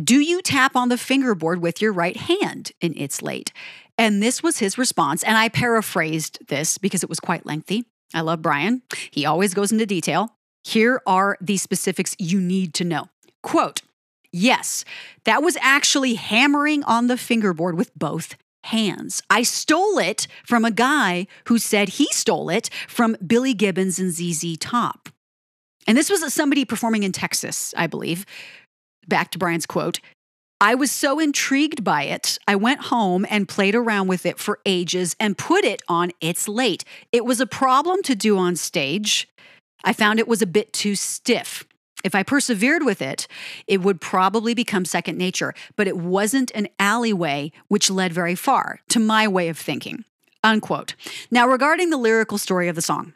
Do 0.00 0.20
you 0.20 0.40
tap 0.40 0.76
on 0.76 0.88
the 0.88 0.96
fingerboard 0.96 1.60
with 1.60 1.82
your 1.82 1.92
right 1.92 2.16
hand 2.16 2.70
in 2.80 2.94
It's 2.96 3.22
Late? 3.22 3.52
And 3.98 4.22
this 4.22 4.40
was 4.40 4.58
his 4.58 4.78
response. 4.78 5.24
And 5.24 5.36
I 5.36 5.48
paraphrased 5.48 6.46
this 6.46 6.78
because 6.78 7.02
it 7.02 7.08
was 7.08 7.18
quite 7.18 7.44
lengthy. 7.44 7.84
I 8.14 8.20
love 8.20 8.40
Brian. 8.40 8.82
He 9.10 9.26
always 9.26 9.52
goes 9.52 9.72
into 9.72 9.84
detail. 9.84 10.36
Here 10.62 11.02
are 11.08 11.36
the 11.40 11.56
specifics 11.56 12.14
you 12.20 12.40
need 12.40 12.72
to 12.74 12.84
know. 12.84 13.08
Quote, 13.42 13.82
Yes, 14.30 14.84
that 15.24 15.42
was 15.42 15.56
actually 15.60 16.14
hammering 16.14 16.84
on 16.84 17.08
the 17.08 17.16
fingerboard 17.16 17.76
with 17.76 17.92
both 17.98 18.36
hands. 18.64 19.22
I 19.30 19.42
stole 19.42 19.98
it 19.98 20.26
from 20.44 20.64
a 20.64 20.70
guy 20.70 21.26
who 21.46 21.58
said 21.58 21.90
he 21.90 22.06
stole 22.10 22.50
it 22.50 22.70
from 22.88 23.16
Billy 23.26 23.54
Gibbons 23.54 23.98
and 23.98 24.12
ZZ 24.12 24.56
Top. 24.58 25.08
And 25.86 25.98
this 25.98 26.10
was 26.10 26.32
somebody 26.32 26.64
performing 26.64 27.02
in 27.02 27.12
Texas, 27.12 27.74
I 27.76 27.86
believe. 27.86 28.24
Back 29.08 29.30
to 29.32 29.38
Brian's 29.38 29.66
quote. 29.66 30.00
I 30.60 30.76
was 30.76 30.92
so 30.92 31.18
intrigued 31.18 31.82
by 31.82 32.04
it, 32.04 32.38
I 32.46 32.54
went 32.54 32.82
home 32.82 33.26
and 33.28 33.48
played 33.48 33.74
around 33.74 34.06
with 34.06 34.24
it 34.24 34.38
for 34.38 34.60
ages 34.64 35.16
and 35.18 35.36
put 35.36 35.64
it 35.64 35.82
on 35.88 36.12
It's 36.20 36.46
Late. 36.46 36.84
It 37.10 37.24
was 37.24 37.40
a 37.40 37.46
problem 37.46 38.00
to 38.04 38.14
do 38.14 38.38
on 38.38 38.54
stage. 38.54 39.28
I 39.82 39.92
found 39.92 40.20
it 40.20 40.28
was 40.28 40.40
a 40.40 40.46
bit 40.46 40.72
too 40.72 40.94
stiff. 40.94 41.64
If 42.04 42.14
I 42.14 42.22
persevered 42.22 42.84
with 42.84 43.02
it, 43.02 43.26
it 43.66 43.80
would 43.80 44.00
probably 44.00 44.54
become 44.54 44.84
second 44.84 45.18
nature, 45.18 45.54
but 45.76 45.86
it 45.86 45.96
wasn't 45.96 46.50
an 46.54 46.68
alleyway 46.78 47.52
which 47.68 47.90
led 47.90 48.12
very 48.12 48.34
far, 48.34 48.80
to 48.88 49.00
my 49.00 49.28
way 49.28 49.48
of 49.48 49.58
thinking. 49.58 50.04
Unquote. 50.44 50.94
Now, 51.30 51.46
regarding 51.46 51.90
the 51.90 51.96
lyrical 51.96 52.38
story 52.38 52.68
of 52.68 52.74
the 52.74 52.82
song, 52.82 53.14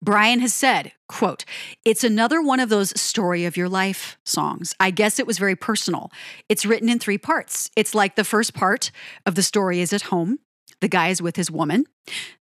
Brian 0.00 0.40
has 0.40 0.54
said, 0.54 0.92
quote, 1.08 1.44
it's 1.84 2.04
another 2.04 2.40
one 2.40 2.60
of 2.60 2.68
those 2.68 2.98
story 3.00 3.44
of 3.44 3.56
your 3.56 3.68
life 3.68 4.16
songs. 4.24 4.74
I 4.78 4.90
guess 4.90 5.18
it 5.18 5.26
was 5.26 5.38
very 5.38 5.56
personal. 5.56 6.10
It's 6.48 6.64
written 6.64 6.88
in 6.88 6.98
three 6.98 7.18
parts. 7.18 7.70
It's 7.76 7.94
like 7.94 8.14
the 8.14 8.24
first 8.24 8.54
part 8.54 8.92
of 9.26 9.34
the 9.34 9.42
story 9.42 9.80
is 9.80 9.92
at 9.92 10.02
home. 10.02 10.38
The 10.80 10.88
guy 10.88 11.08
is 11.08 11.20
with 11.20 11.36
his 11.36 11.50
woman. 11.50 11.84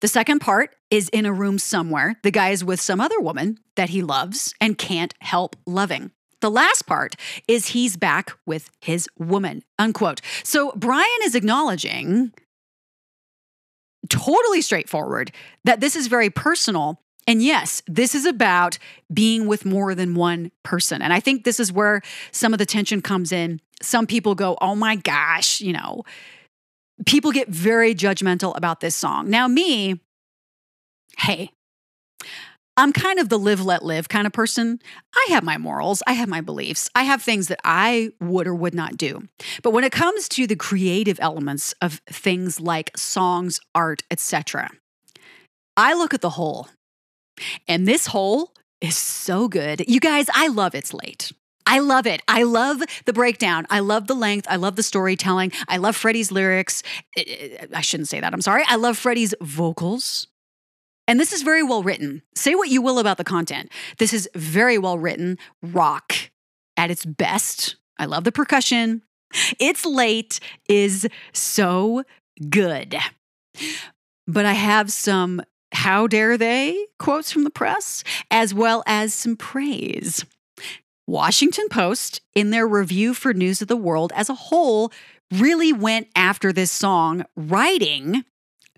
The 0.01 0.09
second 0.09 0.41
part 0.41 0.75
is 0.91 1.09
in 1.11 1.27
a 1.27 1.33
room 1.33 1.59
somewhere. 1.59 2.17
The 2.23 2.31
guy 2.31 2.51
is 2.51 2.65
with 2.65 2.81
some 2.81 3.01
other 3.01 3.21
woman 3.21 3.59
that 3.77 3.91
he 3.91 4.03
loves 4.03 4.55
and 4.61 4.79
can't 4.79 5.15
help 5.21 5.57
loving. 5.67 6.11
The 6.41 6.51
last 6.51 6.87
part 6.87 7.15
is 7.47 7.69
he's 7.69 7.97
back 7.97 8.33
with 8.47 8.71
his 8.81 9.09
woman, 9.17 9.63
unquote. 9.79 10.21
So 10.43 10.73
Brian 10.75 11.07
is 11.23 11.35
acknowledging, 11.35 12.33
totally 14.09 14.61
straightforward, 14.61 15.31
that 15.65 15.81
this 15.81 15.95
is 15.95 16.09
very 16.09 16.31
personal 16.31 16.99
and 17.27 17.43
yes, 17.43 17.83
this 17.87 18.15
is 18.15 18.27
about 18.27 18.79
being 19.13 19.47
with 19.47 19.65
more 19.65 19.95
than 19.95 20.15
one 20.15 20.51
person. 20.65 21.03
And 21.03 21.13
I 21.13 21.21
think 21.21 21.45
this 21.45 21.61
is 21.61 21.73
where 21.73 22.03
some 22.33 22.53
of 22.53 22.59
the 22.59 22.67
tension 22.67 23.01
comes 23.01 23.31
in. 23.31 23.61
Some 23.81 24.07
people 24.07 24.35
go, 24.35 24.57
oh 24.61 24.75
my 24.75 24.97
gosh, 24.97 25.61
you 25.61 25.73
know, 25.73 26.03
people 27.07 27.33
get 27.33 27.49
very 27.49 27.95
judgmental 27.95 28.57
about 28.57 28.81
this 28.81 28.95
song. 28.95 29.31
Now, 29.31 29.49
me, 29.49 30.01
hey, 31.19 31.51
I'm 32.77 32.93
kind 32.93 33.19
of 33.19 33.29
the 33.29 33.39
live, 33.39 33.63
let 33.63 33.85
live 33.85 34.09
kind 34.09 34.27
of 34.27 34.33
person. 34.33 34.79
I 35.15 35.27
have 35.31 35.45
my 35.45 35.59
morals, 35.59 36.03
I 36.07 36.15
have 36.15 36.29
my 36.29 36.41
beliefs, 36.41 36.89
I 36.95 37.03
have 37.03 37.23
things 37.23 37.49
that 37.49 37.61
I 37.65 38.13
would 38.21 38.47
or 38.47 38.55
would 38.55 38.75
not 38.75 38.97
do. 38.97 39.29
But 39.63 39.73
when 39.73 39.85
it 39.85 39.93
comes 39.93 40.29
to 40.31 40.47
the 40.47 40.57
creative 40.57 41.19
elements 41.21 41.75
of 41.83 42.01
things 42.09 42.61
like 42.61 42.97
songs, 42.97 43.61
art, 43.75 44.03
etc., 44.11 44.71
I 45.77 45.95
look 45.95 46.15
at 46.15 46.23
the 46.23 46.31
whole. 46.31 46.69
And 47.69 47.87
this 47.87 48.07
whole 48.07 48.53
is 48.81 48.97
so 48.97 49.49
good. 49.49 49.85
You 49.89 50.01
guys, 50.01 50.27
I 50.35 50.49
love 50.49 50.75
It's 50.75 50.95
Late. 50.95 51.33
I 51.67 51.79
love 51.79 52.07
it. 52.07 52.23
I 52.29 52.43
love 52.43 52.83
the 53.05 53.13
breakdown. 53.13 53.67
I 53.71 53.81
love 53.81 54.07
the 54.07 54.15
length. 54.15 54.47
I 54.51 54.57
love 54.57 54.77
the 54.77 54.83
storytelling. 54.83 55.53
I 55.69 55.77
love 55.77 55.97
Freddie's 55.97 56.33
lyrics. 56.33 56.83
I 57.17 57.81
shouldn't 57.81 58.09
say 58.09 58.21
that. 58.21 58.33
I'm 58.33 58.41
sorry. 58.41 58.65
I 58.67 58.77
love 58.77 58.99
Freddie's 58.99 59.35
vocals. 59.41 60.27
And 61.09 61.19
this 61.19 61.33
is 61.33 61.43
very 61.43 61.63
well 61.63 61.83
written. 61.83 62.23
Say 62.35 62.55
what 62.55 62.69
you 62.69 62.81
will 62.81 62.99
about 62.99 63.17
the 63.17 63.25
content. 63.25 63.71
This 63.99 64.13
is 64.13 64.29
very 64.35 64.79
well 64.79 64.99
written 64.99 65.39
rock 65.63 66.15
at 66.77 66.91
its 66.91 67.05
best. 67.05 67.77
I 67.99 68.07
love 68.07 68.25
the 68.25 68.33
percussion. 68.33 69.03
It's 69.59 69.85
Late 69.85 70.41
is 70.69 71.09
so 71.33 72.05
good. 72.49 72.97
But 74.27 74.47
I 74.47 74.53
have 74.53 74.93
some 74.93 75.43
how 75.73 76.07
dare 76.07 76.37
they 76.37 76.87
quotes 76.99 77.33
from 77.33 77.45
the 77.45 77.51
press, 77.51 78.05
as 78.31 78.53
well 78.53 78.83
as 78.87 79.15
some 79.15 79.37
praise. 79.37 80.25
Washington 81.07 81.69
Post, 81.69 82.21
in 82.35 82.51
their 82.51 82.67
review 82.67 83.13
for 83.13 83.35
News 83.35 83.61
of 83.61 83.69
the 83.69 83.77
World 83.77 84.13
as 84.15 84.29
a 84.29 84.35
whole, 84.35 84.93
really 85.33 85.73
went 85.73 86.09
after 86.15 86.53
this 86.53 86.71
song, 86.71 87.25
writing, 87.35 88.25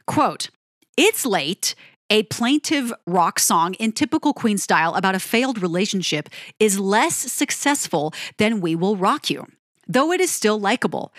quote, 0.07 0.49
It's 0.97 1.27
Late, 1.27 1.75
a 2.09 2.23
plaintive 2.25 2.93
rock 3.07 3.39
song 3.39 3.75
in 3.75 3.93
typical 3.93 4.33
Queen 4.33 4.57
style 4.57 4.95
about 4.95 5.15
a 5.15 5.21
failed 5.21 5.61
relationship, 5.61 6.31
is 6.59 6.81
less 6.81 7.17
successful 7.17 8.15
than 8.39 8.61
We 8.61 8.75
Will 8.75 8.97
Rock 8.97 9.29
You, 9.29 9.47
though 9.87 10.11
it 10.11 10.21
is 10.21 10.31
still 10.31 10.59
likable. 10.59 11.13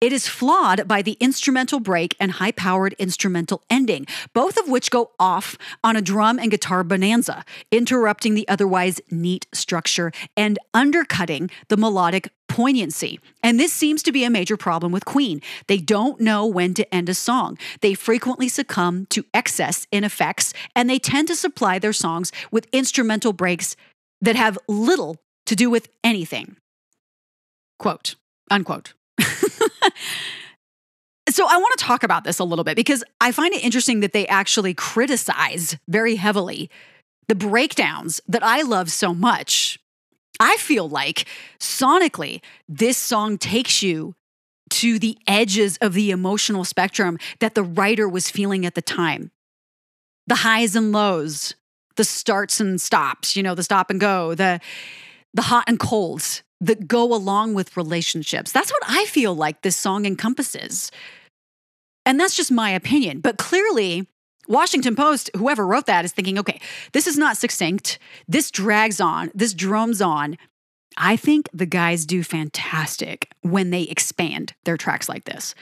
It 0.00 0.14
is 0.14 0.26
flawed 0.26 0.88
by 0.88 1.02
the 1.02 1.18
instrumental 1.20 1.78
break 1.78 2.16
and 2.18 2.32
high 2.32 2.52
powered 2.52 2.94
instrumental 2.94 3.62
ending, 3.68 4.06
both 4.32 4.56
of 4.56 4.66
which 4.66 4.90
go 4.90 5.10
off 5.18 5.58
on 5.84 5.94
a 5.94 6.00
drum 6.00 6.38
and 6.38 6.50
guitar 6.50 6.82
bonanza, 6.82 7.44
interrupting 7.70 8.34
the 8.34 8.48
otherwise 8.48 9.02
neat 9.10 9.46
structure 9.52 10.10
and 10.38 10.58
undercutting 10.72 11.50
the 11.68 11.76
melodic 11.76 12.32
poignancy. 12.48 13.20
And 13.42 13.60
this 13.60 13.74
seems 13.74 14.02
to 14.04 14.10
be 14.10 14.24
a 14.24 14.30
major 14.30 14.56
problem 14.56 14.90
with 14.90 15.04
Queen. 15.04 15.42
They 15.66 15.76
don't 15.76 16.18
know 16.18 16.46
when 16.46 16.72
to 16.74 16.94
end 16.94 17.10
a 17.10 17.14
song. 17.14 17.58
They 17.82 17.92
frequently 17.92 18.48
succumb 18.48 19.04
to 19.10 19.26
excess 19.34 19.86
in 19.92 20.02
effects, 20.02 20.54
and 20.74 20.88
they 20.88 20.98
tend 20.98 21.28
to 21.28 21.36
supply 21.36 21.78
their 21.78 21.92
songs 21.92 22.32
with 22.50 22.66
instrumental 22.72 23.34
breaks 23.34 23.76
that 24.22 24.34
have 24.34 24.58
little 24.66 25.18
to 25.44 25.54
do 25.54 25.68
with 25.68 25.88
anything. 26.02 26.56
Quote, 27.78 28.14
unquote. 28.50 28.94
So 31.28 31.46
I 31.48 31.56
want 31.56 31.78
to 31.78 31.84
talk 31.84 32.02
about 32.02 32.24
this 32.24 32.38
a 32.38 32.44
little 32.44 32.64
bit 32.64 32.76
because 32.76 33.04
I 33.20 33.32
find 33.32 33.54
it 33.54 33.64
interesting 33.64 34.00
that 34.00 34.12
they 34.12 34.26
actually 34.26 34.74
criticize 34.74 35.76
very 35.88 36.16
heavily 36.16 36.70
the 37.28 37.34
breakdowns 37.34 38.20
that 38.26 38.42
I 38.42 38.62
love 38.62 38.90
so 38.90 39.14
much. 39.14 39.78
I 40.40 40.56
feel 40.56 40.88
like 40.88 41.26
sonically, 41.58 42.40
this 42.68 42.96
song 42.96 43.38
takes 43.38 43.82
you 43.82 44.14
to 44.70 44.98
the 44.98 45.18
edges 45.26 45.76
of 45.78 45.92
the 45.94 46.10
emotional 46.10 46.64
spectrum 46.64 47.18
that 47.40 47.54
the 47.54 47.62
writer 47.62 48.08
was 48.08 48.30
feeling 48.30 48.64
at 48.64 48.74
the 48.74 48.82
time. 48.82 49.30
The 50.26 50.36
highs 50.36 50.76
and 50.76 50.92
lows, 50.92 51.54
the 51.96 52.04
starts 52.04 52.60
and 52.60 52.80
stops, 52.80 53.36
you 53.36 53.42
know, 53.42 53.54
the 53.54 53.62
stop 53.62 53.90
and 53.90 54.00
go, 54.00 54.34
the 54.34 54.60
the 55.32 55.42
hot 55.42 55.64
and 55.68 55.78
colds, 55.78 56.42
that 56.60 56.86
go 56.86 57.14
along 57.14 57.54
with 57.54 57.76
relationships. 57.76 58.52
That's 58.52 58.70
what 58.70 58.82
I 58.86 59.06
feel 59.06 59.34
like 59.34 59.62
this 59.62 59.76
song 59.76 60.04
encompasses. 60.04 60.90
And 62.04 62.18
that's 62.18 62.36
just 62.36 62.52
my 62.52 62.70
opinion. 62.70 63.20
But 63.20 63.38
clearly, 63.38 64.06
Washington 64.48 64.96
Post, 64.96 65.30
whoever 65.36 65.66
wrote 65.66 65.86
that, 65.86 66.04
is 66.04 66.12
thinking, 66.12 66.38
okay, 66.38 66.60
this 66.92 67.06
is 67.06 67.16
not 67.16 67.36
succinct. 67.36 67.98
This 68.28 68.50
drags 68.50 69.00
on. 69.00 69.30
This 69.34 69.54
drums 69.54 70.02
on. 70.02 70.36
I 70.96 71.16
think 71.16 71.48
the 71.52 71.66
guys 71.66 72.04
do 72.04 72.22
fantastic 72.22 73.30
when 73.42 73.70
they 73.70 73.82
expand 73.82 74.54
their 74.64 74.76
tracks 74.76 75.08
like 75.08 75.24
this 75.24 75.54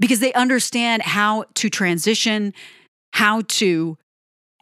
because 0.00 0.20
they 0.20 0.32
understand 0.32 1.02
how 1.02 1.44
to 1.54 1.68
transition, 1.68 2.54
how 3.12 3.42
to 3.42 3.98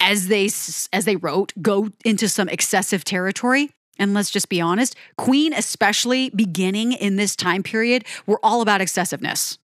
as 0.01 0.29
they 0.29 0.45
as 0.45 1.05
they 1.05 1.17
wrote 1.17 1.53
go 1.61 1.91
into 2.05 2.29
some 2.29 2.49
excessive 2.49 3.05
territory 3.05 3.71
and 3.99 4.15
let's 4.15 4.31
just 4.31 4.49
be 4.49 4.61
honest, 4.61 4.97
Queen, 5.17 5.53
especially 5.53 6.31
beginning 6.31 6.93
in 6.93 7.17
this 7.17 7.35
time 7.35 7.63
period, 7.63 8.05
were 8.27 8.41
all 8.43 8.61
about 8.61 8.81
excessiveness. 8.81 9.59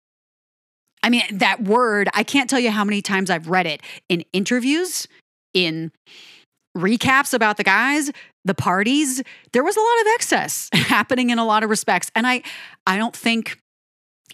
I 1.03 1.11
mean, 1.11 1.22
that 1.33 1.62
word, 1.62 2.09
I 2.14 2.22
can't 2.22 2.49
tell 2.49 2.61
you 2.61 2.70
how 2.70 2.85
many 2.85 3.03
times 3.03 3.28
I've 3.28 3.49
read 3.49 3.66
it 3.66 3.83
in 4.09 4.24
interviews, 4.33 5.09
in 5.53 5.91
recaps 6.76 7.35
about 7.35 7.57
the 7.57 7.64
guys, 7.64 8.11
the 8.45 8.55
parties. 8.55 9.22
There 9.53 9.64
was 9.64 9.76
a 9.76 9.80
lot 9.80 10.01
of 10.01 10.07
excess 10.14 10.68
happening 10.72 11.30
in 11.30 11.39
a 11.39 11.45
lot 11.45 11.62
of 11.64 11.70
respects. 11.70 12.11
And 12.14 12.26
I 12.26 12.43
I 12.87 12.97
don't 12.97 13.16
think 13.16 13.59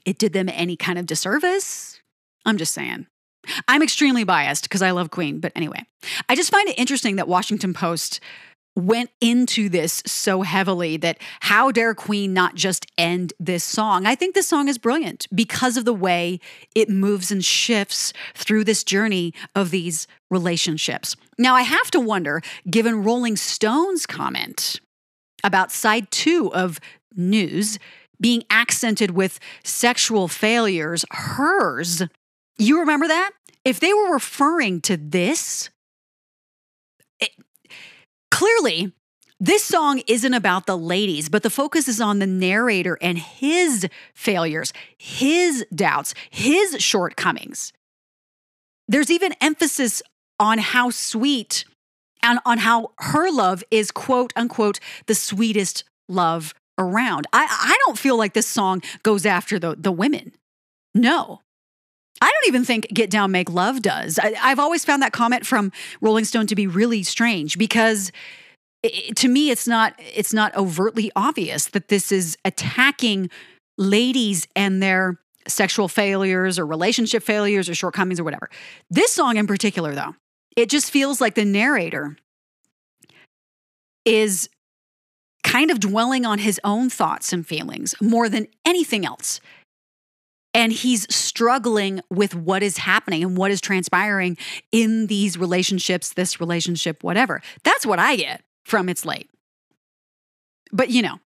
it 0.05 0.19
did 0.19 0.33
them 0.33 0.49
any 0.53 0.77
kind 0.77 0.99
of 0.99 1.07
disservice. 1.07 2.01
I'm 2.45 2.59
just 2.59 2.73
saying. 2.73 3.07
I'm 3.67 3.83
extremely 3.83 4.25
biased 4.25 4.65
because 4.65 4.83
I 4.83 4.91
love 4.91 5.11
Queen, 5.11 5.41
but 5.41 5.53
anyway. 5.57 5.87
I 6.29 6.35
just 6.35 6.51
find 6.51 6.69
it 6.69 6.79
interesting 6.79 7.17
that 7.17 7.29
Washington 7.29 7.73
Post 7.73 8.21
went 8.79 9.11
into 9.21 9.69
this 9.69 10.03
so 10.07 10.43
heavily 10.43 10.97
that 10.99 11.19
how 11.41 11.73
dare 11.73 11.95
Queen 11.95 12.33
not 12.33 12.55
just 12.55 12.87
end 12.97 13.33
this 13.41 13.65
song? 13.65 14.07
I 14.07 14.15
think 14.15 14.35
this 14.35 14.49
song 14.49 14.69
is 14.69 14.79
brilliant 14.79 15.27
because 15.35 15.77
of 15.77 15.85
the 15.85 15.93
way 15.93 16.39
it 16.75 16.89
moves 16.89 17.31
and 17.31 17.45
shifts 17.45 18.13
through 18.35 18.65
this 18.65 18.85
journey 18.85 19.35
of 19.55 19.71
these 19.71 20.07
relationships. 20.31 21.17
Now, 21.39 21.55
I 21.55 21.63
have 21.63 21.91
to 21.91 22.01
wonder, 22.01 22.41
given 22.71 23.03
Rolling 23.03 23.37
Stone's 23.37 24.07
comment 24.07 24.81
about 25.43 25.73
side 25.73 26.11
two 26.11 26.53
of 26.55 26.81
news 27.17 27.79
being 28.21 28.45
accented 28.51 29.13
with 29.13 29.39
sexual 29.65 30.29
failures, 30.29 31.05
hers, 31.11 32.03
you 32.59 32.81
remember 32.81 33.09
that? 33.09 33.31
If 33.65 33.81
they 33.81 33.93
were 33.93 34.13
referring 34.13 34.81
to 34.83 34.97
this, 34.97 35.71
Clearly, 38.39 38.93
this 39.41 39.65
song 39.65 40.01
isn't 40.07 40.33
about 40.33 40.67
the 40.67 40.79
ladies, 40.79 41.29
but 41.29 41.43
the 41.43 41.51
focus 41.51 41.89
is 41.89 42.01
on 42.01 42.21
the 42.21 42.27
narrator 42.27 42.97
and 43.03 43.19
his 43.19 43.89
failures, 44.15 44.73
his 44.97 45.67
doubts, 45.75 46.15
his 46.31 46.81
shortcomings. 46.81 47.73
There's 48.87 49.11
even 49.11 49.35
emphasis 49.41 50.05
on 50.39 50.59
how 50.59 50.91
sweet 50.91 51.65
and 52.23 52.39
on 52.47 52.59
how 52.59 52.93
her 52.99 53.29
love 53.29 53.65
is 53.73 53.91
quote 53.91 54.33
unquote 54.37 54.79
the 55.07 55.17
sweetest 55.17 55.83
love 56.09 56.55
around. 56.79 57.27
I, 57.33 57.45
I 57.51 57.77
don't 57.87 57.99
feel 57.99 58.17
like 58.17 58.35
this 58.35 58.47
song 58.47 58.83
goes 59.03 59.27
after 59.27 59.59
the, 59.59 59.75
the 59.77 59.91
women. 59.91 60.31
No. 60.95 61.41
I 62.21 62.27
don't 62.27 62.49
even 62.49 62.65
think 62.65 62.89
Get 62.89 63.11
Down, 63.11 63.31
Make 63.31 63.51
Love 63.51 63.83
does. 63.83 64.19
I, 64.19 64.33
have 64.35 64.59
always 64.59 64.85
found 64.85 65.03
that 65.03 65.13
comment 65.13 65.47
from 65.47 65.73
Rolling 66.01 66.25
Stone 66.25 66.47
to 66.49 66.57
be 66.57 66.67
really 66.67 67.03
strange 67.03 67.59
because 67.59 68.11
it, 68.83 69.17
to 69.17 69.29
me, 69.29 69.51
it's 69.51 69.67
not 69.67 69.95
it's 69.99 70.33
not 70.33 70.55
overtly 70.57 71.11
obvious 71.17 71.67
that 71.67 71.89
this 71.89 72.13
is 72.13 72.37
attacking 72.45 73.31
ladies 73.77 74.47
and 74.57 74.83
their 74.83 75.19
sexual 75.47 75.89
failures 75.89 76.59
or 76.59 76.67
relationship 76.67 77.23
failures 77.23 77.69
or 77.69 77.75
shortcomings 77.75 78.21
or 78.21 78.25
whatever. 78.25 78.51
This 78.91 79.13
song 79.13 79.37
in 79.37 79.47
particular, 79.47 79.95
though, 79.95 80.15
it 80.57 80.69
just 80.69 80.91
feels 80.91 81.21
like 81.21 81.35
the 81.35 81.45
narrator 81.45 82.17
is 84.05 84.49
kind 85.45 85.71
of 85.71 85.81
dwelling 85.81 86.27
on 86.27 86.39
his 86.39 86.61
own 86.65 86.91
thoughts 86.91 87.33
and 87.33 87.47
feelings 87.47 87.95
more 88.01 88.29
than 88.29 88.47
anything 88.67 89.07
else 89.07 89.41
and 90.59 90.73
he's 90.73 91.07
struggling 91.15 92.01
with 92.11 92.35
what 92.35 92.65
is 92.65 92.79
happening 92.79 93.23
and 93.23 93.37
what 93.37 93.53
is 93.53 93.61
transpiring 93.61 94.37
in 94.73 95.07
these 95.07 95.39
relationships, 95.39 96.15
this 96.15 96.41
relationship, 96.41 97.05
whatever. 97.05 97.41
That's 97.63 97.87
what 97.87 98.01
I 98.01 98.17
get 98.17 98.43
from 98.65 98.89
It's 98.89 99.07
Late. 99.07 99.31
But 100.73 100.91
you 100.91 101.01
know, 101.01 101.21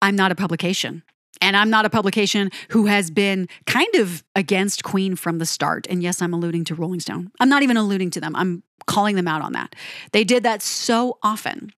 I'm 0.00 0.14
not 0.14 0.30
a 0.30 0.36
publication. 0.36 1.02
And 1.42 1.56
I'm 1.56 1.68
not 1.68 1.84
a 1.84 1.90
publication 1.90 2.50
who 2.70 2.86
has 2.86 3.10
been 3.10 3.48
kind 3.66 3.94
of 3.96 4.24
against 4.34 4.84
Queen 4.84 5.16
from 5.16 5.38
the 5.38 5.44
start. 5.44 5.86
And 5.90 6.02
yes, 6.02 6.22
I'm 6.22 6.32
alluding 6.32 6.64
to 6.66 6.74
Rolling 6.74 7.00
Stone. 7.00 7.30
I'm 7.40 7.50
not 7.50 7.62
even 7.62 7.76
alluding 7.76 8.10
to 8.10 8.20
them, 8.20 8.34
I'm 8.36 8.62
calling 8.86 9.16
them 9.16 9.26
out 9.26 9.42
on 9.42 9.52
that. 9.54 9.74
They 10.12 10.22
did 10.22 10.44
that 10.44 10.62
so 10.62 11.18
often. 11.22 11.72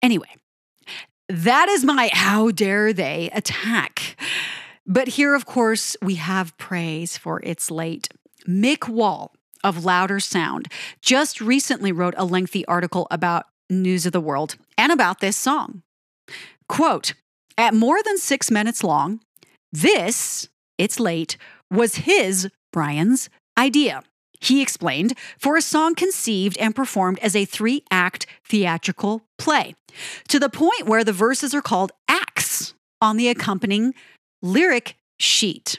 Anyway, 0.00 0.36
that 1.28 1.68
is 1.68 1.84
my 1.84 2.08
how 2.12 2.52
dare 2.52 2.92
they 2.92 3.30
attack. 3.34 4.16
But 4.90 5.08
here, 5.08 5.34
of 5.34 5.44
course, 5.44 5.98
we 6.00 6.14
have 6.14 6.56
praise 6.56 7.18
for 7.18 7.42
It's 7.44 7.70
Late. 7.70 8.08
Mick 8.48 8.88
Wall 8.88 9.34
of 9.62 9.84
Louder 9.84 10.18
Sound 10.18 10.68
just 11.02 11.42
recently 11.42 11.92
wrote 11.92 12.14
a 12.16 12.24
lengthy 12.24 12.64
article 12.64 13.06
about 13.10 13.44
News 13.68 14.06
of 14.06 14.12
the 14.12 14.20
World 14.20 14.56
and 14.78 14.90
about 14.90 15.20
this 15.20 15.36
song. 15.36 15.82
Quote, 16.70 17.12
at 17.58 17.74
more 17.74 18.02
than 18.02 18.16
six 18.16 18.50
minutes 18.50 18.82
long, 18.82 19.20
this, 19.70 20.48
It's 20.78 20.98
Late, 20.98 21.36
was 21.70 21.96
his, 21.96 22.48
Brian's, 22.72 23.28
idea. 23.58 24.02
He 24.40 24.62
explained, 24.62 25.18
for 25.36 25.58
a 25.58 25.62
song 25.62 25.96
conceived 25.96 26.56
and 26.56 26.74
performed 26.74 27.18
as 27.18 27.36
a 27.36 27.44
three 27.44 27.82
act 27.90 28.24
theatrical 28.42 29.22
play, 29.36 29.74
to 30.28 30.38
the 30.38 30.48
point 30.48 30.86
where 30.86 31.04
the 31.04 31.12
verses 31.12 31.54
are 31.54 31.60
called 31.60 31.92
acts 32.08 32.72
on 33.02 33.18
the 33.18 33.28
accompanying 33.28 33.92
lyric 34.42 34.96
sheet. 35.18 35.78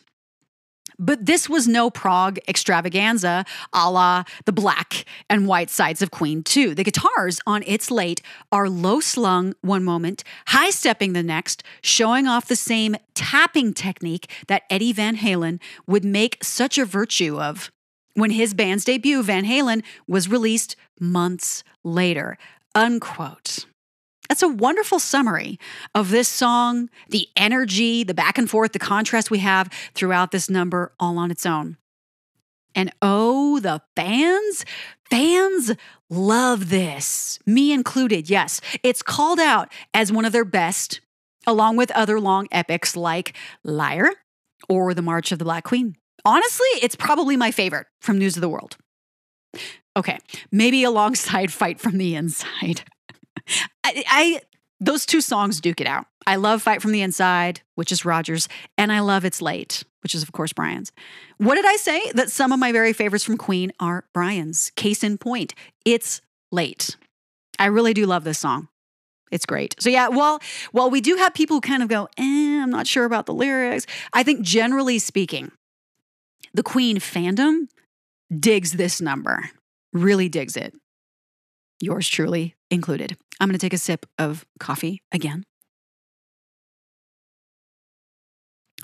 But 1.01 1.25
this 1.25 1.47
was 1.49 1.65
no 1.65 1.89
prog 1.89 2.39
extravaganza 2.45 3.45
a 3.71 3.89
la 3.89 4.25
the 4.45 4.51
black 4.51 5.05
and 5.29 5.47
white 5.47 5.69
sides 5.69 6.01
of 6.01 6.11
Queen 6.11 6.43
2. 6.43 6.75
The 6.75 6.83
guitars 6.83 7.39
on 7.47 7.63
It's 7.65 7.89
Late 7.89 8.21
are 8.51 8.67
low 8.67 8.99
slung 8.99 9.53
one 9.61 9.85
moment, 9.85 10.25
high 10.47 10.69
stepping 10.71 11.13
the 11.13 11.23
next, 11.23 11.63
showing 11.81 12.27
off 12.27 12.49
the 12.49 12.55
same 12.57 12.97
tapping 13.15 13.73
technique 13.73 14.29
that 14.47 14.63
Eddie 14.69 14.91
Van 14.91 15.15
Halen 15.15 15.61
would 15.87 16.03
make 16.03 16.43
such 16.43 16.77
a 16.77 16.83
virtue 16.83 17.39
of 17.39 17.71
when 18.15 18.31
his 18.31 18.53
band's 18.53 18.83
debut, 18.83 19.23
Van 19.23 19.45
Halen, 19.45 19.81
was 20.05 20.27
released 20.27 20.75
months 20.99 21.63
later. 21.85 22.37
Unquote. 22.75 23.65
That's 24.29 24.43
a 24.43 24.47
wonderful 24.47 24.99
summary 24.99 25.59
of 25.95 26.11
this 26.11 26.27
song, 26.27 26.89
the 27.09 27.27
energy, 27.35 28.03
the 28.03 28.13
back 28.13 28.37
and 28.37 28.47
forth, 28.47 28.73
the 28.73 28.79
contrast 28.79 29.31
we 29.31 29.39
have 29.39 29.69
throughout 29.95 30.31
this 30.31 30.49
number 30.49 30.93
all 30.99 31.17
on 31.17 31.31
its 31.31 31.47
own. 31.47 31.77
And 32.75 32.93
oh, 33.01 33.59
the 33.59 33.81
fans, 33.95 34.63
fans 35.09 35.71
love 36.11 36.69
this, 36.69 37.39
me 37.47 37.73
included. 37.73 38.29
Yes, 38.29 38.61
it's 38.83 39.01
called 39.01 39.39
out 39.39 39.71
as 39.95 40.11
one 40.11 40.25
of 40.25 40.31
their 40.31 40.45
best, 40.45 41.01
along 41.47 41.77
with 41.77 41.89
other 41.91 42.19
long 42.19 42.47
epics 42.51 42.95
like 42.95 43.35
Liar 43.63 44.11
or 44.69 44.93
The 44.93 45.01
March 45.01 45.31
of 45.31 45.39
the 45.39 45.45
Black 45.45 45.63
Queen. 45.63 45.95
Honestly, 46.23 46.67
it's 46.81 46.95
probably 46.95 47.35
my 47.35 47.49
favorite 47.49 47.87
from 47.99 48.19
News 48.19 48.37
of 48.37 48.41
the 48.41 48.49
World. 48.49 48.77
Okay, 49.97 50.19
maybe 50.51 50.83
alongside 50.83 51.51
Fight 51.51 51.79
from 51.79 51.97
the 51.97 52.13
Inside. 52.15 52.83
I, 53.83 54.03
I 54.07 54.41
those 54.79 55.05
two 55.05 55.21
songs 55.21 55.59
duke 55.59 55.81
it 55.81 55.87
out. 55.87 56.05
I 56.25 56.35
love 56.35 56.61
Fight 56.61 56.81
from 56.81 56.91
the 56.91 57.01
Inside, 57.01 57.61
which 57.75 57.91
is 57.91 58.05
Rogers, 58.05 58.47
and 58.77 58.91
I 58.91 58.99
love 58.99 59.25
It's 59.25 59.41
Late, 59.41 59.83
which 60.03 60.15
is, 60.15 60.23
of 60.23 60.31
course, 60.31 60.53
Brian's. 60.53 60.91
What 61.37 61.55
did 61.55 61.65
I 61.65 61.75
say? 61.75 62.01
That 62.13 62.31
some 62.31 62.51
of 62.51 62.59
my 62.59 62.71
very 62.71 62.93
favorites 62.93 63.25
from 63.25 63.37
Queen 63.37 63.71
are 63.79 64.05
Brian's. 64.13 64.71
Case 64.75 65.03
in 65.03 65.17
point, 65.17 65.53
It's 65.85 66.21
Late. 66.51 66.95
I 67.57 67.65
really 67.65 67.93
do 67.93 68.05
love 68.05 68.23
this 68.23 68.39
song. 68.39 68.69
It's 69.31 69.45
great. 69.45 69.75
So 69.79 69.89
yeah, 69.89 70.07
well, 70.07 70.39
well, 70.73 70.89
we 70.89 71.01
do 71.01 71.15
have 71.15 71.33
people 71.33 71.57
who 71.57 71.61
kind 71.61 71.83
of 71.83 71.89
go, 71.89 72.07
eh, 72.17 72.61
I'm 72.61 72.71
not 72.71 72.87
sure 72.87 73.05
about 73.05 73.25
the 73.25 73.33
lyrics. 73.33 73.85
I 74.13 74.23
think 74.23 74.41
generally 74.41 74.97
speaking, 74.97 75.51
the 76.53 76.63
Queen 76.63 76.97
fandom 76.97 77.67
digs 78.35 78.73
this 78.73 79.01
number, 79.01 79.49
really 79.93 80.29
digs 80.29 80.57
it. 80.57 80.73
Yours 81.81 82.07
truly 82.07 82.55
included. 82.69 83.17
I'm 83.39 83.47
going 83.47 83.57
to 83.57 83.65
take 83.65 83.73
a 83.73 83.77
sip 83.77 84.05
of 84.17 84.45
coffee 84.59 85.01
again. 85.11 85.45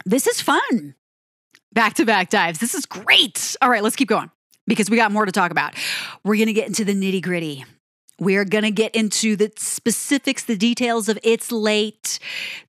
This 0.06 0.28
is 0.28 0.42
fun. 0.42 0.96
Back 1.74 1.96
to 1.96 2.06
back 2.06 2.30
dives. 2.30 2.60
This 2.60 2.74
is 2.74 2.86
great. 2.86 3.56
All 3.62 3.70
right, 3.70 3.84
let's 3.84 3.96
keep 3.96 4.08
going 4.08 4.32
because 4.68 4.90
we 4.90 4.98
got 4.98 5.12
more 5.12 5.26
to 5.26 5.32
talk 5.32 5.52
about. 5.52 5.76
We're 6.24 6.36
going 6.36 6.48
to 6.48 6.54
get 6.54 6.68
into 6.68 6.86
the 6.86 6.94
nitty 6.94 7.22
gritty. 7.22 7.66
We 8.18 8.38
are 8.38 8.46
going 8.46 8.64
to 8.64 8.72
get 8.72 8.96
into 8.96 9.36
the 9.36 9.52
specifics, 9.58 10.46
the 10.46 10.56
details 10.56 11.10
of 11.10 11.20
It's 11.22 11.52
Late. 11.52 12.20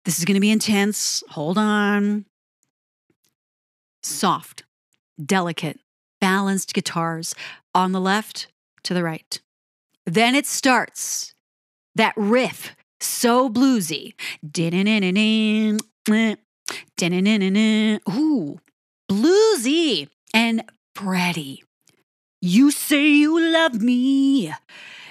This 0.04 0.18
is 0.18 0.24
going 0.24 0.34
to 0.34 0.40
be 0.40 0.50
intense. 0.50 1.22
Hold 1.30 1.56
on. 1.56 2.24
Soft, 4.02 4.64
delicate, 5.24 5.78
balanced 6.20 6.74
guitars 6.74 7.34
on 7.74 7.92
the 7.92 8.00
left 8.00 8.48
to 8.82 8.94
the 8.94 9.04
right. 9.04 9.40
Then 10.06 10.34
it 10.34 10.46
starts 10.46 11.34
that 11.96 12.14
riff, 12.16 12.76
so 13.00 13.50
bluesy. 13.50 14.14
Ooh, 18.08 18.60
bluesy 19.10 20.08
and 20.32 20.62
Freddie. 20.94 21.64
You 22.40 22.70
say 22.70 23.08
you 23.08 23.40
love 23.40 23.82
me, 23.82 24.52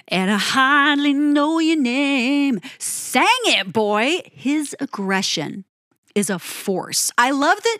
and 0.08 0.30
I 0.30 0.38
hardly 0.38 1.12
know 1.12 1.58
your 1.58 1.76
name. 1.76 2.60
Sang 2.78 3.26
it, 3.44 3.72
boy. 3.72 4.20
His 4.32 4.74
aggression 4.80 5.64
is 6.14 6.30
a 6.30 6.38
force. 6.38 7.12
I 7.18 7.30
love 7.32 7.62
that 7.62 7.78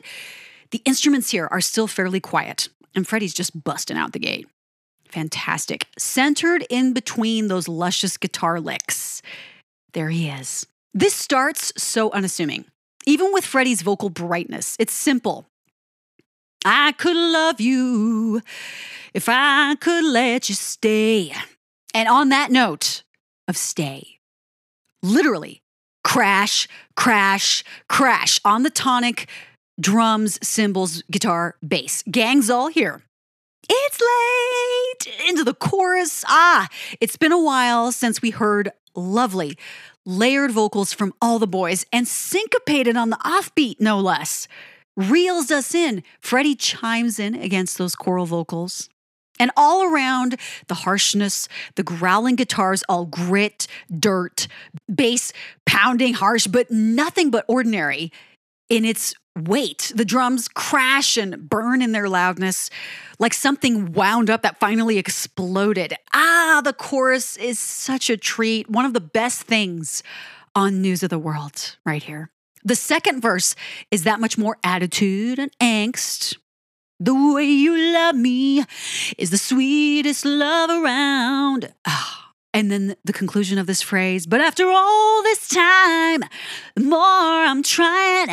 the 0.70 0.82
instruments 0.84 1.30
here 1.30 1.48
are 1.50 1.60
still 1.60 1.86
fairly 1.86 2.20
quiet, 2.20 2.68
and 2.94 3.06
Freddie's 3.08 3.32
just 3.32 3.64
busting 3.64 3.96
out 3.96 4.12
the 4.12 4.18
gate. 4.18 4.46
Fantastic. 5.16 5.86
Centered 5.96 6.66
in 6.68 6.92
between 6.92 7.48
those 7.48 7.68
luscious 7.68 8.18
guitar 8.18 8.60
licks. 8.60 9.22
There 9.94 10.10
he 10.10 10.28
is. 10.28 10.66
This 10.92 11.14
starts 11.14 11.72
so 11.78 12.10
unassuming. 12.10 12.66
Even 13.06 13.32
with 13.32 13.42
Freddie's 13.42 13.80
vocal 13.80 14.10
brightness, 14.10 14.76
it's 14.78 14.92
simple. 14.92 15.46
I 16.66 16.92
could 16.92 17.16
love 17.16 17.62
you 17.62 18.42
if 19.14 19.26
I 19.26 19.76
could 19.76 20.04
let 20.04 20.50
you 20.50 20.54
stay. 20.54 21.32
And 21.94 22.10
on 22.10 22.28
that 22.28 22.50
note 22.50 23.02
of 23.48 23.56
stay, 23.56 24.18
literally 25.02 25.62
crash, 26.04 26.68
crash, 26.94 27.64
crash 27.88 28.38
on 28.44 28.64
the 28.64 28.70
tonic, 28.70 29.30
drums, 29.80 30.38
cymbals, 30.46 31.00
guitar, 31.10 31.56
bass. 31.66 32.02
Gang's 32.10 32.50
all 32.50 32.68
here. 32.68 33.00
It's 33.98 35.06
late 35.06 35.28
into 35.28 35.44
the 35.44 35.54
chorus. 35.54 36.24
Ah, 36.28 36.68
it's 37.00 37.16
been 37.16 37.32
a 37.32 37.40
while 37.40 37.92
since 37.92 38.20
we 38.20 38.30
heard 38.30 38.70
lovely, 38.94 39.56
layered 40.04 40.50
vocals 40.50 40.92
from 40.92 41.14
all 41.22 41.38
the 41.38 41.46
boys 41.46 41.86
and 41.92 42.06
syncopated 42.06 42.96
on 42.96 43.10
the 43.10 43.16
offbeat, 43.18 43.76
no 43.80 43.98
less. 43.98 44.48
Reels 44.96 45.50
us 45.50 45.74
in. 45.74 46.02
Freddie 46.20 46.54
chimes 46.54 47.18
in 47.18 47.34
against 47.34 47.78
those 47.78 47.94
choral 47.94 48.26
vocals. 48.26 48.88
And 49.38 49.50
all 49.56 49.84
around 49.84 50.36
the 50.68 50.74
harshness, 50.74 51.48
the 51.76 51.82
growling 51.82 52.36
guitars, 52.36 52.82
all 52.88 53.04
grit, 53.04 53.66
dirt, 53.98 54.48
bass 54.94 55.32
pounding 55.66 56.14
harsh, 56.14 56.46
but 56.46 56.70
nothing 56.70 57.30
but 57.30 57.44
ordinary 57.48 58.12
in 58.68 58.84
its 58.84 59.14
weight. 59.36 59.92
The 59.94 60.04
drums 60.04 60.48
crash 60.48 61.16
and 61.16 61.48
burn 61.48 61.82
in 61.82 61.92
their 61.92 62.08
loudness 62.08 62.70
like 63.18 63.34
something 63.34 63.92
wound 63.92 64.30
up 64.30 64.42
that 64.42 64.58
finally 64.58 64.98
exploded. 64.98 65.94
Ah, 66.12 66.60
the 66.64 66.72
chorus 66.72 67.36
is 67.36 67.58
such 67.58 68.10
a 68.10 68.16
treat. 68.16 68.68
One 68.68 68.84
of 68.84 68.94
the 68.94 69.00
best 69.00 69.42
things 69.42 70.02
on 70.54 70.80
News 70.80 71.02
of 71.02 71.10
the 71.10 71.18
World 71.18 71.76
right 71.84 72.02
here. 72.02 72.30
The 72.64 72.74
second 72.74 73.20
verse 73.20 73.54
is 73.90 74.04
that 74.04 74.20
much 74.20 74.36
more 74.36 74.56
attitude 74.64 75.38
and 75.38 75.50
angst. 75.60 76.36
The 76.98 77.14
way 77.14 77.44
you 77.44 77.76
love 77.92 78.16
me 78.16 78.64
is 79.18 79.30
the 79.30 79.38
sweetest 79.38 80.24
love 80.24 80.70
around. 80.70 81.72
Ah. 81.86 82.25
And 82.56 82.70
then 82.70 82.96
the 83.04 83.12
conclusion 83.12 83.58
of 83.58 83.66
this 83.66 83.82
phrase, 83.82 84.26
but 84.26 84.40
after 84.40 84.66
all 84.66 85.22
this 85.22 85.46
time, 85.46 86.22
the 86.74 86.84
more 86.84 86.98
I'm 87.02 87.62
trying, 87.62 88.30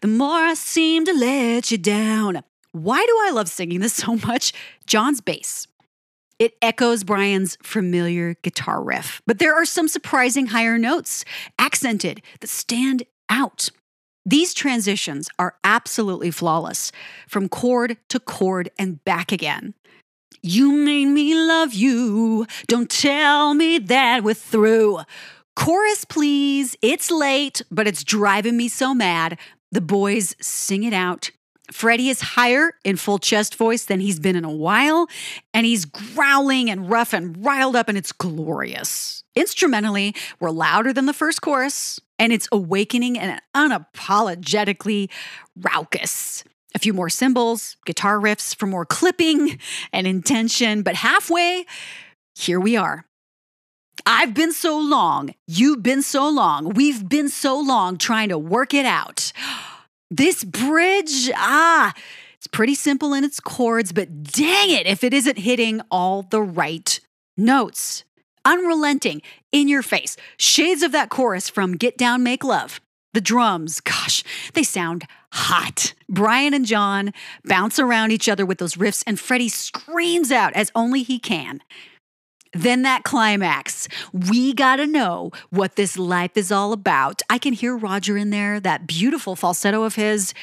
the 0.00 0.08
more 0.08 0.30
I 0.30 0.54
seem 0.54 1.04
to 1.04 1.12
let 1.12 1.70
you 1.70 1.76
down. 1.76 2.42
Why 2.72 3.04
do 3.04 3.18
I 3.26 3.32
love 3.32 3.50
singing 3.50 3.80
this 3.80 3.92
so 4.02 4.16
much? 4.16 4.54
John's 4.86 5.20
bass. 5.20 5.66
It 6.38 6.54
echoes 6.62 7.04
Brian's 7.04 7.58
familiar 7.62 8.36
guitar 8.40 8.82
riff, 8.82 9.20
but 9.26 9.40
there 9.40 9.54
are 9.54 9.66
some 9.66 9.88
surprising 9.88 10.46
higher 10.46 10.78
notes, 10.78 11.26
accented, 11.58 12.22
that 12.40 12.48
stand 12.48 13.02
out. 13.28 13.68
These 14.24 14.54
transitions 14.54 15.28
are 15.38 15.56
absolutely 15.64 16.30
flawless, 16.30 16.92
from 17.28 17.50
chord 17.50 17.98
to 18.08 18.20
chord 18.20 18.70
and 18.78 19.04
back 19.04 19.32
again. 19.32 19.74
You 20.42 20.72
made 20.72 21.06
me 21.06 21.34
love 21.34 21.74
you. 21.74 22.46
Don't 22.66 22.90
tell 22.90 23.54
me 23.54 23.78
that 23.78 24.22
we're 24.22 24.34
through. 24.34 25.00
Chorus, 25.54 26.04
please. 26.04 26.76
It's 26.82 27.10
late, 27.10 27.62
but 27.70 27.86
it's 27.86 28.04
driving 28.04 28.56
me 28.56 28.68
so 28.68 28.94
mad. 28.94 29.38
The 29.72 29.80
boys 29.80 30.36
sing 30.40 30.84
it 30.84 30.92
out. 30.92 31.30
Freddie 31.72 32.10
is 32.10 32.20
higher 32.20 32.72
in 32.84 32.96
full 32.96 33.18
chest 33.18 33.56
voice 33.56 33.86
than 33.86 33.98
he's 33.98 34.20
been 34.20 34.36
in 34.36 34.44
a 34.44 34.52
while, 34.52 35.08
and 35.52 35.66
he's 35.66 35.84
growling 35.84 36.70
and 36.70 36.88
rough 36.88 37.12
and 37.12 37.44
riled 37.44 37.74
up, 37.74 37.88
and 37.88 37.98
it's 37.98 38.12
glorious. 38.12 39.24
Instrumentally, 39.34 40.14
we're 40.38 40.50
louder 40.50 40.92
than 40.92 41.06
the 41.06 41.12
first 41.12 41.42
chorus, 41.42 41.98
and 42.18 42.32
it's 42.32 42.48
awakening 42.52 43.18
and 43.18 43.40
unapologetically 43.54 45.10
raucous 45.56 46.44
a 46.76 46.78
few 46.78 46.92
more 46.92 47.08
cymbals, 47.08 47.78
guitar 47.86 48.18
riffs 48.18 48.54
for 48.54 48.66
more 48.66 48.84
clipping 48.84 49.58
and 49.94 50.06
intention, 50.06 50.82
but 50.82 50.94
halfway, 50.94 51.64
here 52.34 52.60
we 52.60 52.76
are. 52.76 53.06
I've 54.04 54.34
been 54.34 54.52
so 54.52 54.78
long, 54.78 55.34
you've 55.48 55.82
been 55.82 56.02
so 56.02 56.28
long, 56.28 56.68
we've 56.74 57.08
been 57.08 57.30
so 57.30 57.58
long 57.58 57.96
trying 57.96 58.28
to 58.28 58.38
work 58.38 58.72
it 58.74 58.86
out. 58.86 59.32
This 60.08 60.44
bridge, 60.44 61.32
ah, 61.34 61.92
it's 62.36 62.46
pretty 62.46 62.76
simple 62.76 63.12
in 63.12 63.24
its 63.24 63.40
chords, 63.40 63.90
but 63.90 64.22
dang 64.22 64.70
it 64.70 64.86
if 64.86 65.02
it 65.02 65.12
isn't 65.12 65.36
hitting 65.36 65.80
all 65.90 66.22
the 66.22 66.40
right 66.40 67.00
notes. 67.36 68.04
Unrelenting, 68.44 69.20
in 69.50 69.66
your 69.66 69.82
face, 69.82 70.16
shades 70.36 70.84
of 70.84 70.92
that 70.92 71.08
chorus 71.08 71.48
from 71.48 71.76
Get 71.76 71.98
Down, 71.98 72.22
Make 72.22 72.44
Love. 72.44 72.80
The 73.16 73.22
drums, 73.22 73.80
gosh, 73.80 74.22
they 74.52 74.62
sound 74.62 75.06
hot. 75.32 75.94
Brian 76.06 76.52
and 76.52 76.66
John 76.66 77.14
bounce 77.46 77.78
around 77.78 78.10
each 78.10 78.28
other 78.28 78.44
with 78.44 78.58
those 78.58 78.74
riffs, 78.74 79.02
and 79.06 79.18
Freddie 79.18 79.48
screams 79.48 80.30
out 80.30 80.52
as 80.52 80.70
only 80.74 81.02
he 81.02 81.18
can. 81.18 81.62
Then 82.52 82.82
that 82.82 83.04
climax. 83.04 83.88
We 84.12 84.52
got 84.52 84.76
to 84.76 84.86
know 84.86 85.30
what 85.48 85.76
this 85.76 85.96
life 85.96 86.36
is 86.36 86.52
all 86.52 86.74
about. 86.74 87.22
I 87.30 87.38
can 87.38 87.54
hear 87.54 87.74
Roger 87.74 88.18
in 88.18 88.28
there, 88.28 88.60
that 88.60 88.86
beautiful 88.86 89.34
falsetto 89.34 89.84
of 89.84 89.94
his. 89.94 90.34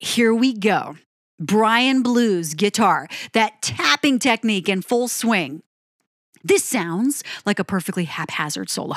Here 0.00 0.34
we 0.34 0.52
go. 0.52 0.96
Brian 1.38 2.02
Blues 2.02 2.54
guitar, 2.54 3.06
that 3.34 3.62
tapping 3.62 4.18
technique 4.18 4.68
in 4.68 4.82
full 4.82 5.06
swing. 5.06 5.62
This 6.46 6.62
sounds 6.62 7.24
like 7.44 7.58
a 7.58 7.64
perfectly 7.64 8.04
haphazard 8.04 8.70
solo 8.70 8.94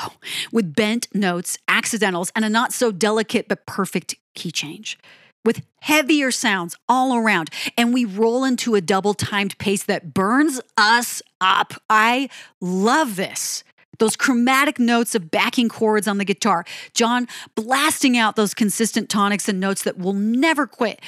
with 0.52 0.72
bent 0.72 1.08
notes, 1.12 1.58
accidentals, 1.66 2.30
and 2.36 2.44
a 2.44 2.48
not 2.48 2.72
so 2.72 2.92
delicate 2.92 3.48
but 3.48 3.66
perfect 3.66 4.14
key 4.36 4.52
change. 4.52 4.96
with 5.44 5.62
heavier 5.80 6.30
sounds 6.30 6.76
all 6.88 7.16
around. 7.16 7.50
And 7.76 7.94
we 7.94 8.04
roll 8.04 8.44
into 8.44 8.74
a 8.74 8.80
double 8.80 9.14
timed 9.14 9.56
pace 9.58 9.82
that 9.84 10.12
burns 10.12 10.60
us 10.76 11.22
up. 11.40 11.74
I 11.88 12.28
love 12.60 13.16
this. 13.16 13.64
Those 13.98 14.16
chromatic 14.16 14.78
notes 14.78 15.14
of 15.14 15.30
backing 15.30 15.68
chords 15.68 16.08
on 16.08 16.18
the 16.18 16.24
guitar. 16.24 16.64
John 16.94 17.28
blasting 17.54 18.16
out 18.16 18.36
those 18.36 18.54
consistent 18.54 19.10
tonics 19.10 19.48
and 19.48 19.60
notes 19.60 19.82
that 19.84 19.98
will 19.98 20.14
never 20.14 20.66
quit. 20.66 21.00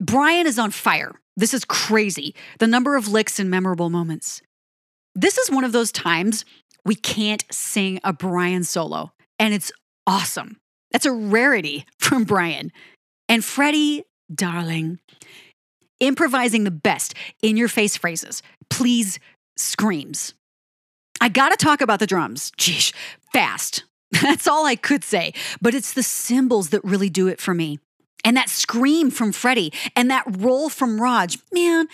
Brian 0.00 0.46
is 0.46 0.58
on 0.58 0.70
fire. 0.70 1.12
This 1.36 1.52
is 1.52 1.64
crazy. 1.64 2.34
The 2.60 2.66
number 2.66 2.96
of 2.96 3.08
licks 3.08 3.38
and 3.38 3.50
memorable 3.50 3.90
moments. 3.90 4.40
This 5.14 5.38
is 5.38 5.50
one 5.50 5.64
of 5.64 5.72
those 5.72 5.92
times 5.92 6.44
we 6.84 6.94
can't 6.94 7.44
sing 7.50 8.00
a 8.04 8.12
Brian 8.12 8.64
solo, 8.64 9.12
and 9.38 9.54
it's 9.54 9.72
awesome. 10.06 10.58
That's 10.90 11.06
a 11.06 11.12
rarity 11.12 11.86
from 11.98 12.24
Brian. 12.24 12.72
And 13.28 13.44
Freddie, 13.44 14.04
darling, 14.32 14.98
improvising 16.00 16.64
the 16.64 16.70
best 16.70 17.14
in 17.42 17.56
your 17.56 17.68
face 17.68 17.96
phrases, 17.96 18.42
please 18.68 19.18
screams. 19.56 20.34
I 21.20 21.28
gotta 21.28 21.56
talk 21.56 21.80
about 21.80 22.00
the 22.00 22.06
drums. 22.06 22.50
Geesh, 22.58 22.92
fast. 23.32 23.84
That's 24.22 24.46
all 24.46 24.66
I 24.66 24.76
could 24.76 25.04
say. 25.04 25.32
But 25.62 25.74
it's 25.74 25.94
the 25.94 26.02
cymbals 26.02 26.70
that 26.70 26.84
really 26.84 27.08
do 27.08 27.28
it 27.28 27.40
for 27.40 27.54
me. 27.54 27.78
And 28.24 28.36
that 28.36 28.48
scream 28.48 29.10
from 29.10 29.32
Freddie 29.32 29.72
and 29.94 30.10
that 30.10 30.24
roll 30.28 30.68
from 30.68 31.00
Rog. 31.00 31.32
Man, 31.52 31.88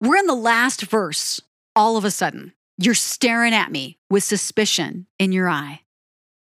we're 0.00 0.16
in 0.16 0.26
the 0.26 0.34
last 0.34 0.82
verse 0.82 1.40
all 1.76 1.96
of 1.96 2.04
a 2.04 2.10
sudden. 2.10 2.52
You're 2.78 2.94
staring 2.94 3.54
at 3.54 3.70
me 3.70 3.98
with 4.10 4.24
suspicion 4.24 5.06
in 5.18 5.32
your 5.32 5.48
eye. 5.48 5.80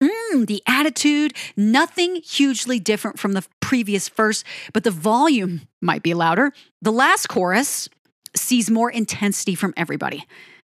Mm, 0.02 0.46
the 0.46 0.62
attitude, 0.66 1.34
nothing 1.56 2.16
hugely 2.16 2.78
different 2.78 3.18
from 3.18 3.32
the 3.32 3.44
previous 3.60 4.08
verse, 4.08 4.44
but 4.72 4.84
the 4.84 4.90
volume 4.90 5.62
might 5.82 6.02
be 6.02 6.14
louder. 6.14 6.52
The 6.80 6.92
last 6.92 7.26
chorus 7.28 7.88
sees 8.34 8.70
more 8.70 8.90
intensity 8.90 9.54
from 9.54 9.74
everybody, 9.76 10.24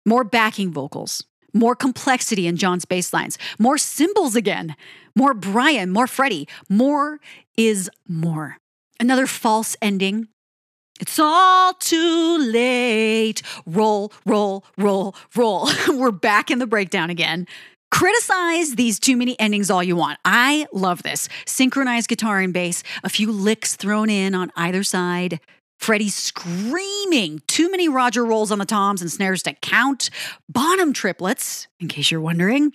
more 0.05 0.25
backing 0.25 0.73
vocals, 0.73 1.25
more 1.55 1.75
complexity 1.75 2.47
in 2.47 2.57
John's 2.57 2.85
bass 2.85 3.13
lines, 3.13 3.39
more 3.59 3.79
cymbals 3.79 4.37
again, 4.37 4.77
more 5.17 5.33
Brian, 5.33 5.91
more 5.91 6.07
Freddie. 6.07 6.49
More 6.69 7.21
is 7.57 7.89
more. 8.09 8.59
Another 8.99 9.27
false 9.27 9.77
ending. 9.81 10.29
It's 11.01 11.19
all 11.19 11.75
too 11.75 12.39
late. 12.39 13.43
Roll, 13.67 14.13
roll, 14.27 14.65
roll, 14.79 15.15
roll. 15.35 15.69
We're 15.89 16.13
back 16.13 16.51
in 16.51 16.61
the 16.61 16.67
breakdown 16.67 17.11
again. 17.11 17.47
Criticize 17.91 18.75
these 18.75 18.99
too 18.99 19.17
many 19.17 19.39
endings 19.39 19.71
all 19.71 19.83
you 19.83 19.97
want. 19.97 20.19
I 20.25 20.67
love 20.73 21.03
this. 21.03 21.29
Synchronized 21.47 22.09
guitar 22.09 22.41
and 22.41 22.53
bass, 22.53 22.83
a 23.03 23.09
few 23.09 23.31
licks 23.31 23.77
thrown 23.77 24.11
in 24.11 24.35
on 24.35 24.51
either 24.57 24.83
side. 24.83 25.41
Freddie 25.79 26.09
screaming, 26.09 27.43
too 27.47 27.71
many 27.71 27.89
Roger 27.89 28.25
rolls 28.25 28.51
on 28.51 28.59
the 28.59 28.65
toms 28.65 29.01
and 29.01 29.11
snares 29.11 29.43
to 29.43 29.55
count, 29.55 30.11
Bonham 30.49 30.93
triplets, 30.93 31.69
in 31.79 31.89
case 31.89 32.11
you're 32.11 32.21
wondering, 32.21 32.73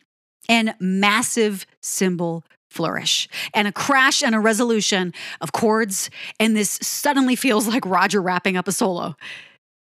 and 0.47 0.75
massive 0.79 1.65
cymbal 1.81 2.43
flourish, 2.69 3.27
and 3.53 3.67
a 3.67 3.71
crash 3.71 4.21
and 4.23 4.35
a 4.35 4.39
resolution 4.39 5.13
of 5.41 5.51
chords. 5.51 6.09
And 6.39 6.55
this 6.55 6.79
suddenly 6.81 7.35
feels 7.35 7.67
like 7.67 7.85
Roger 7.85 8.21
wrapping 8.21 8.57
up 8.57 8.67
a 8.67 8.71
solo. 8.71 9.15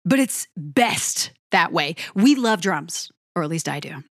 But 0.05 0.20
it's 0.20 0.47
best 0.57 1.32
that 1.51 1.72
way. 1.72 1.97
We 2.14 2.34
love 2.34 2.61
drums, 2.61 3.11
or 3.34 3.43
at 3.43 3.49
least 3.49 3.68
I 3.68 3.80
do. 3.80 4.05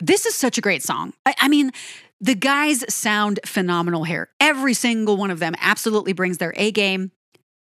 This 0.00 0.26
is 0.26 0.34
such 0.34 0.58
a 0.58 0.60
great 0.60 0.82
song. 0.82 1.12
I, 1.26 1.34
I, 1.40 1.48
mean, 1.48 1.72
the 2.20 2.34
guys 2.34 2.84
sound 2.92 3.40
phenomenal 3.44 4.04
here. 4.04 4.28
Every 4.40 4.74
single 4.74 5.16
one 5.16 5.30
of 5.30 5.40
them 5.40 5.54
absolutely 5.60 6.12
brings 6.12 6.38
their 6.38 6.54
A 6.56 6.70
game, 6.70 7.10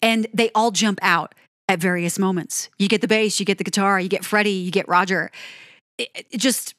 and 0.02 0.26
they 0.34 0.50
all 0.54 0.72
jump 0.72 0.98
out 1.02 1.34
at 1.68 1.80
various 1.80 2.18
moments. 2.18 2.68
You 2.78 2.88
get 2.88 3.00
the 3.00 3.08
bass, 3.08 3.38
you 3.40 3.46
get 3.46 3.58
the 3.58 3.64
guitar, 3.64 3.98
you 4.00 4.08
get 4.08 4.24
Freddie, 4.24 4.50
you 4.50 4.70
get 4.70 4.88
Roger. 4.88 5.30
It, 5.98 6.08
it 6.30 6.38
just 6.38 6.74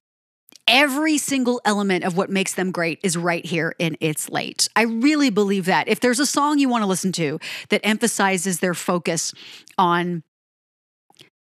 every 0.67 1.17
single 1.17 1.61
element 1.65 2.03
of 2.03 2.17
what 2.17 2.29
makes 2.29 2.53
them 2.53 2.71
great 2.71 2.99
is 3.03 3.17
right 3.17 3.45
here 3.45 3.75
in 3.79 3.97
It's 3.99 4.29
Late. 4.29 4.67
I 4.75 4.83
really 4.83 5.29
believe 5.29 5.65
that. 5.65 5.87
If 5.87 5.99
there's 5.99 6.19
a 6.19 6.25
song 6.25 6.59
you 6.59 6.69
want 6.69 6.83
to 6.83 6.87
listen 6.87 7.11
to 7.13 7.39
that 7.69 7.81
emphasizes 7.83 8.59
their 8.59 8.73
focus 8.73 9.33
on 9.77 10.23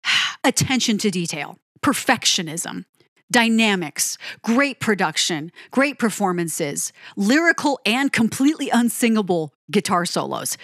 attention 0.44 0.98
to 0.98 1.10
detail, 1.10 1.58
perfectionism, 1.80 2.84
dynamics, 3.30 4.18
great 4.42 4.80
production, 4.80 5.50
great 5.70 5.98
performances, 5.98 6.92
lyrical 7.16 7.80
and 7.84 8.12
completely 8.12 8.68
unsingable 8.70 9.50
guitar 9.70 10.04
solos. 10.04 10.56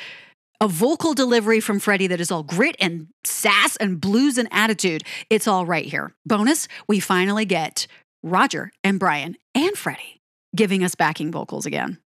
A 0.63 0.69
vocal 0.69 1.15
delivery 1.15 1.59
from 1.59 1.81
Freddie 1.81 2.07
that 2.09 2.21
is 2.21 2.31
all 2.31 2.43
grit 2.43 2.77
and 2.79 3.07
sass 3.25 3.77
and 3.77 3.99
blues 3.99 4.37
and 4.37 4.47
attitude. 4.53 5.03
It's 5.31 5.49
all 5.49 5.65
right 5.65 5.87
here. 5.87 6.15
Bonus, 6.27 6.69
we 6.87 7.01
finally 7.01 7.47
get 7.47 7.87
Roger 8.23 8.71
and 8.85 8.99
Brian 8.99 9.37
and 9.55 9.77
Freddie 9.77 10.21
giving 10.55 10.85
us 10.85 10.95
backing 10.95 11.31
vocals 11.31 11.67
again. 11.67 11.99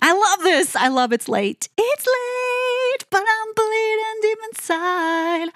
I 0.00 0.12
love 0.12 0.42
this. 0.42 0.76
I 0.76 0.88
love 0.88 1.12
it's 1.12 1.28
late. 1.28 1.68
It's 1.78 2.06
late, 2.06 3.06
but 3.10 3.22
I'm 3.22 3.54
bleeding 3.54 4.20
deep 4.22 4.38
inside. 4.50 5.48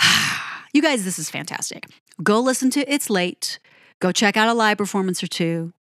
you 0.72 0.82
guys, 0.82 1.04
this 1.04 1.18
is 1.18 1.30
fantastic. 1.30 1.86
Go 2.22 2.40
listen 2.40 2.70
to 2.70 2.92
It's 2.92 3.10
Late. 3.10 3.58
Go 4.00 4.12
check 4.12 4.36
out 4.36 4.48
a 4.48 4.54
live 4.54 4.78
performance 4.78 5.22
or 5.22 5.26
two. 5.26 5.72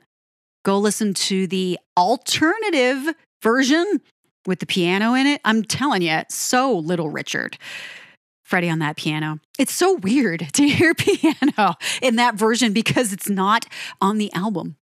Go 0.63 0.79
listen 0.79 1.13
to 1.13 1.47
the 1.47 1.79
alternative 1.97 3.15
version 3.41 4.01
with 4.45 4.59
the 4.59 4.65
piano 4.65 5.13
in 5.13 5.27
it. 5.27 5.41
I'm 5.45 5.63
telling 5.63 6.01
you, 6.01 6.21
so 6.29 6.77
Little 6.77 7.09
Richard. 7.09 7.57
Freddie 8.43 8.69
on 8.69 8.79
that 8.79 8.97
piano. 8.97 9.39
It's 9.57 9.73
so 9.73 9.93
weird 9.93 10.47
to 10.53 10.67
hear 10.67 10.93
piano 10.93 11.75
in 12.01 12.17
that 12.17 12.35
version 12.35 12.73
because 12.73 13.13
it's 13.13 13.29
not 13.29 13.65
on 14.01 14.17
the 14.17 14.31
album 14.33 14.75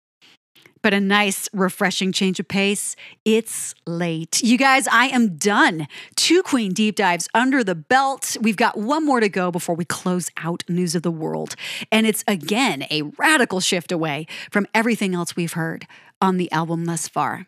but 0.82 0.94
a 0.94 1.00
nice, 1.00 1.50
refreshing 1.54 2.12
change 2.12 2.40
of 2.40 2.48
pace. 2.48 2.96
It's 3.26 3.76
late. 3.86 4.42
You 4.42 4.58
guys, 4.58 4.88
I 4.88 5.08
am 5.08 5.38
done. 5.38 5.88
Two 6.16 6.44
Queen 6.44 6.74
deep 6.74 6.96
dives 6.96 7.28
under 7.34 7.64
the 7.64 7.76
belt. 7.76 8.38
We've 8.42 8.58
got 8.58 8.78
one 8.78 9.06
more 9.06 9.20
to 9.20 9.30
go 9.30 9.52
before 9.52 9.76
we 9.76 9.86
close 9.86 10.30
out 10.38 10.64
News 10.68 10.96
of 10.96 11.02
the 11.02 11.12
World. 11.12 11.56
And 11.92 12.08
it's 12.08 12.24
again 12.28 12.86
a 12.90 13.04
radical 13.18 13.60
shift 13.60 13.92
away 13.92 14.28
from 14.52 14.68
everything 14.74 15.14
else 15.14 15.36
we've 15.36 15.54
heard 15.54 15.86
on 16.22 16.38
the 16.38 16.52
album 16.52 16.86
thus 16.86 17.08
far. 17.08 17.48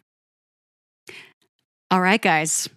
All 1.89 2.01
right, 2.01 2.21
guys. 2.21 2.69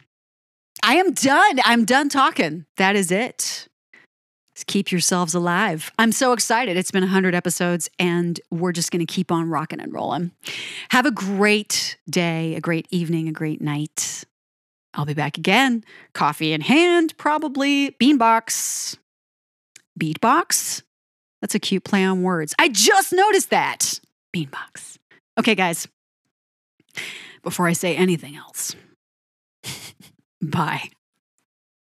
I 0.87 0.97
am 0.97 1.13
done. 1.13 1.61
I'm 1.65 1.85
done 1.85 2.09
talking. 2.09 2.67
That 2.77 2.95
is 2.95 3.11
it 3.11 3.69
keep 4.67 4.93
yourselves 4.93 5.35
alive. 5.35 5.91
I'm 5.99 6.13
so 6.13 6.33
excited. 6.33 6.77
It's 6.77 6.91
been 6.91 7.03
100 7.03 7.35
episodes 7.35 7.91
and 7.99 8.41
we're 8.51 8.73
just 8.73 8.91
going 8.91 9.05
to 9.05 9.13
keep 9.13 9.33
on 9.33 9.49
rocking 9.49 9.81
and 9.81 9.93
rolling. 9.93 10.31
Have 10.91 11.07
a 11.07 11.11
great 11.11 11.97
day, 12.09 12.55
a 12.55 12.61
great 12.61 12.87
evening, 12.91 13.29
a 13.29 13.33
great 13.33 13.61
night. 13.61 14.25
I'll 14.95 15.05
be 15.05 15.15
back 15.15 15.39
again. 15.39 15.85
Coffee 16.13 16.53
in 16.53 16.61
hand, 16.61 17.17
probably. 17.19 17.91
Beanbox. 17.93 18.97
Beatbox? 19.99 20.83
That's 21.41 21.55
a 21.55 21.59
cute 21.59 21.85
play 21.85 22.05
on 22.05 22.23
words. 22.23 22.55
I 22.59 22.69
just 22.69 23.13
noticed 23.13 23.51
that. 23.51 24.01
Beanbox. 24.35 24.99
Okay, 25.39 25.55
guys. 25.55 25.89
Before 27.43 27.67
I 27.67 27.73
say 27.73 27.97
anything 27.97 28.37
else, 28.37 28.75
bye. 30.51 30.91